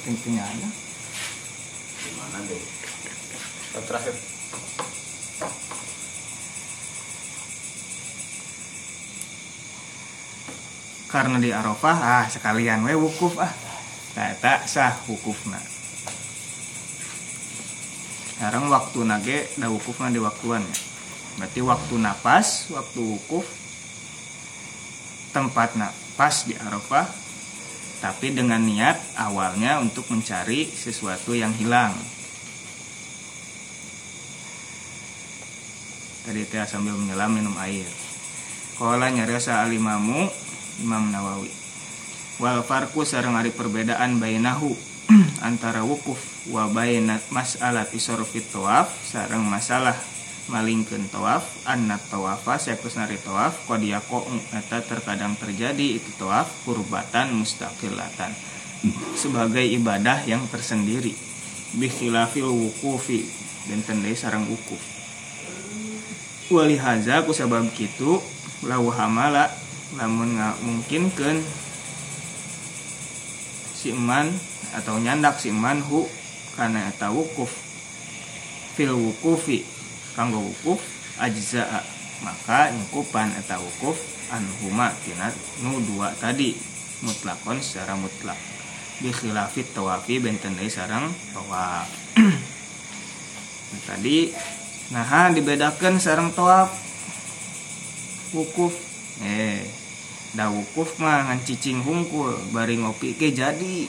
tentunya 0.05 0.45
ada 0.45 0.69
gimana 2.05 2.37
deh 2.45 2.61
terakhir. 3.81 4.15
Karena 11.09 11.37
di 11.41 11.49
arofah 11.49 11.97
ah 11.97 12.25
sekalian 12.29 12.85
we 12.85 12.93
wukuf 12.93 13.39
ah. 13.41 13.49
Tak 14.15 14.39
tak 14.39 14.59
sah 14.71 14.95
wukufna 15.11 15.74
sekarang 18.35 18.67
waktu 18.67 18.99
nage 19.07 19.47
da 19.55 19.71
wukufna 19.71 20.11
di 20.11 20.19
waktuan 20.19 20.59
ya. 20.59 20.75
Berarti 21.39 21.59
waktu 21.63 21.95
napas 22.03 22.67
waktu 22.67 22.99
wukuf 22.99 23.47
tempat 25.31 25.71
pas 26.19 26.35
di 26.43 26.51
arafah. 26.59 27.07
Tapi 28.03 28.35
dengan 28.35 28.59
niat 28.59 28.99
awalnya 29.15 29.79
untuk 29.79 30.11
mencari 30.11 30.67
sesuatu 30.67 31.31
yang 31.31 31.55
hilang. 31.55 31.95
Tadi 36.27 36.43
teh 36.43 36.67
sambil 36.67 36.91
menyelam 36.99 37.31
minum 37.31 37.55
air. 37.63 37.87
Kala 38.75 39.15
nyariasa 39.15 39.63
alimamu 39.63 40.27
Imam 40.83 41.07
Nawawi. 41.07 41.49
Wal 42.43 42.59
farku 42.67 43.07
sareng 43.07 43.39
ari 43.39 43.55
perbedaan 43.55 44.19
bainahu 44.19 44.75
antara 45.47 45.85
wukuf 45.85 46.17
wa 46.49 46.65
baina 46.69 47.21
mas'alati 47.29 48.01
sorfit 48.01 48.49
tawaf 48.49 48.89
sareng 49.05 49.45
masalah 49.45 49.93
malingkeun 50.49 51.09
tawaf 51.09 51.45
anna 51.65 51.97
tawafa 51.97 52.61
saekus 52.61 52.97
nari 52.97 53.17
tawaf 53.17 53.65
qad 53.65 53.81
yaqa'u 53.81 54.29
eta 54.53 54.81
terkadang 54.85 55.33
terjadi 55.37 55.97
itu 55.97 56.09
tawaf 56.17 56.49
kurbatan 56.65 57.33
mustaqillatan. 57.33 58.33
Sebagai 59.17 59.65
ibadah 59.65 60.21
yang 60.29 60.45
tersendiri. 60.45 61.17
Bi 61.75 61.89
khilafil 61.89 62.45
wuqufi 62.45 63.25
dan 63.65 63.81
tendai 63.81 64.13
sarang 64.13 64.45
wukuf. 64.45 64.79
Walihaza 66.53 67.25
ku 67.25 67.33
sabab 67.33 67.65
kitu 67.73 68.21
lau 68.61 68.85
hamala 68.93 69.49
lamun 69.97 70.37
mungkinkeun 70.61 71.41
si 73.73 73.93
eman 73.93 74.29
atau 74.75 74.99
nyandak 74.99 75.39
si 75.39 75.49
eman 75.49 75.79
hu 75.79 76.03
karena 76.59 76.91
eta 76.91 77.11
wukuf. 77.11 77.51
Fil 78.75 78.91
wukufi 78.91 79.63
kanggo 80.15 80.43
wukuf 80.43 80.83
ajza 81.19 81.63
maka 82.23 82.71
nyukupan 82.75 83.31
eta 83.39 83.55
wukuf 83.59 83.95
anhuma 84.31 84.91
tina 85.03 85.31
nu 85.63 85.79
dua 85.83 86.11
tadi 86.19 86.55
mutlakon 87.03 87.59
secara 87.63 87.95
mutlak. 87.95 88.37
Bi 88.99 89.11
khilafit 89.11 89.75
tawafi 89.75 90.23
benten 90.23 90.55
deui 90.55 90.71
sareng 90.71 91.11
tawaf. 91.35 91.87
Tadi 93.87 94.31
nah 94.95 95.27
dibedakan 95.35 95.99
sareng 95.99 96.31
tawaf. 96.31 96.71
Wukuf. 98.31 98.71
Eh 99.19 99.63
da 100.35 100.51
wukuf 100.51 100.99
mah 100.99 101.31
ngan 101.31 101.39
cicing 101.47 101.79
hungkul 101.79 102.35
bari 102.51 102.75
ngopi 102.75 103.15
ke 103.15 103.31
jadi 103.31 103.87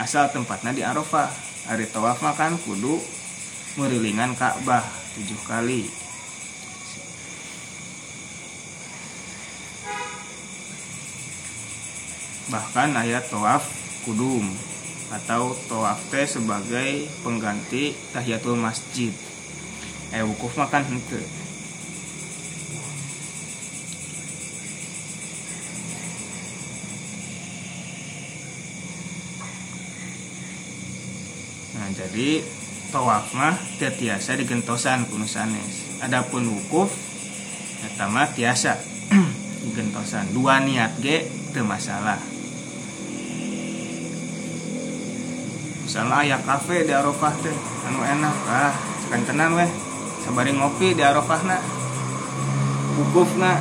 asal 0.00 0.30
tempatnya 0.32 0.72
di 0.72 0.82
Arafah. 0.84 1.28
Hari 1.68 1.86
tawaf 1.90 2.22
mah 2.24 2.34
kan 2.34 2.58
kudu 2.58 2.98
merilingan 3.78 4.34
Ka'bah 4.34 4.82
tujuh 5.14 5.40
kali. 5.46 5.86
Bahkan 12.50 12.88
ayat 12.98 13.30
tawaf 13.32 13.64
kudum 14.04 14.44
atau 15.12 15.54
tawaf 15.68 16.00
teh 16.08 16.26
sebagai 16.26 17.06
pengganti 17.22 17.96
tahiyatul 18.12 18.58
masjid. 18.58 19.12
Eh 20.12 20.20
wukuf 20.20 20.56
makan 20.58 20.84
hente 20.84 21.41
jadi 31.92 32.44
tawaf 32.92 33.32
mah 33.36 33.56
tiasa 33.78 34.36
digentosan 34.36 35.08
kunusanes 35.08 36.00
adapun 36.04 36.48
wukuf 36.48 36.92
eta 37.86 38.08
mah 38.08 38.28
tiasa 38.32 38.76
digentosan 39.68 40.32
dua 40.36 40.60
niat 40.60 40.98
ge 41.00 41.28
teu 41.52 41.64
masalah 41.64 42.32
misalnya 45.92 46.24
aya 46.24 46.38
kafe 46.40 46.88
di 46.88 46.92
Arafah 46.96 47.36
teh 47.44 47.52
anu 47.84 48.00
enak 48.00 48.36
ah 48.48 48.72
sekan 49.04 49.28
tenan 49.28 49.52
weh. 49.60 49.68
Sabari 50.24 50.56
ngopi 50.56 50.96
di 50.96 51.04
Arafah 51.04 51.44
na 51.44 51.60
wukuf 52.96 53.28
na. 53.36 53.60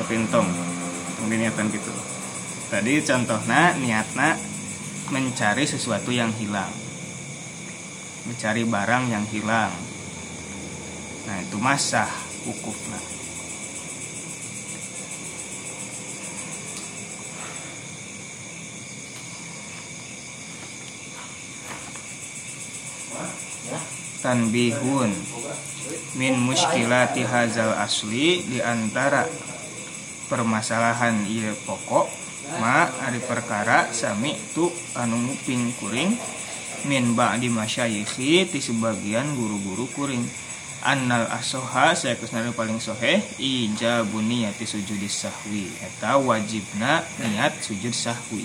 Tapi 0.00 0.12
entong 0.16 0.48
entong 0.48 1.28
diniatan 1.28 1.68
gitu. 1.68 1.92
Tadi 2.72 3.04
contohnya 3.04 3.76
niatna 3.76 4.32
mencari 5.12 5.64
sesuatu 5.68 6.08
yang 6.14 6.32
hilang. 6.36 6.72
Mencari 8.24 8.64
barang 8.64 9.04
yang 9.12 9.24
hilang. 9.28 9.72
Nah 11.24 11.36
itu 11.40 11.56
masah 11.56 12.08
wukuf 12.44 12.76
nah 12.92 13.14
tanbihun 24.24 25.12
min 26.16 26.40
muskilati 26.40 27.28
hazal 27.28 27.76
asli 27.76 28.40
di 28.48 28.56
antara 28.64 29.28
permasalahan 30.32 31.28
iya 31.28 31.52
pokok 31.52 32.23
ma 32.60 32.86
ari 33.06 33.20
perkara 33.22 33.90
sami 33.90 34.36
tu 34.54 34.70
anu 34.94 35.16
nguping 35.18 35.74
kuring 35.80 36.14
min 36.84 37.16
ba'di 37.16 37.48
masyayikhi 37.48 38.48
ti 38.48 38.58
sebagian 38.60 39.34
guru-guru 39.36 39.88
kuring. 39.96 40.24
Annal 40.84 41.24
asoha 41.32 41.96
saya 41.96 42.12
kesnari 42.20 42.52
paling 42.52 42.76
soheh 42.76 43.24
ijabun 43.40 44.28
niyati 44.28 44.68
sujudis 44.68 45.24
sahwi. 45.24 45.64
Eta 45.80 46.20
wajibna 46.20 47.00
niat 47.24 47.56
sujud 47.64 47.96
sahwi. 47.96 48.44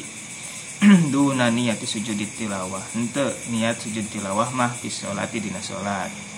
Duna 1.12 1.52
niat 1.52 1.84
sujud 1.84 2.16
tilawah. 2.40 2.96
Ente 2.96 3.28
niat 3.52 3.84
sujud 3.84 4.08
tilawah 4.08 4.56
mah 4.56 4.72
di 4.80 4.88
sholati 4.88 5.44
dina 5.44 5.60
sholat 5.60 6.30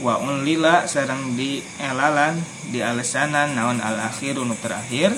wa 0.00 0.16
unlila 0.16 0.88
sarang 0.88 1.36
di 1.36 1.60
elalan 1.76 2.40
di 2.72 2.80
alasanan 2.80 3.52
naon 3.52 3.84
al 3.84 4.00
akhiru 4.08 4.48
nu 4.48 4.56
terakhir 4.56 5.12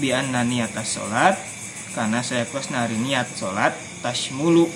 bi 0.00 0.14
anna 0.14 0.46
niat 0.46 0.72
sholat 0.86 1.36
karena 1.92 2.24
saya 2.24 2.48
kos 2.48 2.72
nari 2.72 2.96
niat 2.96 3.28
sholat 3.36 3.76
tashmulu. 4.00 4.68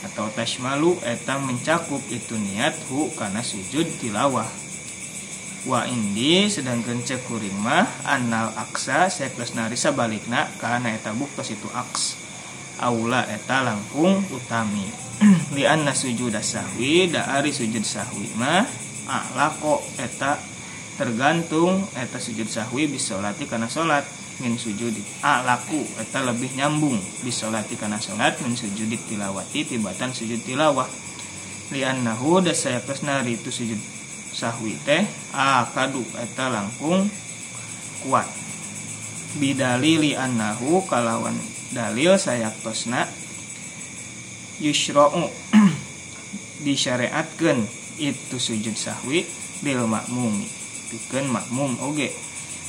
Atau 0.00 0.32
tashmalu 0.32 0.96
eta 1.04 1.36
mencakup 1.36 2.00
itu 2.08 2.32
niat 2.40 2.72
hu 2.88 3.12
karena 3.12 3.44
sujud 3.44 3.84
tilawah. 4.00 4.48
Wa 5.68 5.84
indi 5.84 6.48
sedangkan 6.48 7.04
cek 7.04 7.28
kuring 7.28 7.52
mah 7.60 7.84
anal 8.08 8.48
aksa 8.56 9.12
sekles 9.12 9.52
nari 9.52 9.76
sabalikna 9.76 10.48
karena 10.56 10.96
eta 10.96 11.12
buktos 11.12 11.52
itu 11.52 11.68
aks. 11.76 12.16
Aula 12.80 13.28
eta 13.28 13.60
langkung 13.60 14.24
utami. 14.32 14.88
Li 15.56 15.68
anna 15.68 15.92
sujud 15.92 16.32
sahwi 16.32 17.12
dari 17.12 17.52
sujud 17.52 17.84
sahwi 17.84 18.32
mah 18.40 18.64
alako 19.04 19.84
eta 20.00 20.40
tergantung 21.00 21.80
eta 21.96 22.20
sujud 22.20 22.44
sahwi 22.44 22.84
bisolati 22.84 23.48
karena 23.48 23.72
solat 23.72 24.04
min 24.44 24.60
sujud 24.60 24.92
alaku 25.24 25.80
eta 25.96 26.20
lebih 26.28 26.52
nyambung 26.60 27.00
bisolati 27.24 27.80
karena 27.80 27.96
solat 27.96 28.36
min 28.44 28.52
sujud 28.52 28.92
tilawati 29.08 29.64
tibatan 29.64 30.12
sujud 30.12 30.44
tilawah. 30.44 30.84
Li 31.72 31.88
annahu 31.88 32.44
da 32.44 32.52
saya 32.52 32.84
nari 32.84 33.40
itu 33.40 33.48
sujud 33.48 33.80
sahwi 34.36 34.76
teh 34.84 35.00
akadu 35.32 36.04
eta 36.20 36.52
langkung 36.52 37.08
kuat. 38.04 38.28
Bidalili 39.40 40.12
annahu 40.20 40.84
kalawan 40.84 41.40
dalil 41.72 42.20
sayaktosna 42.20 43.08
yushra'u 44.60 45.32
disyariatkeun 46.68 47.64
itu 47.96 48.36
sujud 48.36 48.76
sahwi 48.76 49.24
bil 49.64 49.88
makmum 49.88 50.59
pikeun 50.90 51.30
makmum. 51.30 51.78
Oge. 51.86 52.10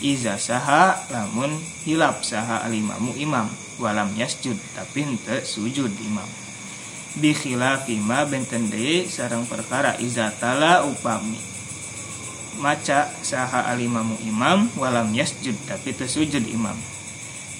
Iza 0.01 0.38
saha 0.38 0.97
lamun 1.09 1.57
hilap 1.86 2.22
saha 2.22 2.61
alimamu 2.61 3.17
imam. 3.17 3.49
Walam 3.82 4.13
yasjud 4.13 4.57
tapi 4.78 5.05
henteu 5.05 5.41
sujud 5.41 5.89
imam. 6.05 6.30
Bi 7.17 7.34
khilafi 7.34 7.99
ma 7.99 8.24
benten 8.24 8.69
sarang 9.09 9.43
perkara 9.49 9.97
iza 9.97 10.30
tala 10.38 10.86
upami. 10.86 11.38
Maca 12.61 13.09
saha 13.26 13.67
alimamu 13.67 14.15
imam 14.26 14.69
walam 14.78 15.09
yasjud 15.11 15.57
tapi 15.65 15.97
tersujud 15.97 16.45
imam. 16.45 16.78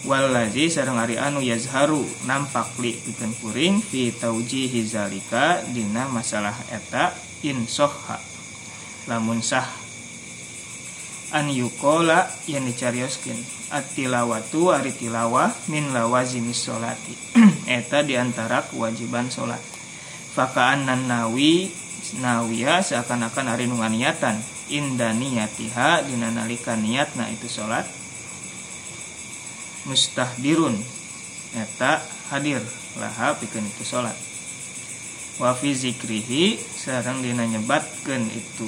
Walazi 0.01 0.66
sarang 0.66 0.97
ari 0.97 1.22
anu 1.22 1.45
yazharu 1.45 2.01
nampak 2.26 2.74
li 2.82 2.97
pikeun 2.97 3.38
kuring 3.38 3.86
fi 3.86 4.09
taujihi 4.09 4.82
zalika 4.82 5.62
dina 5.70 6.09
masalah 6.09 6.57
eta 6.74 7.14
in 7.45 7.70
soha. 7.70 8.18
Lamun 9.05 9.45
sah 9.45 9.70
an 11.32 11.48
yukola 11.52 12.28
yang 12.48 12.68
dicarioskeun. 12.68 13.40
At-tilawatu 13.72 14.76
ari 14.76 14.92
tilawah 14.92 15.52
min 15.72 15.96
lawazimis 15.96 16.68
sholati. 16.68 17.16
Eta 17.80 18.04
di 18.04 18.20
antara 18.20 18.68
kewajiban 18.68 19.32
sholat. 19.32 19.64
Fakaan 20.36 20.88
nan 20.88 21.08
nawi 21.08 21.72
nawiya 22.20 22.84
seakan-akan 22.84 23.48
ari 23.52 23.68
nu 23.68 23.80
niatan 23.80 24.40
inda 24.72 25.16
niyatiha 25.16 26.08
dina 26.08 26.32
nalika 26.32 26.76
niatna 26.76 27.32
itu 27.32 27.48
salat 27.48 27.88
mustahdirun. 29.88 30.76
Eta 31.56 32.04
hadir 32.32 32.60
laha 33.00 33.36
pikeun 33.40 33.68
itu 33.68 33.84
salat 33.88 34.16
wa 35.40 35.56
fi 35.56 35.74
zikrihi 35.74 36.60
sareng 36.60 37.26
dina 37.26 37.48
nyebatkeun 37.48 38.30
itu 38.30 38.68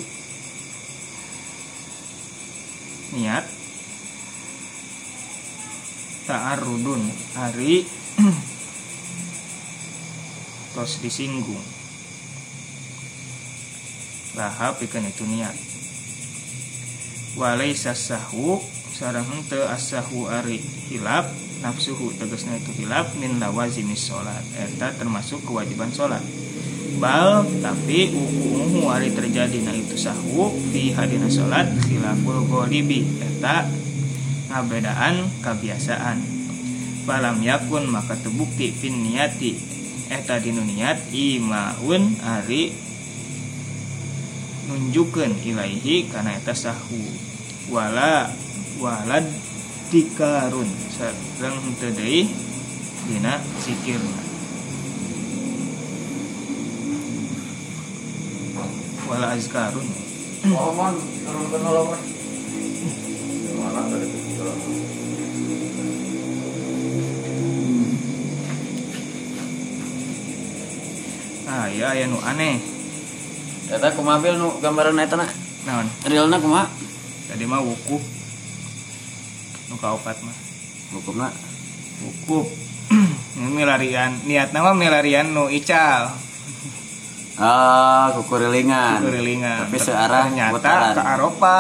ta'arudun 6.24 7.04
hari 7.38 7.86
tos 10.74 10.98
disinggung. 11.04 11.62
Lahap 14.34 14.82
ikan 14.82 15.06
itu 15.06 15.30
niat. 15.30 15.54
Walaisa 17.38 17.94
sahwu 17.94 18.58
sareng 18.94 19.26
henteu 19.30 19.66
asahu 19.70 20.30
ari 20.30 20.62
hilap 20.90 21.30
nafsuhu 21.62 22.14
tegasna 22.18 22.58
itu 22.58 22.74
hilap 22.82 23.14
min 23.22 23.38
lawazimis 23.38 24.10
sholat. 24.10 24.42
Eta 24.58 24.90
termasuk 24.98 25.46
kewajiban 25.46 25.94
sholat 25.94 26.22
bal 26.98 27.46
tapi 27.62 28.14
ukumuhu 28.14 28.90
hari 28.90 29.14
terjadi. 29.14 29.64
Na 29.66 29.74
itu 29.74 29.98
sahwu 29.98 30.54
fi 30.74 30.94
hadina 30.94 31.30
sholat 31.30 31.70
khilaful 31.86 32.46
ghalibi 32.50 33.06
eta 33.22 33.70
ngabedaan 34.52 35.30
kebiasaan. 35.42 36.22
Falam 37.04 37.44
yakun 37.44 37.90
maka 37.92 38.18
terbukti 38.18 38.72
fin 38.72 39.04
niati. 39.04 39.56
Eta 40.12 40.38
dinu 40.38 40.62
niat 40.62 41.10
imaun 41.10 42.20
ari 42.22 42.76
nunjukkan 44.70 45.40
ilaihi 45.42 46.12
karena 46.12 46.38
eta 46.38 46.54
sahu. 46.54 47.02
Wala 47.72 48.30
walad 48.78 49.26
dikarun. 49.90 50.68
Sareng 50.94 51.76
deui 51.82 52.30
dina 53.04 53.42
sikirna 53.64 54.24
wala 59.14 59.38
azkarun 59.38 59.86
turunkan 60.42 61.62
nolong 61.62 61.90
Mana 63.64 63.80
tadi 63.88 64.08
itu? 64.12 64.44
ah 71.48 71.70
ya 71.72 71.96
aya 71.96 72.10
nu 72.12 72.18
aneh. 72.20 72.60
Eta 73.72 73.94
kumabil 73.96 74.36
nu 74.36 74.58
gambaran 74.60 75.00
eta 75.00 75.16
na. 75.16 75.30
naon? 75.64 75.88
Realna 76.10 76.42
kumaha? 76.42 76.68
tadi 77.30 77.46
mah 77.48 77.64
wukuf 77.64 78.04
nu 79.72 79.78
kaopat 79.80 80.18
mah. 80.26 80.36
Hukumna 80.98 81.30
wukuf 82.04 82.50
Ini 83.34 83.50
milarian 83.50 84.12
niat 84.28 84.52
nama 84.52 84.76
milarian 84.76 85.32
nu 85.32 85.48
ical 85.48 86.12
ah 87.36 88.14
kukurilingan. 88.14 89.02
kelilingan 89.02 89.66
Tapi 89.66 89.78
searah 89.78 90.28
ternyata 90.28 90.54
putaran. 90.54 90.94
ke 90.94 91.02
Eropa 91.04 91.58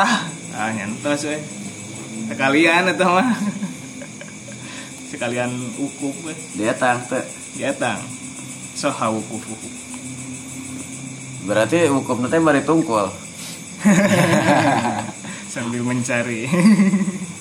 ah 0.53 0.69
nyantos 0.69 1.25
we 1.25 1.37
sekalian 2.25 2.87
itu 2.87 3.03
mah 3.03 3.29
sekalian 5.09 5.49
ukuf 5.77 6.13
we 6.21 6.33
Dia 6.53 6.73
tang 6.73 7.01
teu. 7.03 7.21
datang 7.55 8.01
soha 8.73 9.09
wukuf 9.09 9.41
wukuf 9.43 9.73
Berarti 11.43 11.85
hukumna 11.85 12.31
teh 12.31 12.39
bari 12.39 12.63
tungkul. 12.63 13.11
sambil 15.53 15.83
mencari 15.83 16.47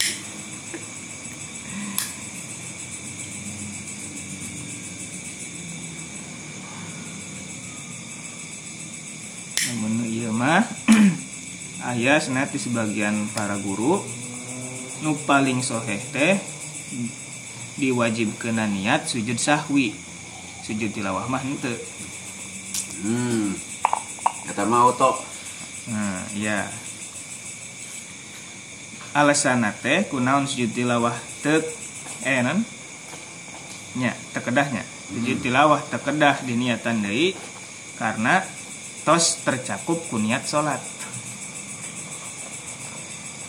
ayah 12.03 12.19
senati 12.19 12.59
sebagian 12.59 13.31
para 13.31 13.55
guru 13.63 14.03
nu 15.07 15.15
paling 15.23 15.63
soheh 15.63 16.03
teh 16.11 16.35
diwajibkeun 17.79 18.59
niat 18.59 19.07
sujud 19.07 19.39
sahwi 19.39 19.95
sujud 20.67 20.91
tilawah 20.91 21.31
mah 21.31 21.39
henteu 21.47 21.79
Hmm. 23.03 23.51
Eta 24.47 24.63
mah 24.63 24.87
auto. 24.87 25.19
Nah, 25.91 26.23
ya. 26.39 26.71
Alasan 29.11 29.67
teh 29.83 30.07
kunaon 30.07 30.47
sujud 30.47 30.71
tilawah 30.71 31.19
tek 31.43 31.67
eh 32.23 32.47
non? 32.47 32.63
Nya, 33.99 34.15
tekedahnya. 34.31 34.87
Sujud 35.11 35.43
tilawah 35.43 35.83
tekedah 35.91 36.47
diniatan 36.47 37.03
deui 37.03 37.35
karena 37.99 38.47
tos 39.03 39.43
tercakup 39.43 39.99
ku 40.07 40.23
niat 40.23 40.47
salat. 40.47 40.79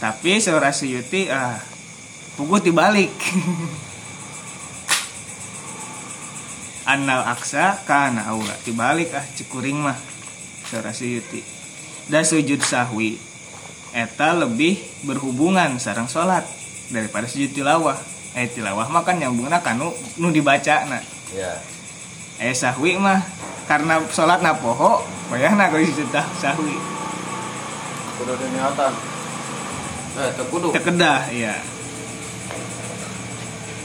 Tapi 0.03 0.43
seorang 0.43 0.75
suyuti 0.75 1.31
ah 1.31 1.55
puguh 2.35 2.59
dibalik. 2.59 3.15
Annal 6.91 7.23
aksa 7.23 7.79
kana 7.87 8.27
aula 8.27 8.51
dibalik 8.67 9.15
ah 9.15 9.23
cikuring 9.23 9.79
mah 9.79 9.95
seorang 10.67 10.91
suyuti 10.91 11.39
dan 12.11 12.27
sujud 12.27 12.59
sahwi 12.59 13.15
eta 13.95 14.35
lebih 14.35 14.83
berhubungan 15.07 15.79
sarang 15.79 16.11
sholat 16.11 16.43
daripada 16.91 17.23
sujud 17.23 17.55
tilawah 17.55 17.95
eh 18.35 18.51
tilawah 18.51 18.91
mah 18.91 19.07
kan 19.07 19.15
nyambungna 19.15 19.63
kanu 19.63 19.95
nu 20.19 20.33
dibaca 20.35 20.83
nah 20.91 20.99
Ya. 21.33 21.55
eh 22.37 22.51
sahwi 22.51 22.99
mah 22.99 23.23
karena 23.65 24.03
sholat 24.11 24.43
na 24.43 24.51
poho 24.53 25.07
payahna 25.31 25.71
kalau 25.71 25.87
sujud 25.87 26.11
sahwi 26.35 26.75
Kudu 28.13 28.37
diniatan. 28.37 29.12
Eh, 30.13 30.29
teu 30.37 30.45
kudu. 30.45 30.69
tekedah 30.69 31.25
ya 31.33 31.57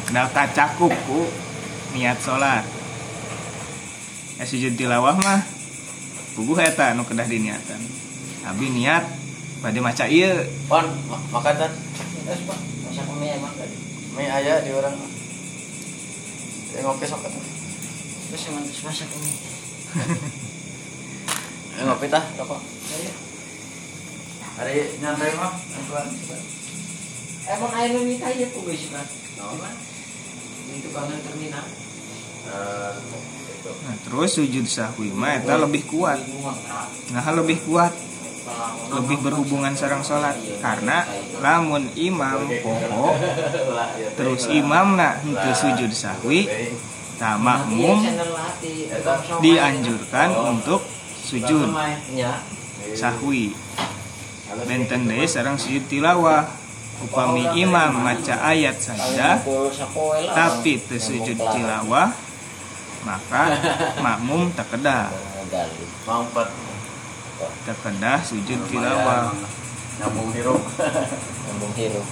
nah 0.08 0.24
kacakup 0.28 0.92
ku 1.04 1.28
niat 1.92 2.16
sholat 2.20 2.64
eh 4.36 4.44
sujud 4.44 4.76
tilawah 4.76 5.16
mah 5.16 5.40
puguh 6.32 6.56
eta 6.60 6.92
nu 6.92 7.04
kedah 7.04 7.24
diniatan 7.24 7.80
abi 8.44 8.72
niat 8.72 9.04
pada 9.58 9.80
maca 9.80 10.04
ieu 10.06 10.46
Pan, 10.70 10.86
ma- 11.10 11.18
makan 11.34 11.54
dan. 11.58 11.72
Terus 12.28 12.46
pak, 12.46 12.58
masak 12.86 13.10
mie 13.18 13.34
emang 13.34 13.50
tadi. 13.58 13.74
Mie 14.14 14.30
aya 14.30 14.62
di 14.62 14.70
orang. 14.70 14.94
Ngopi 16.78 17.04
sok 17.10 17.26
atuh. 17.26 17.42
Terus 18.30 18.42
terus 18.46 18.80
masak 18.86 19.10
mie. 19.18 19.34
Eh 21.78 21.82
ngopi 21.82 22.06
tah, 22.06 22.22
rokok. 22.38 22.62
Hari 24.58 24.98
nyantai 24.98 25.30
mah. 25.38 25.54
Emang 27.48 27.72
air 27.78 27.94
mie 27.96 28.18
kaya 28.20 28.46
tuh 28.50 28.62
guys 28.66 28.84
kan? 28.92 29.06
Naon? 29.38 29.72
Itu 30.74 30.88
kangen 30.92 31.18
terminal. 31.24 31.64
Eh, 32.48 32.92
itu. 33.54 33.70
Nah, 33.86 33.96
terus 34.04 34.30
sujud 34.36 34.66
sahwi 34.66 35.14
mah 35.14 35.38
eta 35.38 35.56
lebih 35.56 35.86
kuat. 35.88 36.18
Nah, 37.14 37.24
lebih 37.38 37.58
kuat, 37.64 37.94
lebih 38.92 39.18
berhubungan 39.22 39.72
sarang 39.78 40.02
salat 40.02 40.36
karena 40.60 41.06
lamun 41.38 41.88
imam 41.94 42.48
ya 42.50 42.58
teh. 42.58 44.10
terus 44.16 44.50
imam 44.50 44.98
nak 44.98 45.22
henteu 45.22 45.54
sujud 45.54 45.92
sahwi, 45.94 46.48
tah 47.20 47.38
makmum 47.38 48.02
Iya, 48.58 48.98
dianjurkan 49.38 50.34
untuk 50.34 50.82
sujud 51.22 51.70
Ya. 52.12 52.42
sahwi. 52.96 53.67
Benten 54.64 55.04
deui 55.04 55.28
sareng 55.28 55.60
sujud 55.60 55.84
tilawah. 55.90 56.48
Upami 56.98 57.46
imam 57.54 57.94
maca 58.02 58.42
ayat 58.42 58.74
saja 58.82 59.38
tapi 60.34 60.82
teu 60.82 60.98
sujud 60.98 61.38
tilawah 61.38 62.10
maka 63.06 63.54
makmum 64.02 64.50
takedah 64.50 65.06
Mampet. 66.02 66.48
takedah 67.62 68.18
sujud 68.26 68.58
tilawah 68.66 69.30
Nyambung 69.98 70.30
hirup. 70.30 70.62
Ngomong 70.62 71.74
hirup. 71.74 72.06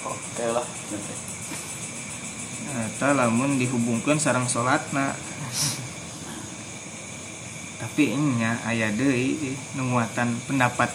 Oke 0.00 0.44
lah. 0.48 0.66
Eta 2.70 3.12
lamun 3.16 3.58
dihubungkan 3.58 4.22
sarang 4.22 4.46
salatna 4.46 5.16
tapi 7.80 8.12
nya 8.12 8.60
aya 8.68 8.92
deui 8.92 9.56
nguatan 9.74 10.36
pendapat 10.44 10.92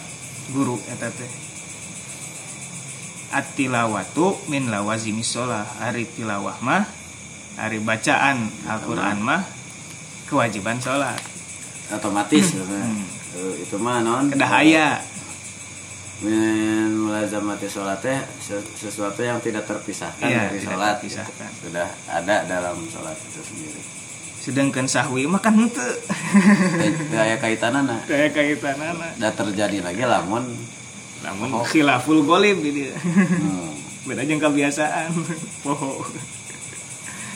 guru 0.54 0.78
eta 0.86 1.10
teh 1.10 1.32
at-tilawatu 3.34 4.38
min 4.46 4.70
lawazimi 4.70 5.20
sholah 5.20 5.66
ari 5.82 6.06
tilawah 6.06 6.56
mah 6.62 6.86
ari 7.58 7.82
bacaan 7.82 8.48
Al-Qur'an 8.70 9.18
mah 9.18 9.42
kewajiban 10.30 10.78
sholat 10.78 11.18
Otomatis. 11.86 12.50
Hmm. 12.58 12.98
Eh, 13.38 13.62
Itu 13.62 13.78
mah 13.78 14.02
non. 14.02 14.26
kedah 14.26 14.52
aya 14.58 14.98
min 16.18 16.96
mulazamati 16.96 17.66
sholat 17.66 18.00
teh 18.00 18.16
se- 18.38 18.64
sesuatu 18.74 19.20
yang 19.20 19.36
tidak 19.38 19.64
terpisahkan 19.64 20.24
Iya, 20.24 20.48
dari 20.48 20.60
sholat 20.60 20.96
terpisahkan. 20.96 21.50
sudah 21.60 21.88
ada 22.08 22.36
dalam 22.42 22.80
sholat 22.86 23.12
itu 23.14 23.40
sendiri. 23.42 23.80
Sedangkan 24.40 24.86
sahwi 24.86 25.26
mah 25.26 25.38
kan 25.38 25.52
henteu 25.52 25.84
Teu 27.06 27.18
aya 27.18 27.36
kaitanana. 27.36 28.00
Kayak 28.04 28.32
kaitanana. 28.32 29.12
Da 29.14 29.28
terjadi 29.30 29.82
lagi 29.82 30.02
lamun. 30.02 30.56
Namun 31.20 31.48
Oh. 31.52 31.64
khilaful 31.64 32.22
golib 32.22 32.60
ini. 32.60 32.94
Hmm, 32.94 33.74
beda 34.06 34.22
jeung 34.22 34.38
kebiasaan. 34.38 35.10
Poho 35.60 36.00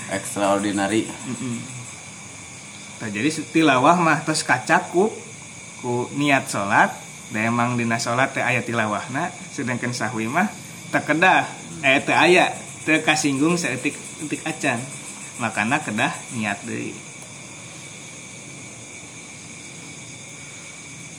extraordinary. 0.08 1.04
Mm-mm. 1.06 1.56
Nah, 2.98 3.08
jadi 3.08 3.28
tilawah 3.48 3.96
mah 3.96 4.20
terus 4.20 4.40
kacak 4.40 4.88
ku 4.90 5.08
niat 6.12 6.46
da 6.46 6.92
emang 7.38 7.78
dina 7.78 8.02
salat 8.02 8.34
teh 8.34 8.42
aya 8.42 8.66
tilawahna 8.66 9.30
sedangkan 9.54 9.94
sahwi 9.94 10.26
mah 10.26 10.50
teu 10.90 11.02
kedah 11.06 11.46
eh 11.86 12.02
teu 12.02 12.18
aya 12.18 12.50
teu 12.82 12.98
kasinggung 13.06 13.54
saeutik 13.54 13.94
eutik 14.20 14.42
acan. 14.44 14.80
Makana 15.40 15.80
kedah 15.80 16.12
niat 16.36 16.60
deui. 16.68 16.92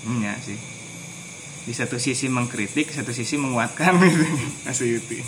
Hmm, 0.06 0.22
ya 0.22 0.38
sih. 0.46 0.58
Di 1.66 1.74
satu 1.74 1.98
sisi 1.98 2.30
mengkritik 2.30 2.90
satu 2.94 3.14
sisi 3.14 3.38
menguatkan 3.38 3.98
gitu. 4.06 4.26
Asyuti 4.70 5.22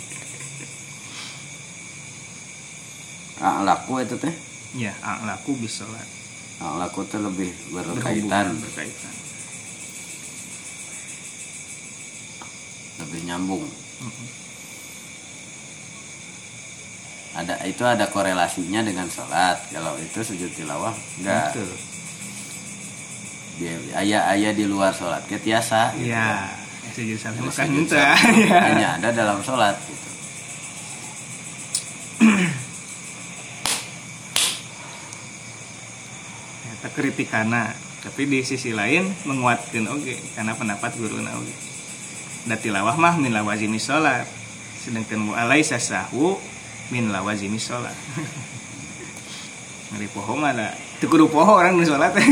ah, 3.44 3.60
laku 3.60 4.00
itu 4.00 4.16
teh? 4.18 4.34
Ya 4.74 4.96
laku 5.28 5.54
bisa 5.54 5.86
ah, 6.58 6.74
laku 6.80 7.06
teh 7.06 7.20
lebih 7.20 7.52
berhubungan 7.70 8.56
berkaitan 8.58 9.23
lebih 12.98 13.20
nyambung 13.26 13.64
ada 17.34 17.58
itu 17.66 17.82
ada 17.82 18.06
korelasinya 18.06 18.86
dengan 18.86 19.10
sholat 19.10 19.58
kalau 19.74 19.98
itu 19.98 20.22
sujud 20.22 20.50
tilawah 20.54 20.94
enggak 21.18 21.50
Betul. 21.50 21.70
dia 23.58 23.74
ayah 23.98 24.22
ayah 24.34 24.52
di 24.54 24.64
luar 24.66 24.94
sholat 24.94 25.22
ketiasa 25.26 25.94
gitu. 25.98 26.14
Iya, 26.14 26.46
sujud 26.94 27.18
salah 27.18 27.34
Jadi 27.34 27.46
makan 27.50 27.66
sujud 27.66 27.86
salah 27.90 28.18
Iya. 28.38 28.58
hanya 28.70 28.88
ada 29.02 29.08
dalam 29.10 29.38
sholat 29.42 29.74
gitu. 29.82 30.08
Kritikana, 36.94 37.74
tapi 38.06 38.22
di 38.30 38.46
sisi 38.46 38.70
lain 38.70 39.10
menguatkan 39.26 39.82
oke 39.90 40.14
karena 40.38 40.54
pendapat 40.54 40.94
guru 40.94 41.18
oge. 41.18 41.50
Da 41.50 41.73
tilawah 42.52 42.96
mah 43.00 43.16
min 43.16 43.32
lawazimi 43.32 43.80
sholat. 43.80 44.28
Sedangkan 44.84 45.32
mu'alai 45.32 45.64
sasahu 45.64 46.36
min 46.92 47.08
lawazimi 47.08 47.56
sholat. 47.56 47.96
Ngeri 49.96 50.08
poho 50.12 50.36
mah 50.36 50.52
da. 50.52 50.68
Teu 51.00 51.08
kudu 51.08 51.32
poho 51.32 51.56
orang 51.56 51.80
nu 51.80 51.84
sholat. 51.88 52.12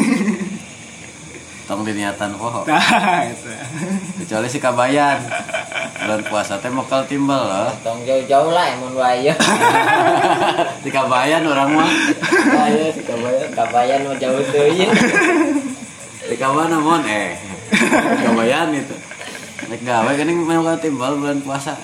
tong 1.72 1.86
diniatan 1.86 2.34
poho 2.34 2.66
kecuali 4.18 4.50
si 4.50 4.58
kabayan 4.58 5.22
bulan 6.02 6.20
puasa 6.26 6.58
teh 6.58 6.68
mokal 6.68 7.06
timbel 7.06 7.38
loh 7.38 7.70
Tong 7.86 8.02
jauh-jauh 8.02 8.50
lah 8.50 8.74
emang 8.74 8.92
wayo. 8.98 9.30
si 10.82 10.90
kabayan 10.90 11.46
orang 11.46 11.70
mah 11.72 11.86
Wayo 12.50 12.90
si 12.90 13.02
kabayan, 13.06 13.46
kabayan 13.54 13.98
mau 14.04 14.14
jauh 14.18 14.42
tuh 14.50 14.68
ya. 14.74 14.90
si 16.26 16.34
kabana 16.34 16.76
mon 16.82 17.00
eh 17.06 17.38
kabayan 18.26 18.74
itu 18.74 18.94
Nek 19.70 19.80
gawe 19.86 20.10
geuning 20.18 20.42
mokal 20.42 20.82
timbel 20.82 21.14
bulan 21.20 21.38
puasa. 21.44 21.76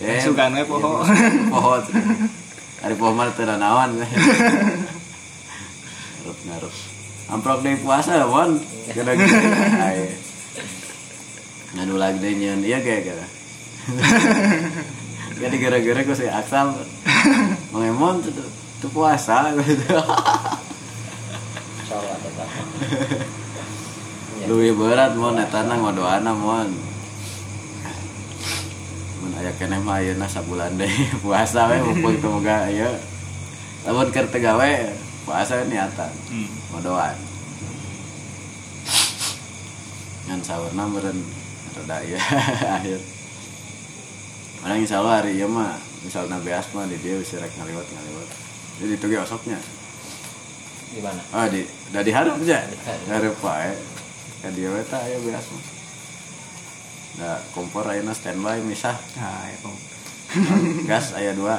Eh 0.00 0.16
Sugan 0.18 0.56
we 0.56 0.64
poho. 0.64 1.04
poho 1.52 1.76
hari 2.80 2.96
poho 2.96 3.12
mah 3.12 3.28
teu 3.36 3.44
naon 3.44 4.00
ngarup 4.00 4.08
ngarup 6.48 6.72
amprok 7.28 7.60
deui 7.60 7.76
puasa 7.76 8.24
mon? 8.24 8.56
Gara-gara 8.90 9.38
Ay. 9.84 10.16
ngadu 11.76 12.00
lagi 12.00 12.16
deh 12.18 12.32
nyeun. 12.34 12.64
Iya 12.64 12.80
kayak 12.80 13.12
gara 13.12 13.26
jadi 15.40 15.56
gara-gara 15.56 16.00
gue 16.04 16.16
si 16.16 16.28
aksal. 16.28 16.76
Mengemon 17.72 18.20
tuh 18.20 18.32
tuh, 18.80 18.90
puasa 18.92 19.52
gitu. 19.56 19.96
Sholat 21.88 22.18
tetap. 22.20 22.48
lebih 24.48 24.72
berat 24.76 25.12
mon. 25.16 25.40
Etana 25.40 25.80
ngodoana 25.80 26.32
mon 26.36 26.68
mun 29.20 29.32
aya 29.36 29.52
keneh 29.56 29.80
mah 29.80 30.00
ayeuna 30.00 30.24
sabulan 30.24 30.74
deh. 30.74 30.88
Puasa 31.24 31.68
we 31.68 31.76
mumpung 31.84 32.16
teu 32.18 32.32
boga 32.32 32.66
aya 32.66 32.88
lamun 33.84 34.08
keur 34.08 34.26
teu 34.28 34.40
gawe 34.40 34.72
puasa 35.24 35.62
niatan 35.64 36.12
Hmm. 36.32 36.48
ngodoan 36.72 37.16
ngan 40.28 40.40
saurna 40.44 40.84
meureun 40.86 41.18
rada 41.76 41.98
ya 42.06 42.20
akhir. 42.78 43.00
Mana 44.60 44.76
insya 44.76 45.00
Allah 45.00 45.22
hari 45.24 45.38
ieu 45.40 45.48
mah 45.48 45.74
misalnya 46.04 46.36
beas 46.44 46.66
mah 46.76 46.84
di 46.86 46.96
dia 47.00 47.16
bisa 47.16 47.40
rek 47.40 47.50
ngaliwat 47.56 47.86
ngaliwat. 47.88 48.28
Jadi 48.80 48.92
itu 48.94 49.06
ge 49.08 49.18
osoknya. 49.18 49.58
Di 50.90 51.00
mana? 51.00 51.22
oh 51.30 51.46
di 51.46 51.62
udah 51.94 52.02
diharap 52.02 52.34
aja 52.42 52.58
harap 53.06 53.34
wae 53.38 53.72
ka 54.42 54.48
dia 54.50 54.68
we 54.74 54.82
tah 54.90 54.98
aya 54.98 55.16
beas 55.22 55.46
mah 55.54 55.62
da 57.18 57.42
kompor 57.56 57.88
ayeuna 57.88 58.14
standby 58.14 58.62
misah 58.62 58.94
Nah, 59.18 59.48
ya, 59.50 59.58
gas 60.86 61.10
aya 61.18 61.34
dua 61.34 61.58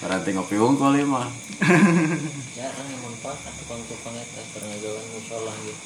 Berarti 0.00 0.32
ngopi 0.32 0.56
unggul 0.56 0.96
ya 0.96 1.04
mah 1.04 1.28
Jarang 2.56 2.88
yang 2.88 3.00
manfaat 3.04 3.52
tukang-tukang 3.60 4.16
itu 4.16 4.40
pernah 4.56 4.76
jalan 4.80 5.04
musola 5.12 5.52
gitu. 5.68 5.82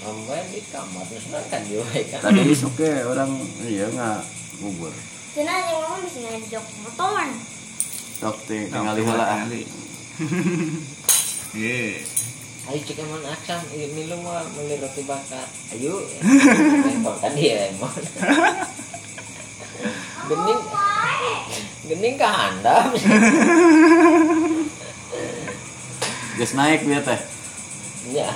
Ramai 0.00 0.40
di 0.48 0.60
kamar 0.70 1.04
nusna 1.10 1.40
kan 1.50 1.62
juga 1.66 2.00
kan. 2.06 2.20
Tadi 2.30 2.40
isuk 2.54 2.78
ya 2.78 3.04
orang 3.04 3.34
iya 3.66 3.90
nggak 3.90 4.20
bubur 4.62 4.94
Cina 5.30 5.52
yang 5.54 5.74
ngomong 5.74 6.02
bisa 6.06 6.18
ngajak 6.26 6.64
motor. 6.82 7.26
Sok 8.18 8.36
teh 8.50 8.66
Nah, 8.66 8.94
tinggal 8.94 8.96
heula 8.98 9.26
kali. 9.46 9.62
Iya. 11.54 12.02
Ayo 12.70 12.86
cek 12.86 13.02
emang 13.02 13.26
aksam, 13.26 13.58
ini 13.74 14.06
lu 14.06 14.14
mau 14.22 14.38
beli 14.54 14.78
roti 14.78 15.02
bakar. 15.02 15.42
Ayo, 15.74 16.06
emang 16.86 17.18
kan 17.18 17.34
dia 17.34 17.66
emang. 17.66 17.90
Gening, 20.30 20.60
gening 21.90 22.14
ke 22.14 22.28
handap. 22.30 22.94
Geus 26.38 26.54
naik 26.54 26.86
dia 26.86 27.02
teh 27.02 27.20
Ya, 28.14 28.30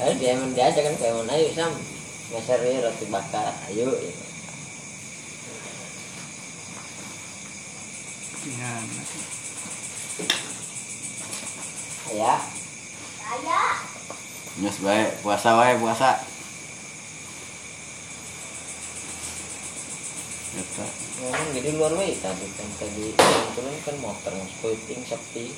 ayo 0.00 0.12
dia 0.18 0.32
emang 0.34 0.56
diajak 0.56 0.88
kan 0.88 0.96
kayak 0.96 1.14
mana 1.20 1.36
ayo 1.36 1.52
sam, 1.52 1.76
meser 2.32 2.64
ya 2.64 2.80
roti 2.80 3.04
bakar. 3.12 3.52
Ayo, 3.68 3.92
Iya. 8.48 8.72
ya. 12.16 12.34
Nyus 14.58 14.80
bae 14.80 15.04
puasa 15.20 15.52
wae 15.60 15.76
puasa. 15.76 16.16
Eta. 20.56 20.86
Ngomong 21.20 21.48
jadi 21.52 21.70
luar 21.76 21.92
wae 21.92 22.16
tadi 22.16 22.46
kan 22.56 22.68
tadi 22.80 23.12
turun 23.52 23.76
kan 23.84 23.96
motor 24.00 24.32
squatting 24.48 25.02
sepi 25.04 25.52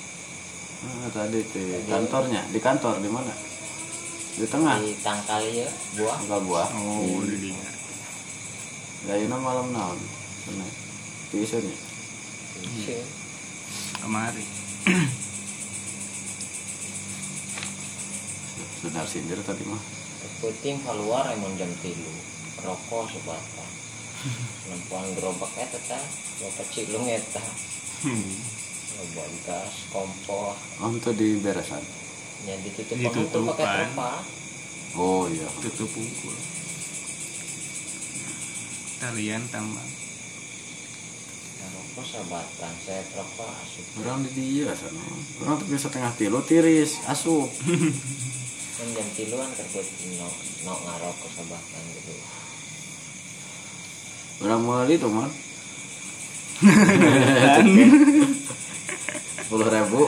ah, 0.83 1.09
tadi 1.15 1.41
di 1.47 1.65
kantornya 1.87 2.43
di 2.51 2.59
kantor 2.59 2.99
di 2.99 3.09
mana? 3.09 3.33
Di 4.35 4.47
tengah? 4.51 4.83
Di 4.83 4.97
tangkal 4.99 5.47
ya 5.47 5.69
buah. 5.95 6.17
enggak 6.27 6.41
buah. 6.43 6.69
Oh, 6.75 7.23
di 7.23 7.37
dinya. 7.39 7.71
Gayuna 9.07 9.37
malam 9.39 9.71
naon? 9.71 9.99
Sana 10.45 10.67
di 11.31 11.37
iseunya 11.47 11.77
Iya. 12.61 13.01
Kemari. 14.03 14.45
benar 18.81 19.05
sindir 19.05 19.41
tadi 19.45 19.65
mah. 19.69 19.81
Puting 20.41 20.81
keluar 20.81 21.29
emang 21.33 21.53
jam 21.61 21.69
tilu 21.85 22.13
rokok 22.61 23.09
sebatang 23.09 23.73
lampuan 24.69 25.09
gerobak 25.17 25.49
eta 25.57 25.81
tah 25.89 26.05
bapak 26.41 26.67
cilung 26.69 27.09
eta. 27.09 27.41
Hmm. 28.05 28.37
loba 29.01 29.25
gas 29.49 29.89
kompor. 29.89 30.57
Oh 30.81 30.93
itu 30.93 31.11
di 31.17 31.41
beresan? 31.41 31.81
Yang 32.45 32.73
ditutup 32.73 32.97
tuh 33.33 33.45
pakai 33.53 33.89
trupa 33.93 34.13
oh 34.97 35.25
iya. 35.29 35.49
Tutup 35.65 35.89
pukul. 35.89 36.37
Talian 39.01 39.41
tambah. 39.49 39.89
nah, 41.61 41.69
rokok 41.73 42.05
sebatang 42.05 42.77
saya 42.85 43.01
rokok 43.17 43.49
asup 43.49 43.87
orang 44.05 44.21
di 44.29 44.31
dia 44.37 44.73
sana. 44.77 45.01
Orang 45.45 45.57
tuh 45.65 45.67
biasa 45.69 45.89
tengah 45.89 46.13
tilu 46.21 46.41
tiris 46.45 47.01
asup 47.09 47.49
kan 48.81 48.89
jam 48.97 49.09
tiluan 49.13 49.53
kerja 49.53 49.81
no 50.17 50.29
no 50.65 50.73
ngarokok 50.73 51.31
sebatang 51.37 51.85
gitu. 52.01 52.17
Orang 54.41 54.65
meuli 54.65 54.97
tuh 54.97 55.13
mah 55.13 55.29
sepuluh 59.45 59.69
ribu. 59.69 60.03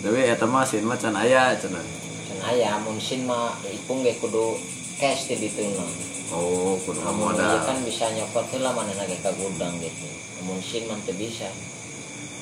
Tapi 0.00 0.20
eta 0.24 0.48
mah 0.48 0.64
sin 0.64 0.88
mah 0.88 0.96
can 0.96 1.12
aya 1.20 1.52
cenah 1.60 1.84
can 2.24 2.40
aya 2.48 2.80
mun 2.80 2.96
sin 2.96 3.28
mah 3.28 3.52
ipung 3.68 4.00
ge 4.00 4.16
kudu 4.16 4.56
cash 4.96 5.28
di 5.28 5.36
ditu 5.36 5.68
na 5.76 5.84
oh 6.32 6.80
kudu 6.80 6.96
modal. 7.12 7.44
ieu 7.44 7.60
kan 7.60 7.76
bisa 7.84 8.08
nyopot 8.16 8.48
heula 8.56 8.72
manehna 8.72 9.04
ge 9.04 9.20
ka 9.20 9.28
gudang 9.36 9.76
gitu. 9.84 10.08
Mun 10.48 10.64
sin 10.64 10.88
mah 10.88 10.96
teu 11.04 11.12
bisa 11.12 11.52